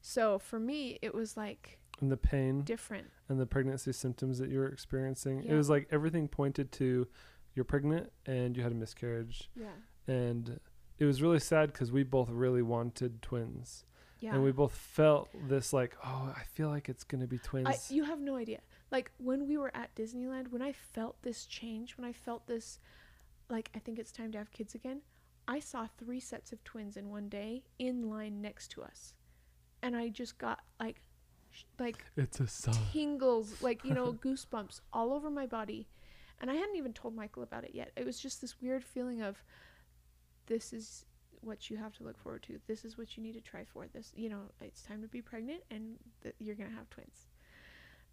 So 0.00 0.38
for 0.38 0.60
me 0.60 0.98
it 1.02 1.12
was 1.14 1.36
like 1.36 1.78
And 2.00 2.10
the 2.10 2.16
pain 2.16 2.62
different. 2.62 3.08
and 3.28 3.40
the 3.40 3.46
pregnancy 3.46 3.92
symptoms 3.92 4.38
that 4.38 4.48
you 4.50 4.58
were 4.58 4.68
experiencing. 4.68 5.42
It 5.44 5.54
was 5.54 5.68
like 5.68 5.88
everything 5.90 6.28
pointed 6.28 6.70
to 6.72 7.08
you're 7.54 7.64
pregnant 7.64 8.12
and 8.26 8.56
you 8.56 8.62
had 8.62 8.72
a 8.72 8.76
miscarriage. 8.76 9.50
Yeah. 9.56 9.66
And 10.06 10.60
it 10.98 11.04
was 11.04 11.20
really 11.20 11.40
sad 11.40 11.74
cuz 11.74 11.90
we 11.90 12.04
both 12.04 12.30
really 12.30 12.62
wanted 12.62 13.20
twins. 13.22 13.84
Yeah. 14.20 14.34
And 14.34 14.44
we 14.44 14.52
both 14.52 14.72
felt 14.72 15.28
this 15.48 15.72
like, 15.74 15.94
"Oh, 16.02 16.32
I 16.34 16.44
feel 16.44 16.68
like 16.70 16.88
it's 16.88 17.04
going 17.04 17.20
to 17.20 17.26
be 17.26 17.36
twins." 17.38 17.68
I, 17.68 17.76
you 17.94 18.04
have 18.04 18.18
no 18.18 18.34
idea. 18.36 18.60
Like 18.90 19.10
when 19.18 19.48
we 19.48 19.56
were 19.56 19.74
at 19.74 19.94
Disneyland, 19.94 20.50
when 20.50 20.62
I 20.62 20.72
felt 20.72 21.20
this 21.22 21.46
change, 21.46 21.96
when 21.96 22.04
I 22.04 22.12
felt 22.12 22.46
this, 22.46 22.78
like 23.48 23.70
I 23.74 23.78
think 23.78 23.98
it's 23.98 24.12
time 24.12 24.32
to 24.32 24.38
have 24.38 24.52
kids 24.52 24.74
again, 24.74 25.00
I 25.48 25.60
saw 25.60 25.86
three 25.98 26.20
sets 26.20 26.52
of 26.52 26.62
twins 26.64 26.96
in 26.96 27.08
one 27.08 27.28
day 27.28 27.64
in 27.78 28.08
line 28.10 28.40
next 28.40 28.70
to 28.72 28.82
us, 28.82 29.14
and 29.82 29.96
I 29.96 30.08
just 30.08 30.38
got 30.38 30.60
like, 30.80 31.00
sh- 31.50 31.62
like 31.78 32.04
it's 32.16 32.40
a 32.40 32.46
sign. 32.46 32.74
tingles, 32.92 33.62
like 33.62 33.84
you 33.84 33.94
know, 33.94 34.12
goosebumps 34.24 34.80
all 34.92 35.12
over 35.12 35.30
my 35.30 35.46
body, 35.46 35.88
and 36.40 36.50
I 36.50 36.54
hadn't 36.54 36.76
even 36.76 36.92
told 36.92 37.14
Michael 37.14 37.42
about 37.42 37.64
it 37.64 37.72
yet. 37.74 37.92
It 37.96 38.04
was 38.04 38.18
just 38.18 38.40
this 38.40 38.60
weird 38.60 38.82
feeling 38.84 39.22
of, 39.22 39.42
this 40.46 40.72
is 40.72 41.04
what 41.42 41.70
you 41.70 41.76
have 41.76 41.92
to 41.94 42.02
look 42.02 42.18
forward 42.18 42.42
to. 42.44 42.58
This 42.66 42.84
is 42.84 42.98
what 42.98 43.16
you 43.16 43.22
need 43.22 43.34
to 43.34 43.40
try 43.40 43.64
for. 43.64 43.86
This, 43.92 44.12
you 44.16 44.28
know, 44.28 44.42
it's 44.60 44.82
time 44.82 45.00
to 45.02 45.08
be 45.08 45.22
pregnant, 45.22 45.62
and 45.70 45.96
that 46.22 46.34
you're 46.40 46.56
gonna 46.56 46.70
have 46.70 46.90
twins. 46.90 47.26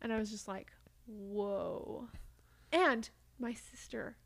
And 0.03 0.13
I 0.13 0.19
was 0.19 0.29
just 0.29 0.47
like, 0.47 0.71
whoa. 1.07 2.09
And 2.71 3.09
my 3.39 3.53
sister, 3.53 4.17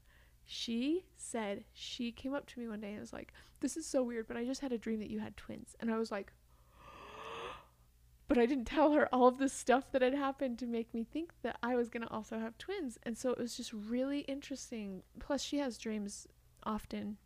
she 0.45 1.05
said 1.17 1.65
she 1.73 2.11
came 2.11 2.33
up 2.33 2.47
to 2.47 2.59
me 2.59 2.67
one 2.67 2.81
day 2.81 2.91
and 2.91 2.99
was 2.99 3.13
like, 3.13 3.33
"This 3.59 3.77
is 3.77 3.85
so 3.85 4.03
weird, 4.03 4.27
but 4.27 4.37
I 4.37 4.45
just 4.45 4.61
had 4.61 4.71
a 4.71 4.77
dream 4.77 4.99
that 4.99 5.09
you 5.09 5.19
had 5.19 5.35
twins." 5.37 5.75
And 5.79 5.91
I 5.91 5.97
was 5.97 6.11
like, 6.11 6.31
but 8.27 8.37
I 8.37 8.45
didn't 8.45 8.65
tell 8.65 8.93
her 8.93 9.13
all 9.13 9.27
of 9.27 9.37
this 9.37 9.53
stuff 9.53 9.91
that 9.91 10.01
had 10.01 10.13
happened 10.13 10.57
to 10.59 10.65
make 10.65 10.93
me 10.93 11.03
think 11.03 11.33
that 11.41 11.57
I 11.61 11.75
was 11.75 11.89
going 11.89 12.03
to 12.03 12.13
also 12.13 12.39
have 12.39 12.57
twins. 12.57 12.97
And 13.03 13.17
so 13.17 13.31
it 13.31 13.37
was 13.37 13.57
just 13.57 13.73
really 13.73 14.21
interesting. 14.21 15.03
Plus 15.19 15.43
she 15.43 15.59
has 15.59 15.77
dreams 15.77 16.27
often 16.63 17.17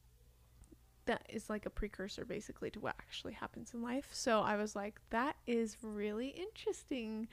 that 1.06 1.26
is 1.30 1.50
like 1.50 1.66
a 1.66 1.70
precursor 1.70 2.26
basically 2.26 2.70
to 2.72 2.80
what 2.80 2.96
actually 3.00 3.34
happens 3.34 3.74
in 3.74 3.82
life. 3.82 4.10
So 4.12 4.42
I 4.42 4.56
was 4.56 4.76
like, 4.76 5.00
that 5.10 5.36
is 5.48 5.78
really 5.82 6.30
interesting. 6.30 7.28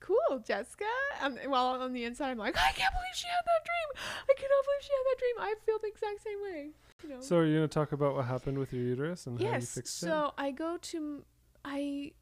Cool, 0.00 0.42
Jessica. 0.46 0.84
And 1.22 1.38
while 1.46 1.66
on 1.66 1.92
the 1.92 2.04
inside, 2.04 2.30
I'm 2.30 2.38
like, 2.38 2.56
I 2.56 2.72
can't 2.72 2.92
believe 2.92 3.14
she 3.14 3.26
had 3.26 3.44
that 3.44 3.64
dream. 3.64 4.04
I 4.28 4.34
cannot 4.34 4.64
believe 4.64 4.82
she 4.82 4.92
had 4.92 5.04
that 5.04 5.18
dream. 5.18 5.34
I 5.38 5.54
feel 5.64 5.78
the 5.80 5.88
exact 5.88 6.22
same 6.24 6.42
way. 6.42 6.70
You 7.02 7.08
know. 7.10 7.20
So 7.20 7.36
are 7.36 7.46
you 7.46 7.56
going 7.56 7.68
to 7.68 7.72
talk 7.72 7.92
about 7.92 8.14
what 8.14 8.24
happened 8.24 8.58
with 8.58 8.72
your 8.72 8.82
uterus 8.82 9.26
and 9.26 9.40
how 9.40 9.54
you 9.54 9.60
fixed 9.60 10.02
it? 10.02 10.06
yes. 10.06 10.12
So 10.12 10.32
I 10.36 10.50
go 10.50 10.78
to 10.80 11.24
I 11.64 12.12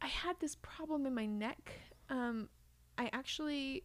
I 0.00 0.06
had 0.06 0.36
this 0.40 0.56
problem 0.56 1.06
in 1.06 1.14
my 1.14 1.26
neck. 1.26 1.72
Um, 2.10 2.48
I 2.98 3.10
actually 3.12 3.84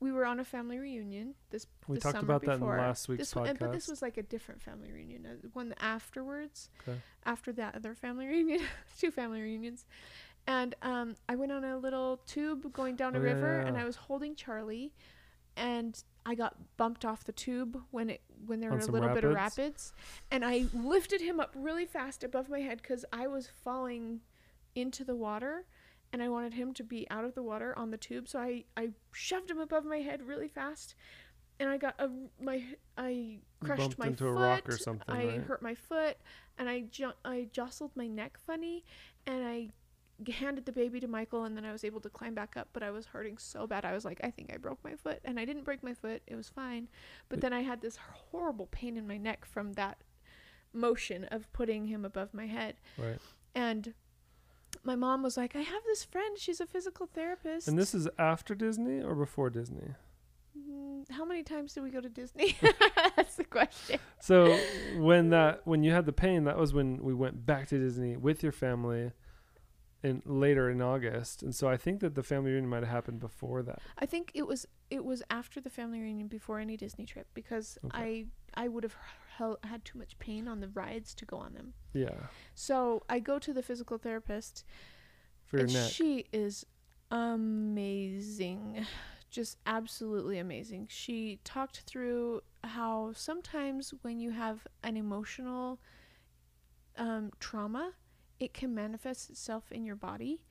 we 0.00 0.10
were 0.10 0.24
on 0.24 0.40
a 0.40 0.44
family 0.44 0.78
reunion 0.78 1.34
this? 1.50 1.66
We 1.86 1.96
this 1.96 2.02
talked 2.02 2.22
about 2.22 2.42
that 2.42 2.52
in 2.52 2.60
before. 2.60 2.78
last 2.78 3.08
week's 3.08 3.20
this 3.20 3.36
one, 3.36 3.46
podcast. 3.48 3.58
but 3.58 3.72
this 3.72 3.86
was 3.86 4.00
like 4.00 4.16
a 4.16 4.22
different 4.22 4.62
family 4.62 4.90
reunion, 4.90 5.26
uh, 5.26 5.48
one 5.52 5.74
afterwards. 5.78 6.70
Okay. 6.88 6.98
After 7.26 7.52
that 7.52 7.74
other 7.74 7.94
family 7.94 8.26
reunion, 8.28 8.62
two 8.98 9.10
family 9.10 9.42
reunions, 9.42 9.84
and 10.46 10.74
um, 10.82 11.16
I 11.28 11.36
went 11.36 11.52
on 11.52 11.64
a 11.64 11.76
little 11.78 12.18
tube 12.26 12.72
going 12.72 12.96
down 12.96 13.14
a 13.14 13.18
Oh, 13.18 13.22
yeah, 13.22 13.32
river, 13.32 13.60
and. 13.60 13.76
I 13.76 13.84
was 13.84 13.96
holding 13.96 14.34
Charlie, 14.34 14.92
and 15.56 16.02
I 16.26 16.34
got 16.34 16.56
bumped 16.76 17.04
off 17.04 17.24
the 17.24 17.32
tube 17.32 17.80
when 17.90 18.10
it 18.10 18.20
when 18.46 18.60
there 18.60 18.70
On 18.70 18.78
were 18.78 18.84
a 18.84 18.86
little 18.86 19.08
bit 19.14 19.24
of 19.24 19.34
rapids? 19.34 19.56
rapids, 19.58 19.92
and 20.30 20.44
I 20.44 20.66
lifted 20.74 21.20
him 21.20 21.40
up 21.40 21.52
really 21.54 21.86
fast 21.86 22.24
above 22.24 22.48
my 22.48 22.60
head 22.60 22.80
because 22.82 23.04
I 23.12 23.26
was 23.26 23.48
falling 23.64 24.20
into 24.74 25.04
the 25.04 25.14
water, 25.16 25.66
and 26.12 26.22
I 26.22 26.28
wanted 26.28 26.54
him 26.54 26.72
to 26.74 26.84
be 26.84 27.06
out 27.10 27.24
of 27.24 27.34
the 27.34 27.42
water 27.42 27.76
on 27.78 27.90
the 27.90 27.96
tube. 27.98 28.28
So 28.28 28.38
I, 28.40 28.64
I 28.76 28.90
shoved 29.12 29.50
him 29.50 29.58
above 29.58 29.84
my 29.84 29.98
head 29.98 30.22
really 30.22 30.48
fast. 30.48 30.94
And 31.58 31.68
I 31.68 31.76
got 31.76 31.94
a 32.00 32.08
my 32.42 32.64
I 32.96 33.40
crushed 33.62 33.80
bumped 33.82 33.98
my 33.98 34.06
into 34.06 34.24
foot. 34.24 34.30
a 34.30 34.32
rock 34.32 34.66
or 34.66 34.78
something, 34.78 35.14
I 35.14 35.26
right? 35.26 35.40
hurt 35.42 35.60
my 35.60 35.74
foot, 35.74 36.16
and 36.56 36.70
I 36.70 36.80
jo- 36.90 37.12
I 37.22 37.48
jostled 37.52 37.90
my 37.94 38.06
neck 38.06 38.38
funny, 38.46 38.82
and 39.26 39.46
I 39.46 39.68
handed 40.28 40.66
the 40.66 40.72
baby 40.72 41.00
to 41.00 41.08
Michael, 41.08 41.44
and 41.44 41.56
then 41.56 41.64
I 41.64 41.72
was 41.72 41.84
able 41.84 42.00
to 42.00 42.10
climb 42.10 42.34
back 42.34 42.56
up, 42.56 42.68
but 42.72 42.82
I 42.82 42.90
was 42.90 43.06
hurting 43.06 43.38
so 43.38 43.66
bad. 43.66 43.84
I 43.84 43.92
was 43.92 44.04
like, 44.04 44.20
I 44.22 44.30
think 44.30 44.52
I 44.52 44.56
broke 44.56 44.82
my 44.84 44.94
foot, 44.94 45.20
and 45.24 45.38
I 45.40 45.44
didn't 45.44 45.64
break 45.64 45.82
my 45.82 45.94
foot. 45.94 46.22
It 46.26 46.36
was 46.36 46.48
fine, 46.48 46.88
but 47.28 47.40
then 47.40 47.52
I 47.52 47.60
had 47.62 47.80
this 47.80 47.96
horrible 47.96 48.66
pain 48.66 48.96
in 48.96 49.06
my 49.08 49.16
neck 49.16 49.44
from 49.44 49.72
that 49.74 49.98
motion 50.72 51.24
of 51.24 51.52
putting 51.52 51.86
him 51.86 52.04
above 52.04 52.32
my 52.34 52.46
head, 52.46 52.76
Right. 52.98 53.18
and 53.54 53.94
my 54.84 54.94
mom 54.94 55.22
was 55.22 55.36
like, 55.36 55.56
I 55.56 55.60
have 55.62 55.82
this 55.84 56.04
friend. 56.04 56.38
She's 56.38 56.60
a 56.60 56.66
physical 56.66 57.06
therapist. 57.12 57.66
And 57.66 57.76
this 57.76 57.92
is 57.94 58.08
after 58.18 58.54
Disney 58.54 59.02
or 59.02 59.14
before 59.16 59.50
Disney? 59.50 59.94
Mm, 60.56 61.10
How 61.10 61.24
many 61.24 61.42
times 61.42 61.74
did 61.74 61.82
we 61.82 61.90
go 61.90 62.00
to 62.00 62.08
Disney? 62.08 62.56
That's 63.16 63.34
the 63.34 63.44
question. 63.44 63.98
So 64.20 64.56
when 64.96 65.30
that 65.30 65.66
when 65.66 65.82
you 65.82 65.90
had 65.92 66.06
the 66.06 66.12
pain, 66.12 66.44
that 66.44 66.56
was 66.56 66.72
when 66.72 67.02
we 67.02 67.12
went 67.14 67.44
back 67.44 67.66
to 67.68 67.78
Disney 67.78 68.16
with 68.16 68.42
your 68.44 68.52
family 68.52 69.10
in 70.02 70.22
later 70.24 70.70
in 70.70 70.80
August. 70.80 71.42
And 71.42 71.54
so 71.54 71.68
I 71.68 71.76
think 71.76 72.00
that 72.00 72.14
the 72.14 72.22
family 72.22 72.50
reunion 72.52 72.70
might 72.70 72.82
have 72.82 72.88
happened 72.88 73.20
before 73.20 73.62
that. 73.62 73.80
I 73.98 74.06
think 74.06 74.30
it 74.34 74.46
was 74.46 74.66
it 74.90 75.04
was 75.04 75.22
after 75.30 75.60
the 75.60 75.70
family 75.70 76.00
reunion 76.00 76.26
before 76.28 76.58
any 76.58 76.76
Disney 76.76 77.06
trip 77.06 77.28
because 77.34 77.78
Okay. 77.84 78.26
I 78.54 78.62
I 78.64 78.68
would 78.68 78.82
have 78.84 78.96
had 79.64 79.84
too 79.84 79.98
much 79.98 80.18
pain 80.18 80.46
on 80.48 80.60
the 80.60 80.68
rides 80.68 81.14
to 81.14 81.24
go 81.24 81.36
on 81.38 81.54
them. 81.54 81.72
Yeah. 81.92 82.26
So 82.54 83.02
I 83.08 83.18
go 83.20 83.38
to 83.38 83.52
the 83.52 83.62
physical 83.62 83.96
therapist 83.98 84.64
For 85.46 85.56
your 85.58 85.64
and 85.64 85.74
neck. 85.74 85.90
she 85.90 86.26
is 86.32 86.66
amazing. 87.10 88.86
Just 89.30 89.58
absolutely 89.64 90.38
amazing. 90.38 90.88
She 90.90 91.38
talked 91.44 91.80
through 91.80 92.40
how 92.64 93.12
sometimes 93.14 93.94
when 94.02 94.18
you 94.18 94.30
have 94.32 94.66
an 94.82 94.96
emotional 94.96 95.78
um, 96.98 97.30
trauma, 97.38 97.92
it 98.40 98.52
can 98.54 98.74
manifest 98.74 99.30
itself 99.30 99.70
in 99.70 99.84
your 99.84 99.96
body. 99.96 100.42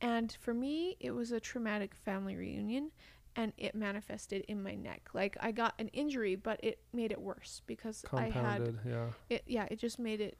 And 0.00 0.36
for 0.40 0.54
me, 0.54 0.96
it 1.00 1.10
was 1.10 1.32
a 1.32 1.40
traumatic 1.40 1.94
family 1.94 2.36
reunion 2.36 2.92
and 3.34 3.52
it 3.58 3.74
manifested 3.74 4.44
in 4.46 4.62
my 4.62 4.74
neck. 4.76 5.10
Like 5.12 5.36
I 5.40 5.50
got 5.50 5.74
an 5.78 5.88
injury, 5.88 6.36
but 6.36 6.60
it 6.62 6.78
made 6.92 7.10
it 7.10 7.20
worse 7.20 7.62
because 7.66 8.04
I 8.12 8.28
had 8.28 8.74
yeah. 8.86 9.06
it 9.28 9.42
yeah 9.46 9.66
it 9.70 9.78
just 9.78 9.98
made 9.98 10.20
it 10.20 10.38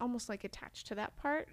almost 0.00 0.28
like 0.28 0.44
attached 0.44 0.86
to 0.88 0.94
that 0.94 1.16
part 1.16 1.48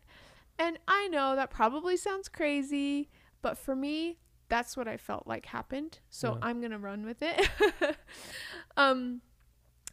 and 0.59 0.77
i 0.87 1.07
know 1.07 1.35
that 1.35 1.49
probably 1.49 1.97
sounds 1.97 2.29
crazy 2.29 3.09
but 3.41 3.57
for 3.57 3.75
me 3.75 4.17
that's 4.49 4.77
what 4.77 4.87
i 4.87 4.97
felt 4.97 5.25
like 5.25 5.47
happened 5.47 5.99
so 6.09 6.33
Yeah. 6.33 6.47
i'm 6.47 6.61
gonna 6.61 6.77
run 6.77 7.05
with 7.05 7.21
it 7.21 7.49
um 8.77 9.21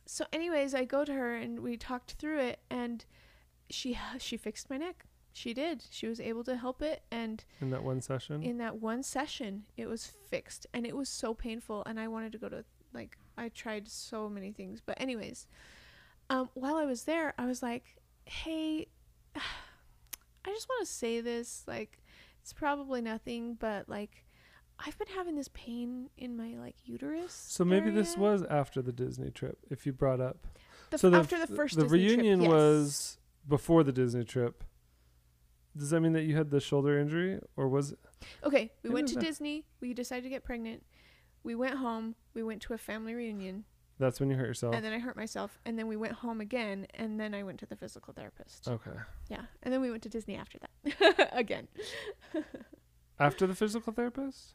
so 0.07 0.25
anyways 0.33 0.75
i 0.75 0.85
go 0.85 1.05
to 1.05 1.13
her 1.13 1.35
and 1.35 1.61
we 1.61 1.77
talked 1.77 2.13
through 2.13 2.41
it 2.41 2.61
and 2.71 3.05
she 3.73 3.99
she 4.19 4.37
fixed 4.37 4.69
my 4.71 4.77
neck 4.77 5.05
she 5.35 5.55
did 5.55 5.83
she 5.91 6.07
was 6.07 6.21
able 6.21 6.45
to 6.45 6.57
help 6.57 6.83
it 6.83 7.03
and 7.11 7.45
In 7.61 7.71
that 7.71 7.83
one 7.83 8.03
session. 8.03 8.43
in 8.43 8.59
that 8.59 8.77
one 8.81 9.03
session 9.03 9.65
it 9.79 9.87
was 9.89 10.07
fixed 10.07 10.67
and 10.75 10.87
it 10.87 10.95
was 10.95 11.09
so 11.09 11.33
painful 11.33 11.83
and 11.87 11.99
i 11.99 12.07
wanted 12.07 12.33
to 12.33 12.39
go 12.39 12.49
to 12.51 12.65
like 12.93 13.17
i 13.39 13.49
tried 13.49 13.89
so 13.89 14.29
many 14.29 14.53
things 14.53 14.83
but 14.85 15.01
anyways 15.01 15.47
um, 16.29 16.51
while 16.55 16.77
i 16.77 16.85
was 16.85 17.05
there 17.05 17.33
i 17.39 17.47
was 17.47 17.63
like 17.63 17.97
hey 18.27 18.87
i 19.37 20.51
just 20.51 20.69
want 20.69 20.87
to 20.87 20.93
say 20.93 21.21
this 21.23 21.65
like 21.67 21.99
it's 22.43 22.53
probably 22.53 23.01
nothing 23.01 23.55
but 23.59 23.89
like 23.89 24.25
i've 24.87 24.99
been 24.99 25.09
having 25.15 25.35
this 25.35 25.49
pain 25.55 26.11
in 26.19 26.37
my 26.37 26.55
like 26.61 26.77
uterus 26.85 27.33
so 27.33 27.65
maybe 27.65 27.91
this 27.91 28.17
was 28.19 28.43
after 28.51 28.83
the 28.83 28.93
Disney 28.93 29.31
trip, 29.31 29.59
if 29.71 29.87
you 29.87 29.93
brought 29.93 30.21
up. 30.21 30.39
the, 30.91 30.99
so 30.99 31.09
f- 31.09 31.13
the 31.13 31.19
after 31.19 31.37
the 31.39 31.51
f- 31.51 31.57
first 31.57 31.77
the 31.77 31.85
Disney 31.85 31.99
trip, 32.07 32.11
reunion 32.19 32.41
yes. 32.43 32.51
was 32.51 33.19
before 33.47 33.83
the 33.85 33.93
Disney 33.93 34.25
trip. 34.25 34.65
Does 35.77 35.91
that 35.91 36.01
mean 36.01 36.13
that 36.13 36.25
you 36.25 36.37
had 36.37 36.51
the 36.51 36.61
shoulder 36.61 36.99
injury 36.99 37.41
or 37.57 37.67
was 37.69 37.93
it 37.93 37.99
okay 38.45 38.71
we 38.83 38.91
It 38.91 38.93
went 38.93 39.09
to 39.09 39.19
a- 39.19 39.23
disney 39.23 39.65
we 39.81 39.95
decided 39.95 40.23
to 40.25 40.29
get 40.29 40.45
pregnant 40.45 40.85
we 41.43 41.55
went 41.55 41.77
home 41.79 42.15
we 42.35 42.43
went 42.43 42.61
to 42.63 42.75
a 42.75 42.79
family 42.79 43.15
reunion 43.15 43.65
that's 43.99 44.21
when 44.21 44.29
you 44.31 44.37
hurt 44.37 44.47
yourself? 44.47 44.75
and 44.75 44.85
then 44.85 44.93
I 44.93 44.99
hurt 44.99 45.17
myself, 45.17 45.59
and 45.65 45.79
then 45.79 45.87
we 45.87 45.97
went 45.97 46.15
home 46.15 46.41
again, 46.41 46.87
and 46.95 47.21
then 47.21 47.35
I 47.35 47.43
went 47.45 47.59
to 47.61 47.67
the 47.67 47.77
physical 47.77 48.13
therapist. 48.13 48.67
okay. 48.67 48.91
Yeah, 49.29 49.43
and 49.63 49.73
then 49.73 49.81
we 49.81 49.91
went 49.91 50.03
to 50.03 50.09
Disney 50.09 50.35
after 50.37 50.59
that 50.59 51.29
again. 51.33 51.69
After 53.21 53.47
the 53.47 53.55
physical 53.55 53.93
therapist? 53.93 54.55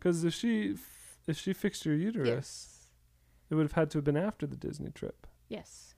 Cuz 0.00 0.24
if 0.24 0.32
she 0.32 0.72
f- 0.74 1.18
if 1.26 1.36
she 1.36 1.52
fixed 1.52 1.84
your 1.84 1.94
uterus, 1.96 2.28
Yes. 2.28 2.90
it 3.50 3.54
would 3.56 3.64
have 3.64 3.72
had 3.72 3.90
to 3.90 3.98
have 3.98 4.04
been 4.04 4.16
after 4.16 4.46
the 4.46 4.56
Disney 4.56 4.90
trip. 4.90 5.26
Yes. 5.48 5.94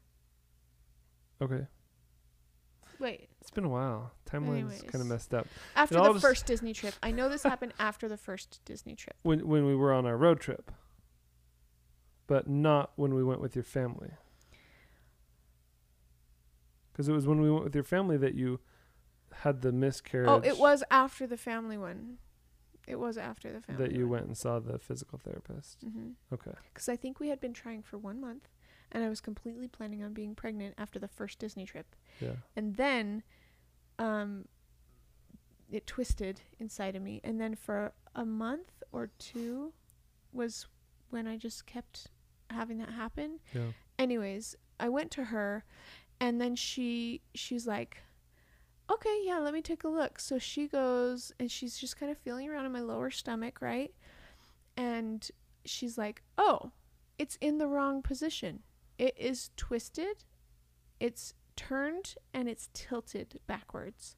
Okay. 1.41 1.67
Wait. 2.99 3.29
It's 3.41 3.51
been 3.51 3.65
a 3.65 3.69
while. 3.69 4.13
Timeline's 4.29 4.83
kind 4.83 5.01
of 5.01 5.07
messed 5.07 5.33
up. 5.33 5.47
After 5.77 5.99
all 5.99 6.13
the 6.13 6.21
first 6.21 6.47
Disney 6.47 6.73
trip, 6.73 6.95
I 7.03 7.11
know 7.11 7.29
this 7.29 7.43
happened 7.43 7.73
after 7.79 8.09
the 8.09 8.17
first 8.17 8.61
Disney 8.65 8.95
trip. 8.95 9.17
When 9.23 9.47
when 9.47 9.67
we 9.67 9.75
were 9.75 9.93
on 9.93 10.07
our 10.07 10.17
road 10.17 10.41
trip. 10.41 10.71
But 12.27 12.49
not 12.49 12.93
when 12.97 13.15
we 13.15 13.25
went 13.25 13.41
with 13.41 13.55
your 13.55 13.65
family. 13.65 14.11
Cuz 16.95 17.09
it 17.09 17.13
was 17.13 17.27
when 17.27 17.41
we 17.41 17.51
went 17.51 17.65
with 17.65 17.75
your 17.75 17.85
family 17.85 18.17
that 18.17 18.35
you 18.35 18.61
had 19.33 19.63
the 19.63 19.73
miscarriage 19.73 20.29
Oh, 20.29 20.41
it 20.45 20.59
was 20.59 20.83
after 20.91 21.27
the 21.27 21.37
family 21.37 21.79
one. 21.79 22.19
It 22.87 22.99
was 22.99 23.17
after 23.19 23.53
the 23.53 23.61
family. 23.61 23.87
that 23.87 23.95
you 23.95 24.09
went 24.09 24.27
and 24.27 24.37
saw 24.37 24.59
the 24.59 24.79
physical 24.79 25.19
therapist. 25.19 25.85
Mm-hmm. 25.87 26.13
Okay. 26.33 26.55
Because 26.73 26.89
I 26.89 26.97
think 26.97 27.21
we 27.21 27.29
had 27.29 27.39
been 27.41 27.53
trying 27.53 27.83
for 27.83 27.99
one 27.99 28.19
month, 28.21 28.49
and 28.93 29.05
I 29.05 29.09
was 29.09 29.21
completely 29.21 29.69
planning 29.69 30.03
on 30.03 30.13
being 30.13 30.35
pregnant 30.35 30.75
after 30.79 30.99
the 30.99 31.09
first 31.09 31.39
Disney 31.39 31.65
trip. 31.67 31.95
Yeah. 32.21 32.37
and 32.57 32.77
then 32.77 33.23
um 33.99 34.47
it 35.71 35.87
twisted 35.87 36.41
inside 36.59 36.97
of 36.97 37.03
me 37.03 37.21
and 37.23 37.41
then 37.41 37.55
for 37.55 37.93
a 38.15 38.25
month 38.25 38.83
or 38.93 39.11
two 39.19 39.73
was 40.33 40.67
when 41.11 41.27
i 41.27 41.37
just 41.37 41.67
kept 41.67 42.07
having 42.51 42.79
that 42.79 42.91
happen 42.91 43.39
Yeah. 43.55 43.73
anyways 43.99 44.57
i 44.81 44.89
went 44.89 45.11
to 45.13 45.25
her 45.25 45.65
and 46.21 46.41
then 46.41 46.57
she 46.57 47.21
she's 47.35 47.67
like 47.67 47.99
okay 48.91 49.21
yeah 49.25 49.39
let 49.39 49.53
me 49.53 49.61
take 49.63 49.85
a 49.85 49.89
look 49.89 50.19
so 50.19 50.39
she 50.39 50.67
goes 50.67 51.33
and 51.39 51.51
she's 51.51 51.77
just 51.77 51.99
kind 52.01 52.11
of 52.11 52.19
feeling 52.19 52.49
around 52.49 52.65
in 52.67 52.73
my 52.73 52.81
lower 52.81 53.11
stomach 53.11 53.59
right 53.61 53.93
and 54.77 55.31
she's 55.65 55.99
like 55.99 56.23
oh 56.39 56.71
it's 57.19 57.37
in 57.41 57.59
the 57.59 57.67
wrong 57.67 58.01
position 58.01 58.61
it 58.99 59.15
is 59.19 59.51
twisted 59.57 60.25
it's 61.01 61.35
turned 61.57 62.15
and 62.33 62.49
it's 62.49 62.69
tilted 62.73 63.41
backwards. 63.47 64.17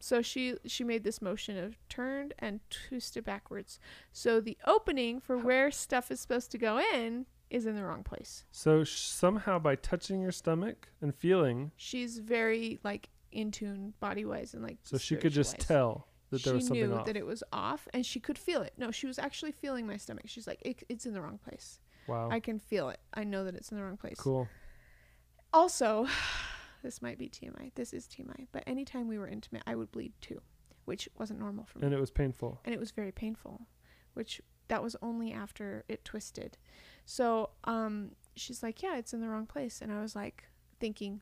So 0.00 0.20
she 0.20 0.56
she 0.66 0.82
made 0.82 1.04
this 1.04 1.22
motion 1.22 1.56
of 1.56 1.76
turned 1.88 2.34
and 2.38 2.60
twisted 2.70 3.24
backwards. 3.24 3.78
So 4.12 4.40
the 4.40 4.58
opening 4.66 5.20
for 5.20 5.38
where 5.38 5.70
stuff 5.70 6.10
is 6.10 6.20
supposed 6.20 6.50
to 6.52 6.58
go 6.58 6.80
in 6.92 7.26
is 7.50 7.66
in 7.66 7.76
the 7.76 7.84
wrong 7.84 8.02
place. 8.02 8.44
So 8.50 8.82
sh- 8.82 8.98
somehow 8.98 9.58
by 9.60 9.76
touching 9.76 10.20
your 10.20 10.32
stomach 10.32 10.88
and 11.00 11.14
feeling, 11.14 11.70
she's 11.76 12.18
very 12.18 12.80
like 12.82 13.10
in 13.30 13.52
tune 13.52 13.94
body 14.00 14.24
wise 14.24 14.54
and 14.54 14.62
like 14.62 14.78
so 14.82 14.98
she 14.98 15.16
could 15.16 15.32
just 15.32 15.58
tell 15.58 16.08
that 16.30 16.40
she 16.40 16.44
there 16.46 16.54
was 16.54 16.66
something 16.66 16.88
knew 16.88 16.96
off. 16.96 17.06
that 17.06 17.16
it 17.16 17.24
was 17.24 17.44
off 17.52 17.86
and 17.94 18.04
she 18.04 18.18
could 18.18 18.38
feel 18.38 18.62
it. 18.62 18.72
No 18.76 18.90
she 18.90 19.06
was 19.06 19.20
actually 19.20 19.52
feeling 19.52 19.86
my 19.86 19.96
stomach. 19.96 20.24
She's 20.26 20.48
like 20.48 20.60
it, 20.62 20.82
it's 20.88 21.06
in 21.06 21.12
the 21.12 21.22
wrong 21.22 21.38
place 21.38 21.78
wow. 22.06 22.28
i 22.30 22.40
can 22.40 22.58
feel 22.58 22.88
it 22.88 23.00
i 23.14 23.24
know 23.24 23.44
that 23.44 23.54
it's 23.54 23.70
in 23.70 23.76
the 23.76 23.82
wrong 23.82 23.96
place 23.96 24.18
cool. 24.18 24.48
Also, 25.52 26.06
this 26.82 27.02
might 27.02 27.18
be 27.18 27.28
TMI. 27.28 27.72
This 27.74 27.92
is 27.92 28.06
TMI. 28.06 28.46
But 28.52 28.64
anytime 28.66 29.06
we 29.06 29.18
were 29.18 29.28
intimate, 29.28 29.62
I 29.66 29.74
would 29.74 29.92
bleed 29.92 30.12
too, 30.20 30.40
which 30.86 31.08
wasn't 31.18 31.40
normal 31.40 31.66
for 31.66 31.78
me. 31.78 31.84
And 31.86 31.94
it 31.94 32.00
was 32.00 32.10
painful. 32.10 32.60
and 32.64 32.74
it 32.74 32.80
was 32.80 32.90
very 32.90 33.12
painful, 33.12 33.66
which 34.14 34.40
that 34.68 34.82
was 34.82 34.96
only 35.02 35.32
after 35.32 35.84
it 35.88 36.04
twisted. 36.04 36.56
So, 37.04 37.50
um, 37.64 38.12
she's 38.36 38.62
like, 38.62 38.82
"Yeah, 38.82 38.96
it's 38.96 39.12
in 39.12 39.20
the 39.20 39.28
wrong 39.28 39.46
place," 39.46 39.82
and 39.82 39.92
I 39.92 40.00
was 40.00 40.16
like, 40.16 40.44
thinking, 40.80 41.20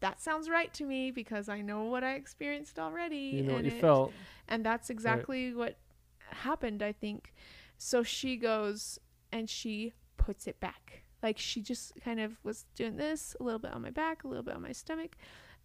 "That 0.00 0.20
sounds 0.20 0.50
right 0.50 0.72
to 0.74 0.84
me 0.84 1.10
because 1.10 1.48
I 1.48 1.62
know 1.62 1.84
what 1.84 2.04
I 2.04 2.14
experienced 2.14 2.78
already." 2.78 3.16
You 3.16 3.42
know 3.44 3.54
what 3.54 3.64
you 3.64 3.70
it- 3.70 3.80
felt. 3.80 4.12
and 4.46 4.64
that's 4.66 4.90
exactly 4.90 5.54
what 5.54 5.78
happened, 6.30 6.82
I 6.82 6.92
think. 6.92 7.32
So 7.78 8.02
she 8.02 8.36
goes 8.36 8.98
and 9.32 9.48
she 9.48 9.94
puts 10.20 10.46
it 10.46 10.60
back. 10.60 11.02
Like 11.22 11.38
she 11.38 11.60
just 11.60 11.92
kind 12.04 12.20
of 12.20 12.38
was 12.44 12.66
doing 12.74 12.96
this 12.96 13.34
a 13.40 13.42
little 13.42 13.58
bit 13.58 13.72
on 13.72 13.82
my 13.82 13.90
back, 13.90 14.24
a 14.24 14.28
little 14.28 14.42
bit 14.42 14.54
on 14.54 14.62
my 14.62 14.72
stomach, 14.72 15.16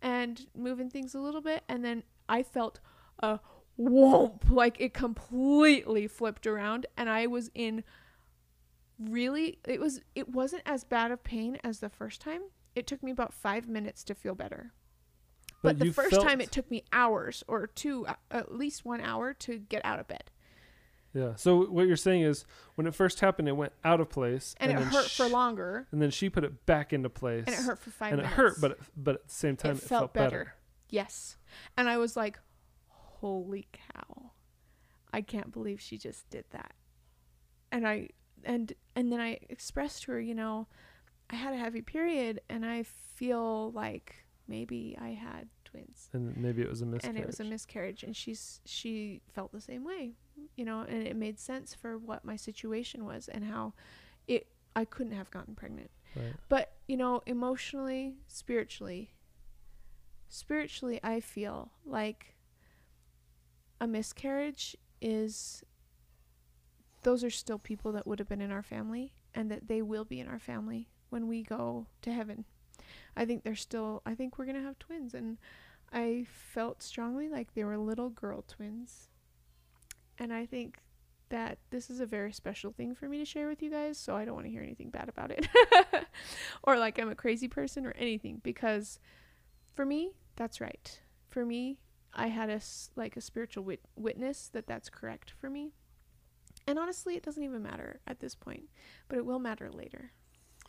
and 0.01 0.47
moving 0.56 0.89
things 0.89 1.14
a 1.14 1.20
little 1.20 1.41
bit. 1.41 1.64
And 1.70 1.84
then 1.84 2.03
I 2.28 2.41
felt 2.41 2.80
a 3.20 3.39
whoomp, 3.80 4.49
like 4.49 4.80
it 4.80 4.93
completely 4.93 6.08
flipped 6.08 6.47
around, 6.47 6.86
and 6.97 7.10
I 7.10 7.28
was 7.28 7.51
in 7.53 7.84
really 8.97 9.60
it 9.68 9.80
was 9.82 9.99
it 10.16 10.30
wasn't 10.30 10.64
as 10.66 10.86
bad 10.86 11.12
of 11.12 11.24
pain 11.24 11.58
as 11.64 11.80
the 11.80 11.89
first 11.89 12.22
time. 12.22 12.41
It 12.76 12.88
took 12.88 13.03
me 13.03 13.12
about 13.12 13.34
five 13.34 13.68
minutes 13.68 14.03
to 14.06 14.16
feel 14.16 14.36
better. 14.36 14.74
But, 15.62 15.80
the 15.80 15.91
first 15.91 16.22
time 16.22 16.41
it 16.41 16.51
took 16.51 16.70
me 16.70 16.84
hours 16.91 17.43
or 17.47 17.66
two, 17.66 18.06
uh, 18.06 18.14
at 18.30 18.53
least 18.53 18.86
one 18.86 19.01
hour 19.01 19.34
to 19.34 19.58
get 19.58 19.84
out 19.84 19.99
of 19.99 20.08
bed. 20.08 20.30
Yeah. 21.16 21.36
So 21.36 21.66
what 21.66 21.88
you're 21.88 21.95
saying 21.95 22.24
is, 22.24 22.45
when 22.76 22.86
it 22.86 22.93
first 22.93 23.22
happened, 23.22 23.47
it 23.47 23.53
went 23.53 23.72
out 23.86 24.01
of 24.01 24.09
place, 24.09 24.53
And, 24.59 24.72
it 24.72 24.76
then 24.76 24.88
hurt 24.88 25.09
for 25.09 25.28
longer. 25.28 25.88
And 25.91 26.01
then 26.01 26.11
she 26.11 26.30
put 26.30 26.43
it 26.43 26.66
back 26.66 26.91
into 26.91 27.09
place, 27.09 27.45
And 27.47 27.55
it 27.55 27.61
hurt 27.61 27.80
for 27.80 27.89
five 27.89 28.11
and 28.11 28.22
it 28.22 28.28
hurt, 28.28 28.59
but 28.59 28.72
it, 28.72 28.80
but 28.97 29.16
at 29.16 29.28
the 29.28 29.34
same 29.34 29.55
time, 29.55 29.78
it, 29.78 29.82
felt 29.82 30.13
better. 30.13 30.30
better. 30.30 30.55
Yes. 30.89 31.38
And 31.78 31.89
I 31.89 31.97
was 31.97 32.18
like, 32.18 32.38
holy 32.89 33.68
cow. 33.72 34.32
I 35.13 35.22
can't 35.22 35.51
believe 35.53 35.80
she 35.80 35.97
just 35.97 36.30
did 36.30 36.43
that. 36.51 36.74
And 37.72 37.88
I 37.88 38.09
and 38.43 38.74
and 38.95 39.11
then 39.11 39.22
I 39.22 39.39
expressed 39.49 40.03
to 40.03 40.11
her, 40.11 40.20
you 40.20 40.36
know, 40.36 40.68
I 41.30 41.36
had 41.36 41.53
a 41.53 41.57
heavy 41.57 41.82
period 41.82 42.41
and 42.49 42.66
I 42.66 42.84
feel 42.84 43.72
like 43.72 44.16
maybe 44.47 44.97
I 45.01 45.09
had 45.09 45.47
twins. 45.63 46.09
And 46.11 46.36
maybe 46.38 46.61
it 46.61 46.70
was 46.70 46.82
a 46.82 46.86
miscarriage. 46.86 47.16
And 47.16 47.24
it 47.24 47.26
was 47.26 47.39
a 47.39 47.45
miscarriage 47.45 48.03
and 48.03 48.16
she's 48.16 48.59
she 48.66 49.22
felt 49.34 49.53
the 49.53 49.61
same 49.61 49.86
way. 49.86 50.16
You 50.55 50.65
know, 50.65 50.81
and 50.81 51.05
it 51.05 51.15
made 51.15 51.39
sense 51.39 51.73
for 51.73 51.97
what 51.97 52.23
my 52.23 52.36
situation 52.36 53.05
was 53.05 53.27
and 53.27 53.43
how 53.43 53.73
it 54.27 54.47
I 54.75 54.86
couldn't 54.86 55.13
have 55.13 55.31
gotten 55.31 55.55
pregnant. 55.55 55.89
Right. 56.15 56.33
But, 56.49 56.73
you 56.88 56.97
know, 56.97 57.21
emotionally, 57.25 58.15
spiritually, 58.27 59.11
spiritually, 60.29 60.99
I 61.03 61.19
feel 61.19 61.71
like 61.86 62.36
a 63.79 63.88
miscarriage 63.88 64.75
is, 65.01 65.63
those 67.03 67.23
are 67.23 67.29
still 67.29 67.59
people 67.59 67.91
that 67.93 68.07
would 68.07 68.19
have 68.19 68.29
been 68.29 68.41
in 68.41 68.51
our 68.51 68.63
family 68.63 69.13
and 69.33 69.49
that 69.51 69.67
they 69.67 69.81
will 69.81 70.05
be 70.05 70.19
in 70.19 70.27
our 70.27 70.39
family 70.39 70.89
when 71.09 71.27
we 71.27 71.43
go 71.43 71.88
to 72.01 72.11
heaven. 72.11 72.45
I 73.15 73.25
think 73.25 73.43
they're 73.43 73.55
still, 73.55 74.01
I 74.05 74.15
think 74.15 74.38
we're 74.38 74.45
going 74.45 74.57
to 74.57 74.63
have 74.63 74.79
twins. 74.79 75.13
And 75.13 75.38
I 75.91 76.25
felt 76.29 76.81
strongly 76.81 77.29
like 77.29 77.53
they 77.53 77.63
were 77.63 77.77
little 77.77 78.09
girl 78.09 78.43
twins. 78.47 79.09
And 80.18 80.34
I 80.34 80.45
think 80.45 80.80
that 81.30 81.57
this 81.72 81.89
is 81.89 81.99
a 81.99 82.05
very 82.05 82.32
special 82.32 82.72
thing 82.72 82.93
for 82.95 83.09
me 83.09 83.18
to 83.18 83.26
share 83.26 83.47
with 83.47 83.61
you 83.61 83.70
guys, 83.70 83.97
so 83.97 84.16
I 84.16 84.26
don't 84.26 84.36
want 84.36 84.45
to 84.45 84.51
hear 84.51 84.61
anything 84.61 84.89
bad 84.89 85.09
about 85.09 85.32
it. 85.32 85.47
or 86.63 86.78
like 86.78 86.99
I'm 86.99 87.09
a 87.09 87.16
crazy 87.16 87.47
person 87.47 87.86
or 87.86 87.93
anything 87.97 88.41
because 88.43 88.99
for 89.74 89.86
me, 89.86 90.11
that's 90.36 90.61
right. 90.61 90.99
For 91.30 91.45
me, 91.45 91.80
I 92.13 92.28
had 92.28 92.49
a 92.49 92.61
like 92.95 93.18
a 93.18 93.22
spiritual 93.22 93.63
wit- 93.63 93.86
witness 93.95 94.49
that 94.53 94.68
that's 94.68 94.89
correct 94.89 95.32
for 95.32 95.49
me. 95.49 95.74
And 96.68 96.80
honestly, 96.80 97.16
it 97.16 97.24
doesn't 97.24 97.43
even 97.43 97.61
matter 97.61 97.99
at 98.07 98.20
this 98.20 98.36
point, 98.36 98.70
but 99.07 99.18
it 99.18 99.26
will 99.26 99.39
matter 99.39 99.70
later. 99.70 100.11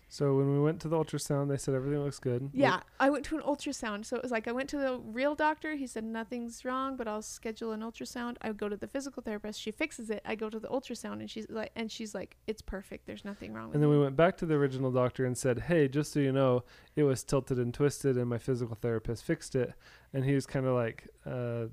So 0.08 0.36
when 0.36 0.52
we 0.52 0.60
went 0.60 0.80
to 0.82 0.88
the 0.88 0.96
ultrasound, 0.96 1.48
they 1.48 1.56
said 1.56 1.74
everything 1.74 2.00
looks 2.02 2.20
good. 2.20 2.50
Yeah, 2.52 2.80
I 3.00 3.10
went 3.10 3.24
to 3.26 3.36
an 3.36 3.42
ultrasound. 3.42 4.04
So 4.04 4.16
it 4.16 4.22
was 4.22 4.30
like 4.30 4.46
I 4.46 4.52
went 4.52 4.68
to 4.70 4.76
the 4.78 5.00
real 5.04 5.34
doctor. 5.34 5.74
He 5.74 5.86
said 5.88 6.04
nothing's 6.04 6.64
wrong, 6.64 6.96
but 6.96 7.08
I'll 7.08 7.22
schedule 7.22 7.72
an 7.72 7.80
ultrasound. 7.80 8.36
I 8.40 8.52
go 8.52 8.68
to 8.68 8.76
the 8.76 8.86
physical 8.86 9.20
therapist. 9.20 9.60
She 9.60 9.72
fixes 9.72 10.08
it. 10.08 10.22
I 10.24 10.36
go 10.36 10.48
to 10.48 10.60
the 10.60 10.68
ultrasound, 10.68 11.14
and 11.14 11.28
she's 11.28 11.50
like, 11.50 11.72
and 11.74 11.90
she's 11.90 12.14
like, 12.14 12.36
it's 12.46 12.62
perfect. 12.62 13.06
There's 13.06 13.24
nothing 13.24 13.52
wrong 13.52 13.66
with 13.66 13.74
And 13.74 13.82
then 13.82 13.90
it. 13.90 13.94
we 13.94 14.00
went 14.00 14.16
back 14.16 14.36
to 14.38 14.46
the 14.46 14.54
original 14.54 14.92
doctor 14.92 15.26
and 15.26 15.36
said, 15.36 15.60
"Hey, 15.62 15.88
just 15.88 16.12
so 16.12 16.20
you 16.20 16.30
know, 16.32 16.62
it 16.94 17.02
was 17.02 17.24
tilted 17.24 17.58
and 17.58 17.74
twisted, 17.74 18.16
and 18.16 18.28
my 18.28 18.38
physical 18.38 18.76
therapist 18.76 19.24
fixed 19.24 19.56
it." 19.56 19.74
And 20.12 20.24
he 20.24 20.34
was 20.34 20.46
kind 20.46 20.66
of 20.66 20.74
like, 20.74 21.08
uh, 21.26 21.66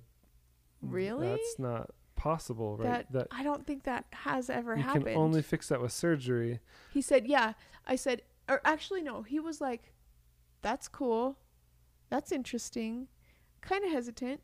Really? 0.82 1.28
That's 1.28 1.60
not 1.60 1.92
possible, 2.24 2.78
right? 2.78 3.06
That- 3.12 3.28
I 3.32 3.44
don't 3.44 3.68
think 3.68 3.84
that 3.84 4.06
has 4.12 4.50
ever 4.50 4.78
you 4.78 4.84
happened. 4.84 5.08
can 5.08 5.18
only 5.18 5.42
fix 5.42 5.68
that 5.68 5.82
with 5.82 5.92
surgery." 5.92 6.62
He 6.94 7.02
said, 7.02 7.28
"Yeah." 7.28 7.54
I 7.86 7.98
said, 7.98 8.22
or 8.48 8.62
actually 8.64 9.02
no. 9.02 9.24
He 9.24 9.40
was 9.42 9.60
like, 9.60 9.92
"That's 10.62 10.88
cool. 10.88 11.38
That's 12.10 12.32
interesting." 12.32 13.10
Kind 13.60 13.84
of 13.84 13.92
hesitant 13.92 14.42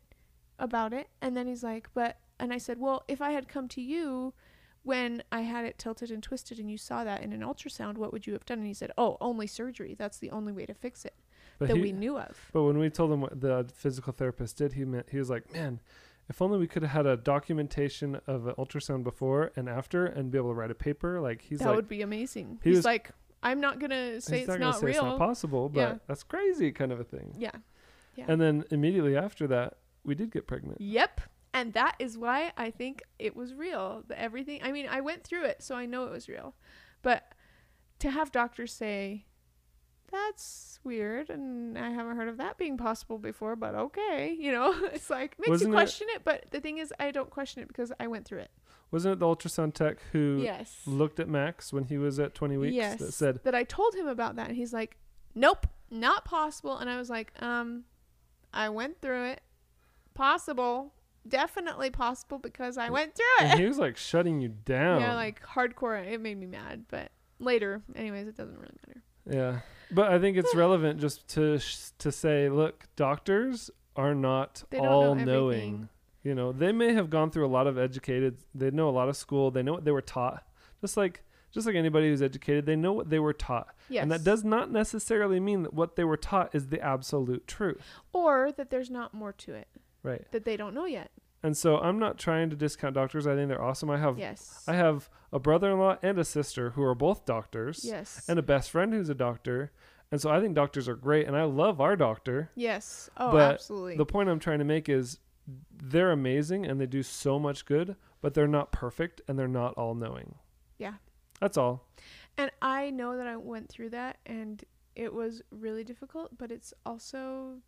about 0.57 0.91
it, 0.93 1.07
and 1.21 1.37
then 1.37 1.47
he's 1.47 1.63
like, 1.63 1.89
"But," 1.93 2.17
and 2.37 2.51
I 2.51 2.57
said, 2.57 2.79
"Well, 2.79 3.03
if 3.07 3.21
I 3.21 3.31
had 3.31 3.47
come 3.47 3.69
to 3.69 3.81
you 3.81 4.33
when 4.83 5.23
I 5.31 5.41
had 5.41 5.63
it 5.63 5.77
tilted 5.77 6.11
and 6.11 6.21
twisted, 6.21 6.59
and 6.59 6.69
you 6.69 6.77
saw 6.77 7.05
that 7.05 7.21
in 7.23 7.31
an 7.31 7.41
ultrasound, 7.41 7.95
what 7.97 8.11
would 8.11 8.27
you 8.27 8.33
have 8.33 8.45
done?" 8.45 8.59
And 8.59 8.67
he 8.67 8.73
said, 8.73 8.91
"Oh, 8.97 9.15
only 9.21 9.47
surgery. 9.47 9.93
That's 9.93 10.17
the 10.19 10.31
only 10.31 10.51
way 10.51 10.65
to 10.65 10.73
fix 10.73 11.05
it 11.05 11.15
But 11.59 11.69
that 11.69 11.77
he, 11.77 11.81
we 11.81 11.91
knew 11.93 12.17
of." 12.17 12.49
But 12.51 12.63
when 12.63 12.77
we 12.77 12.89
told 12.89 13.09
him 13.13 13.21
what 13.21 13.39
the 13.39 13.69
physical 13.73 14.11
therapist 14.11 14.57
did, 14.57 14.73
he 14.73 14.83
meant 14.83 15.09
he 15.11 15.17
was 15.17 15.29
like, 15.29 15.49
"Man, 15.53 15.79
if 16.29 16.41
only 16.41 16.57
we 16.59 16.67
could 16.67 16.83
have 16.83 16.91
had 16.91 17.05
a 17.05 17.17
documentation 17.17 18.19
of 18.27 18.47
an 18.47 18.53
ultrasound 18.57 19.03
before 19.03 19.51
and 19.55 19.67
after, 19.67 20.05
and 20.05 20.31
be 20.31 20.37
able 20.37 20.49
to 20.49 20.55
write 20.55 20.71
a 20.71 20.75
paper." 20.75 21.19
Like 21.19 21.41
he's 21.41 21.59
that 21.59 21.67
like, 21.67 21.75
would 21.75 21.87
be 21.89 22.01
amazing. 22.01 22.59
he 22.63 22.69
He's 22.69 22.77
was- 22.79 22.85
like, 22.85 23.11
"I'm 23.43 23.59
not 23.59 23.79
gonna 23.79 24.21
say 24.21 24.39
it's 24.41 24.47
not 24.47 24.59
not, 24.59 24.75
say 24.79 24.85
real." 24.87 24.95
it's 24.95 25.03
not 25.03 25.17
possible, 25.17 25.69
but 25.69 25.79
Yeah. 25.81 25.95
that's 26.07 26.23
crazy, 26.23 26.71
kind 26.71 26.91
of 26.91 26.99
a 26.99 27.03
thing. 27.03 27.33
yeah. 27.37 27.51
Yeah. 28.15 28.25
And 28.27 28.41
then 28.41 28.65
immediately 28.69 29.15
after 29.15 29.47
that, 29.47 29.77
we 30.03 30.13
did 30.13 30.31
get 30.31 30.45
pregnant. 30.45 30.81
Yep. 30.81 31.21
And 31.53 31.73
that 31.73 31.95
is 31.99 32.17
why 32.17 32.51
I 32.57 32.69
think 32.69 33.01
it 33.17 33.35
was 33.35 33.53
real. 33.55 34.03
The 34.07 34.19
everything 34.19 34.61
I 34.61 34.71
mean, 34.71 34.87
I 34.89 35.01
went 35.01 35.23
through 35.23 35.45
it, 35.45 35.63
so 35.63 35.73
I 35.75 35.85
know 35.85 36.05
it 36.05 36.11
was 36.11 36.27
real. 36.27 36.53
But 37.01 37.33
to 37.99 38.11
have 38.11 38.31
doctors 38.31 38.73
say 38.73 39.25
that's 40.11 40.79
weird 40.83 41.29
and 41.29 41.77
I 41.77 41.89
haven't 41.91 42.15
heard 42.17 42.27
of 42.29 42.37
that 42.37 42.57
being 42.57 42.77
possible 42.77 43.17
before, 43.17 43.55
but 43.55 43.75
okay, 43.75 44.31
you 44.39 44.51
know, 44.51 44.73
it's 44.93 45.09
like 45.09 45.37
makes 45.39 45.49
Wasn't 45.49 45.69
you 45.69 45.73
it- 45.73 45.77
question 45.77 46.07
it, 46.11 46.21
but 46.23 46.45
the 46.51 46.59
thing 46.61 46.77
is 46.77 46.93
I 46.99 47.11
don't 47.11 47.29
question 47.29 47.61
it 47.63 47.67
because 47.67 47.91
I 47.99 48.07
went 48.07 48.25
through 48.25 48.39
it. 48.39 48.51
Wasn't 48.91 49.13
it 49.13 49.19
the 49.19 49.25
ultrasound 49.27 49.73
tech 49.75 49.97
who 50.11 50.39
Yes. 50.43 50.81
looked 50.87 51.19
at 51.19 51.29
Max 51.29 51.71
when 51.71 51.83
he 51.83 51.97
was 51.99 52.19
at 52.19 52.33
20 52.33 52.57
weeks 52.57 52.73
yes. 52.75 52.99
that 52.99 53.11
said, 53.13 53.39
that 53.43 53.53
I 53.53 53.63
told 53.63 53.93
him 53.93 54.07
about 54.07 54.35
that 54.37 54.47
and 54.47 54.57
he's 54.57 54.73
like, 54.73 54.97
"Nope, 55.35 55.67
not 55.91 56.25
possible." 56.25 56.77
And 56.77 56.89
I 56.89 56.97
was 56.97 57.07
like, 57.09 57.31
"Um 57.41 57.83
I 58.51 58.69
went 58.69 58.99
through 58.99 59.25
it. 59.25 59.41
Possible. 60.15 60.93
Definitely 61.27 61.91
possible 61.91 62.39
because 62.39 62.77
I 62.77 62.89
went 62.89 63.13
through 63.15 63.45
it." 63.45 63.51
and 63.51 63.59
he 63.59 63.67
was 63.67 63.77
like 63.77 63.95
shutting 63.95 64.41
you 64.41 64.49
down. 64.65 65.01
Yeah, 65.01 65.13
like 65.15 65.43
hardcore. 65.45 66.03
It 66.03 66.19
made 66.19 66.39
me 66.39 66.47
mad, 66.47 66.85
but 66.89 67.11
later, 67.39 67.81
anyways, 67.95 68.27
it 68.27 68.35
doesn't 68.35 68.57
really 68.57 68.73
matter. 68.87 69.03
Yeah, 69.29 69.59
but 69.91 70.11
I 70.11 70.19
think 70.19 70.37
it's 70.37 70.53
relevant 70.55 70.99
just 70.99 71.27
to 71.29 71.57
sh- 71.59 71.89
to 71.99 72.11
say, 72.11 72.49
look, 72.49 72.85
doctors 72.95 73.69
are 73.95 74.13
not 74.15 74.63
They 74.69 74.79
know 74.81 74.89
all 74.89 75.11
everything. 75.11 75.25
knowing. 75.25 75.89
You 76.23 76.35
know, 76.35 76.51
they 76.51 76.71
may 76.71 76.93
have 76.93 77.09
gone 77.09 77.31
through 77.31 77.45
a 77.45 77.49
lot 77.49 77.65
of 77.67 77.77
educated. 77.77 78.37
They 78.53 78.71
know 78.71 78.89
a 78.89 78.91
lot 78.91 79.07
of 79.09 79.15
school. 79.15 79.51
They 79.51 79.63
know 79.63 79.73
what 79.73 79.85
they 79.85 79.91
were 79.91 80.01
taught. 80.01 80.43
Just 80.81 80.97
like 80.97 81.23
just 81.51 81.65
like 81.65 81.75
anybody 81.75 82.09
who's 82.09 82.21
educated, 82.21 82.65
they 82.67 82.75
know 82.75 82.93
what 82.93 83.09
they 83.09 83.17
were 83.17 83.33
taught, 83.33 83.73
Yes. 83.89 84.03
and 84.03 84.11
that 84.11 84.23
does 84.23 84.43
not 84.43 84.69
necessarily 84.71 85.39
mean 85.39 85.63
that 85.63 85.73
what 85.73 85.95
they 85.95 86.03
were 86.03 86.15
taught 86.17 86.53
is 86.53 86.67
the 86.67 86.79
absolute 86.79 87.47
truth. 87.47 87.81
or 88.13 88.51
that 88.51 88.69
there's 88.69 88.91
not 88.91 89.15
more 89.15 89.33
to 89.33 89.55
it 89.55 89.67
Right. 90.03 90.29
that 90.31 90.45
they 90.45 90.55
don't 90.55 90.75
know 90.75 90.85
yet. 90.85 91.09
And 91.41 91.55
so 91.55 91.77
I'm 91.77 91.99
not 91.99 92.17
trying 92.17 92.49
to 92.49 92.55
discount 92.55 92.95
doctors. 92.95 93.25
I 93.25 93.35
think 93.35 93.47
they're 93.47 93.61
awesome. 93.61 93.89
I 93.89 93.97
have 93.97 94.17
Yes. 94.19 94.63
I 94.67 94.73
have 94.73 95.09
a 95.31 95.39
brother-in-law 95.39 95.97
and 96.01 96.19
a 96.19 96.25
sister 96.25 96.71
who 96.71 96.83
are 96.83 96.95
both 96.95 97.25
doctors. 97.25 97.83
yes. 97.85 98.25
and 98.27 98.37
a 98.37 98.41
best 98.41 98.71
friend 98.71 98.93
who's 98.93 99.09
a 99.09 99.15
doctor. 99.15 99.71
And 100.11 100.19
so 100.19 100.29
I 100.31 100.41
think 100.41 100.55
doctors 100.55 100.89
are 100.89 100.95
great, 100.95 101.27
and 101.27 101.37
I 101.37 101.43
love 101.43 101.79
our 101.79 101.95
doctor. 101.95 102.49
yes. 102.55 103.09
Oh, 103.15 103.31
but 103.31 103.53
absolutely. 103.53 103.95
The 103.95 104.05
point 104.05 104.27
I'm 104.27 104.39
trying 104.39 104.59
to 104.59 104.65
make 104.65 104.89
is 104.89 105.19
they're 105.81 106.11
amazing 106.11 106.65
and 106.65 106.79
they 106.81 106.85
do 106.87 107.03
so 107.03 107.39
much 107.39 107.65
good, 107.65 107.95
but 108.21 108.33
they're 108.33 108.47
not 108.47 108.71
perfect 108.71 109.21
and 109.27 109.37
they're 109.39 109.47
not 109.47 109.73
all 109.75 109.93
knowing. 109.95 110.35
Yeah. 110.77 110.95
That's 111.39 111.57
all. 111.57 111.87
and 112.37 112.51
I 112.61 112.89
know 112.89 113.15
that 113.17 113.27
I 113.27 113.37
went 113.37 113.69
through 113.69 113.91
that, 113.91 114.17
and 114.25 114.63
it 114.95 115.13
was 115.13 115.41
really 115.51 115.83
difficult, 115.85 116.37
but 116.37 116.51
it's 116.51 116.73
also 116.85 117.59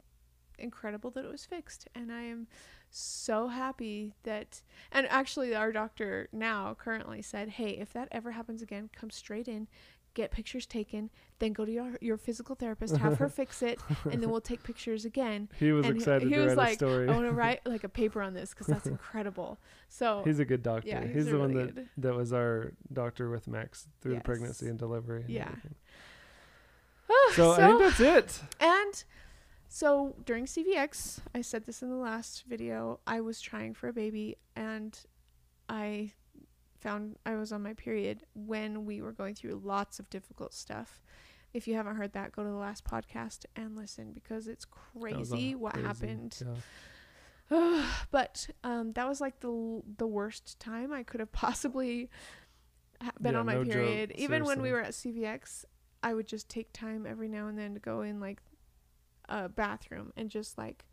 incredible 0.60 1.10
that 1.12 1.26
it 1.26 1.32
was 1.32 1.45
fixed, 1.45 1.88
and 1.95 2.12
I 2.12 2.22
am 2.24 2.47
so 2.89 3.47
happy 3.47 4.14
that. 4.24 4.62
And 4.91 5.08
actually, 5.10 5.56
our 5.56 5.72
doctor 5.72 6.28
now 6.32 6.76
currently 6.80 7.22
said, 7.22 7.49
"Hey, 7.49 7.72
if 7.72 7.93
that 7.93 8.08
ever 8.12 8.32
happens 8.32 8.62
again, 8.62 8.89
come 8.95 9.10
straight 9.10 9.47
in." 9.47 9.68
Get 10.14 10.30
pictures 10.30 10.66
taken, 10.66 11.10
then 11.39 11.54
go 11.54 11.64
to 11.64 11.72
your 11.72 11.97
your 12.02 12.18
physical 12.18 12.54
therapist, 12.54 12.97
have 12.97 13.18
her 13.20 13.30
fix 13.30 13.62
it, 13.64 13.80
and 14.12 14.22
then 14.22 14.30
we'll 14.30 14.41
take 14.41 14.62
pictures 14.62 15.06
again. 15.06 15.47
He 15.58 15.72
was 15.72 15.86
And 15.86 15.95
he- 15.95 15.99
excited 16.02 16.28
he 16.28 16.36
to 16.36 16.41
was 16.47 16.56
like. 16.58 16.84
I 16.84 17.06
want 17.06 17.28
to 17.28 17.32
write 17.41 17.62
like 17.66 17.86
a 17.86 17.89
paper 17.89 18.22
on 18.22 18.34
this 18.34 18.49
because 18.49 18.68
that's 18.68 18.88
incredible. 18.95 19.58
So 19.88 20.22
He's 20.26 20.39
a 20.39 20.43
good 20.43 20.64
doctor. 20.64 20.89
yeah, 20.89 21.06
he's 21.06 21.14
he's 21.14 21.26
the 21.28 21.38
a 21.38 21.39
one 21.39 21.54
that, 21.54 21.76
good- 21.76 21.88
that 21.99 22.14
was 22.14 22.34
our 22.34 22.74
doctor 22.91 23.30
with 23.30 23.47
Max 23.47 23.88
through 24.02 24.16
the 24.16 24.20
pregnancy 24.20 24.68
and 24.68 24.78
delivery. 24.78 25.22
and 25.22 25.30
Yeah. 25.30 25.43
everything. 25.47 25.76
So, 27.36 27.52
I 27.54 27.68
think 27.68 27.80
that's 27.80 27.99
it. 28.02 28.41
And 28.60 29.04
so 29.74 30.15
during 30.26 30.45
CVX, 30.47 31.19
I 31.34 31.39
said 31.39 31.65
this 31.65 31.82
in 31.82 31.89
the 31.89 31.95
last 31.95 32.43
video, 32.45 32.99
I 33.07 33.22
was 33.22 33.39
trying 33.39 33.74
for 33.74 33.88
a 33.88 33.93
baby 33.93 34.36
and 34.53 34.99
I 35.69 36.11
found 36.82 37.15
I 37.26 37.38
was 37.38 37.53
on 37.53 37.63
my 37.63 37.74
period 37.74 38.26
when 38.34 38.84
we 38.84 39.01
were 39.01 39.13
going 39.13 39.34
through 39.34 39.61
lots 39.63 39.97
of 39.97 40.09
difficult 40.09 40.53
stuff. 40.53 41.01
If 41.53 41.69
you 41.69 41.76
haven't 41.76 41.95
heard 41.95 42.11
that, 42.11 42.34
go 42.34 42.43
to 42.43 42.49
the 42.49 42.55
last 42.55 42.84
podcast 42.84 43.45
and 43.55 43.78
listen 43.78 44.11
because 44.11 44.49
it's 44.49 44.65
uh, 44.65 44.99
crazy 44.99 45.55
what 45.55 45.76
crazy. 45.76 45.88
happened. 45.88 46.38
Yeah. 47.49 47.86
but 48.11 48.49
um, 48.65 48.91
that 48.91 49.07
was 49.07 49.22
like 49.22 49.39
the 49.39 49.82
the 49.97 50.05
worst 50.07 50.59
time 50.59 50.91
I 50.91 51.03
could 51.03 51.22
have 51.22 51.32
possibly 51.32 52.09
been 53.22 53.36
Yeah, 53.36 53.39
on 53.39 53.45
my 53.45 53.53
no 53.53 53.63
joke, 53.63 53.74
period. 53.74 54.11
Even 54.15 54.43
when 54.43 54.61
we 54.61 54.74
were 54.74 54.82
at 54.82 54.91
CVX, 54.91 55.63
I 56.03 56.13
would 56.13 56.28
just 56.28 56.49
take 56.49 56.74
time 56.74 57.05
every 57.07 57.30
now 57.30 57.47
and 57.47 57.57
then 57.57 57.74
to 57.76 57.80
go 57.80 58.01
in 58.01 58.19
like 58.19 58.41
a 59.32 59.47
bathroom 59.49 60.11
and 60.17 60.29
just 60.29 60.57
like 60.57 60.86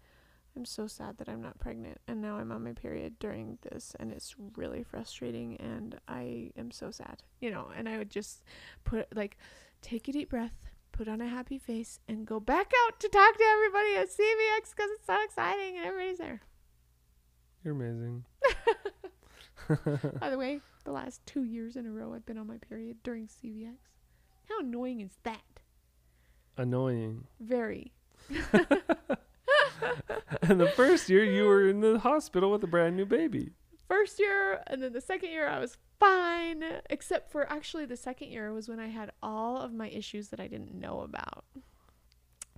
I'm 0.57 0.65
so 0.65 0.87
sad 0.87 1.19
that 1.19 1.29
I'm 1.29 1.43
not 1.43 1.59
pregnant 1.59 2.01
and 2.09 2.23
now 2.23 2.37
I'm 2.37 2.51
on 2.51 2.65
my 2.65 2.73
period 2.73 3.19
during 3.19 3.59
this 3.63 3.95
and 4.01 4.13
it's 4.13 4.35
really 4.57 4.83
frustrating 4.83 5.57
and 5.57 6.01
I 6.09 6.53
am 6.57 6.71
so 6.71 6.91
sad. 6.91 7.23
You 7.41 7.51
know, 7.51 7.71
and 7.77 7.89
I 7.89 7.99
would 7.99 8.11
just 8.11 8.45
put 8.85 9.15
like 9.15 9.37
take 9.83 10.09
a 10.09 10.13
deep 10.13 10.31
breath, 10.31 10.71
put 10.93 11.09
on 11.09 11.21
a 11.21 11.29
happy 11.29 11.59
face 11.59 12.01
and 12.09 12.27
go 12.27 12.41
back 12.41 12.73
out 12.87 12.99
to 13.01 13.09
talk 13.09 13.37
to 13.37 13.45
everybody 13.45 13.97
at 13.97 14.09
CVX 14.09 14.75
cuz 14.75 14.91
it's 14.95 15.07
so 15.07 15.17
exciting 15.25 15.77
and 15.77 15.87
everybody's 15.87 16.19
there. 16.19 16.41
You're 17.65 17.75
amazing. 17.75 18.25
By 20.21 20.31
the 20.31 20.39
way, 20.39 20.61
the 20.85 20.93
last 20.93 21.27
2 21.27 21.43
years 21.43 21.77
in 21.77 21.87
a 21.87 21.91
row 21.91 22.15
I've 22.15 22.25
been 22.25 22.39
on 22.39 22.47
my 22.47 22.59
period 22.59 23.03
during 23.03 23.27
CVX. 23.27 23.77
How 24.49 24.61
annoying 24.61 25.01
is 25.01 25.19
that? 25.25 25.61
Annoying. 26.57 27.27
Very. 27.39 27.93
and 30.43 30.61
the 30.61 30.73
first 30.77 31.09
year 31.09 31.25
you 31.25 31.45
were 31.45 31.69
in 31.69 31.81
the 31.81 31.99
hospital 31.99 32.51
with 32.51 32.63
a 32.65 32.67
brand 32.67 32.97
new 32.97 33.07
baby. 33.07 33.51
First 33.89 34.19
year 34.19 34.63
and 34.67 34.83
then 34.83 34.93
the 34.93 35.01
second 35.01 35.31
year 35.31 35.49
I 35.49 35.59
was 35.59 35.79
fine, 35.99 36.63
except 36.91 37.33
for 37.33 37.51
actually 37.51 37.87
the 37.87 37.97
second 37.97 38.29
year 38.29 38.53
was 38.53 38.69
when 38.69 38.81
I 38.81 38.89
had 38.89 39.13
all 39.23 39.61
of 39.61 39.73
my 39.73 39.89
issues 39.89 40.29
that 40.29 40.41
I 40.41 40.47
didn't 40.47 40.75
know 40.75 41.01
about. 41.01 41.45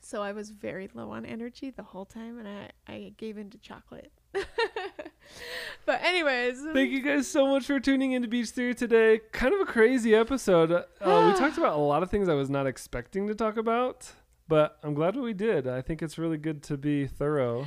So 0.02 0.22
I 0.22 0.32
was 0.32 0.50
very 0.50 0.88
low 0.94 1.10
on 1.10 1.26
energy 1.26 1.70
the 1.70 1.82
whole 1.82 2.06
time 2.06 2.38
and 2.38 2.48
I, 2.48 2.92
I 2.92 3.12
gave 3.16 3.38
into 3.38 3.58
chocolate. 3.58 4.10
but 4.32 6.02
anyways, 6.02 6.64
Thank 6.72 6.90
you 6.90 7.02
guys 7.02 7.28
so 7.28 7.46
much 7.46 7.66
for 7.66 7.78
tuning 7.78 8.12
into 8.12 8.26
Beach 8.26 8.48
Theory 8.48 8.74
today. 8.74 9.20
Kind 9.32 9.54
of 9.54 9.60
a 9.60 9.66
crazy 9.66 10.14
episode. 10.14 10.72
Uh, 10.72 10.82
we 11.00 11.04
talked 11.38 11.58
about 11.58 11.76
a 11.76 11.80
lot 11.80 12.02
of 12.02 12.10
things 12.10 12.28
I 12.28 12.34
was 12.34 12.50
not 12.50 12.66
expecting 12.66 13.28
to 13.28 13.34
talk 13.34 13.56
about, 13.56 14.10
but 14.50 14.76
I'm 14.82 14.92
glad 14.92 15.16
we 15.16 15.32
did. 15.32 15.66
I 15.66 15.80
think 15.80 16.02
it's 16.02 16.18
really 16.18 16.36
good 16.36 16.62
to 16.64 16.76
be 16.76 17.06
thorough. 17.06 17.66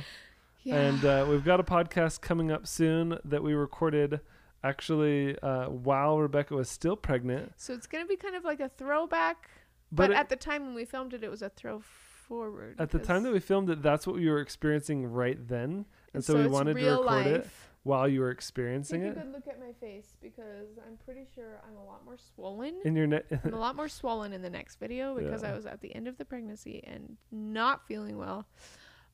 yeah. 0.62 0.76
And 0.76 1.04
uh, 1.04 1.26
we've 1.28 1.44
got 1.44 1.58
a 1.58 1.64
podcast 1.64 2.20
coming 2.20 2.52
up 2.52 2.66
soon 2.68 3.18
that 3.24 3.42
we 3.42 3.54
recorded 3.54 4.20
actually 4.62 5.38
uh, 5.40 5.68
while 5.68 6.18
Rebecca 6.18 6.54
was 6.54 6.68
still 6.68 6.96
pregnant. 6.96 7.52
so 7.56 7.74
it's 7.74 7.86
going 7.86 8.04
to 8.04 8.08
be 8.08 8.16
kind 8.16 8.34
of 8.36 8.44
like 8.44 8.60
a 8.60 8.68
throwback, 8.68 9.50
But 9.90 9.96
but, 10.04 10.10
it- 10.12 10.16
at 10.16 10.28
the 10.28 10.36
time 10.36 10.64
when 10.66 10.74
we 10.74 10.84
filmed 10.84 11.12
it 11.14 11.22
it 11.24 11.30
was 11.30 11.42
a 11.42 11.48
throw 11.50 11.80
forward. 11.80 12.76
at 12.78 12.90
the 12.90 12.98
time 12.98 13.22
that 13.24 13.32
we 13.32 13.40
filmed 13.40 13.68
it, 13.70 13.82
that's 13.82 14.06
what 14.06 14.16
we 14.16 14.28
were 14.30 14.40
experiencing 14.40 15.06
right 15.06 15.36
then. 15.48 15.84
And 16.14 16.24
so, 16.24 16.36
we 16.36 16.46
wanted 16.46 16.76
to 16.76 16.90
record 16.90 17.26
it 17.26 17.32
life. 17.42 17.70
While 17.84 18.08
you 18.08 18.20
were 18.20 18.32
Take 18.32 18.38
experiencing 18.38 19.04
a 19.04 19.08
it. 19.08 19.14
good 19.14 19.32
look 19.32 19.46
at 19.46 19.58
my 19.60 19.72
face 19.80 20.16
because 20.20 20.78
I'm 20.86 20.96
pretty 21.04 21.26
sure 21.34 21.60
I'm 21.68 21.76
a 21.76 21.84
lot 21.84 22.04
more 22.04 22.16
swollen. 22.34 22.80
In 22.84 22.96
your 22.96 23.06
ne- 23.06 23.22
I'm 23.44 23.54
a 23.54 23.58
lot 23.58 23.76
more 23.76 23.88
swollen 24.00 24.32
in 24.32 24.42
the 24.42 24.50
next 24.50 24.80
video 24.80 25.14
because 25.14 25.42
Yeah. 25.42 25.52
I 25.52 25.54
was 25.54 25.64
at 25.66 25.80
the 25.80 25.94
end 25.94 26.08
of 26.08 26.18
the 26.18 26.24
pregnancy 26.24 26.82
and 26.86 27.16
not 27.30 27.86
feeling 27.86 28.18
well. 28.18 28.46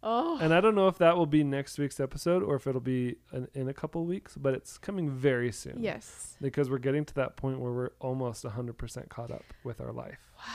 Oh, 0.02 0.38
And 0.40 0.54
I 0.54 0.62
don't 0.62 0.74
know 0.74 0.88
if 0.88 0.96
that 0.96 1.16
will 1.18 1.26
be 1.26 1.44
next 1.44 1.78
week's 1.78 2.00
episode 2.00 2.42
or 2.42 2.56
if 2.56 2.66
it'll 2.66 2.80
be 2.80 3.16
an, 3.32 3.48
in 3.52 3.68
a 3.68 3.74
couple 3.74 4.02
weeks, 4.06 4.34
but 4.34 4.54
it's 4.54 4.78
coming 4.78 5.10
very 5.10 5.52
soon. 5.52 5.76
yes. 5.82 6.36
Because 6.40 6.70
we're 6.70 6.78
getting 6.78 7.04
to 7.04 7.14
that 7.16 7.36
point 7.36 7.60
where 7.60 7.70
we're 7.72 7.90
almost 8.00 8.42
100% 8.44 9.08
caught 9.10 9.30
up 9.30 9.44
with 9.62 9.78
our 9.78 9.92
life. 9.92 10.18
Wow. 10.38 10.54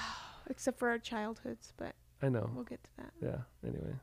Except 0.49 0.80
for 0.80 0.89
our 0.89 0.97
childhoods, 0.97 1.74
but 1.78 1.93
I 2.24 2.30
know. 2.30 2.49
we'll 2.55 2.63
get 2.63 2.84
to 2.86 2.89
that. 2.97 3.11
Yeah. 3.22 3.38
Anyway, 3.68 3.93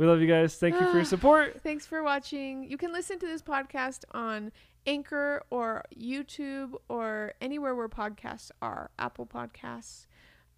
we 0.00 0.06
love 0.06 0.20
you 0.22 0.26
guys. 0.26 0.56
Thank 0.56 0.80
you 0.80 0.86
for 0.88 0.96
your 0.96 1.04
support. 1.16 1.60
Thanks 1.62 1.84
for 1.86 2.02
watching. 2.02 2.64
You 2.64 2.78
can 2.78 2.90
listen 2.90 3.18
to 3.18 3.26
this 3.26 3.42
podcast 3.42 4.04
on 4.12 4.50
Anchor 4.86 5.42
or 5.50 5.84
YouTube 5.94 6.72
or 6.88 7.34
anywhere 7.42 7.74
where 7.74 7.88
podcasts 7.88 8.50
are, 8.62 8.90
Apple 8.98 9.26
Podcasts. 9.26 10.06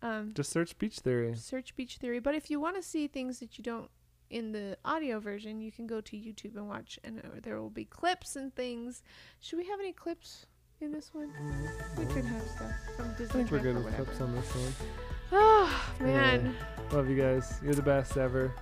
Um, 0.00 0.32
Just 0.34 0.50
search 0.50 0.78
Beach 0.78 1.00
Theory. 1.00 1.34
search 1.34 1.74
Beach 1.74 1.96
Theory. 1.96 2.20
But 2.20 2.36
if 2.36 2.50
you 2.50 2.60
want 2.60 2.76
to 2.76 2.82
see 2.82 3.08
things 3.08 3.40
that 3.40 3.58
you 3.58 3.64
don't 3.64 3.90
in 4.30 4.52
the 4.52 4.78
audio 4.84 5.18
version, 5.18 5.60
you 5.60 5.72
can 5.72 5.86
go 5.88 6.00
to 6.00 6.16
YouTube 6.16 6.56
and 6.56 6.68
watch, 6.68 6.98
and 7.04 7.18
uh, 7.18 7.40
there 7.42 7.60
will 7.60 7.68
be 7.70 7.84
clips 7.84 8.36
and 8.36 8.54
things. 8.54 9.02
Should 9.40 9.58
we 9.58 9.66
have 9.66 9.78
any 9.80 9.92
clips 9.92 10.46
in 10.80 10.92
this 10.92 11.12
one? 11.12 11.30
We 11.98 12.06
could 12.06 12.24
have 12.24 12.42
stuff 12.42 12.70
from 12.96 13.10
I 13.10 13.18
Disney. 13.18 13.26
think 13.26 13.50
we're 13.50 13.58
Trip 13.58 13.62
good 13.62 13.76
or 13.76 13.84
with 13.84 13.84
whatever. 13.86 14.04
clips 14.04 14.20
on 14.20 14.34
this 14.34 14.54
one. 14.54 14.72
Oh 15.32 15.84
man. 16.00 16.54
Love 16.92 17.10
you 17.10 17.16
guys. 17.16 17.58
You're 17.62 17.74
the 17.74 17.82
best 17.82 18.16
ever. 18.16 18.54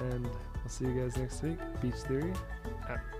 And 0.00 0.26
I'll 0.26 0.68
see 0.68 0.84
you 0.84 0.92
guys 0.92 1.16
next 1.16 1.42
week. 1.42 1.58
Beach 1.80 1.94
Theory 1.94 2.32
out. 2.88 3.15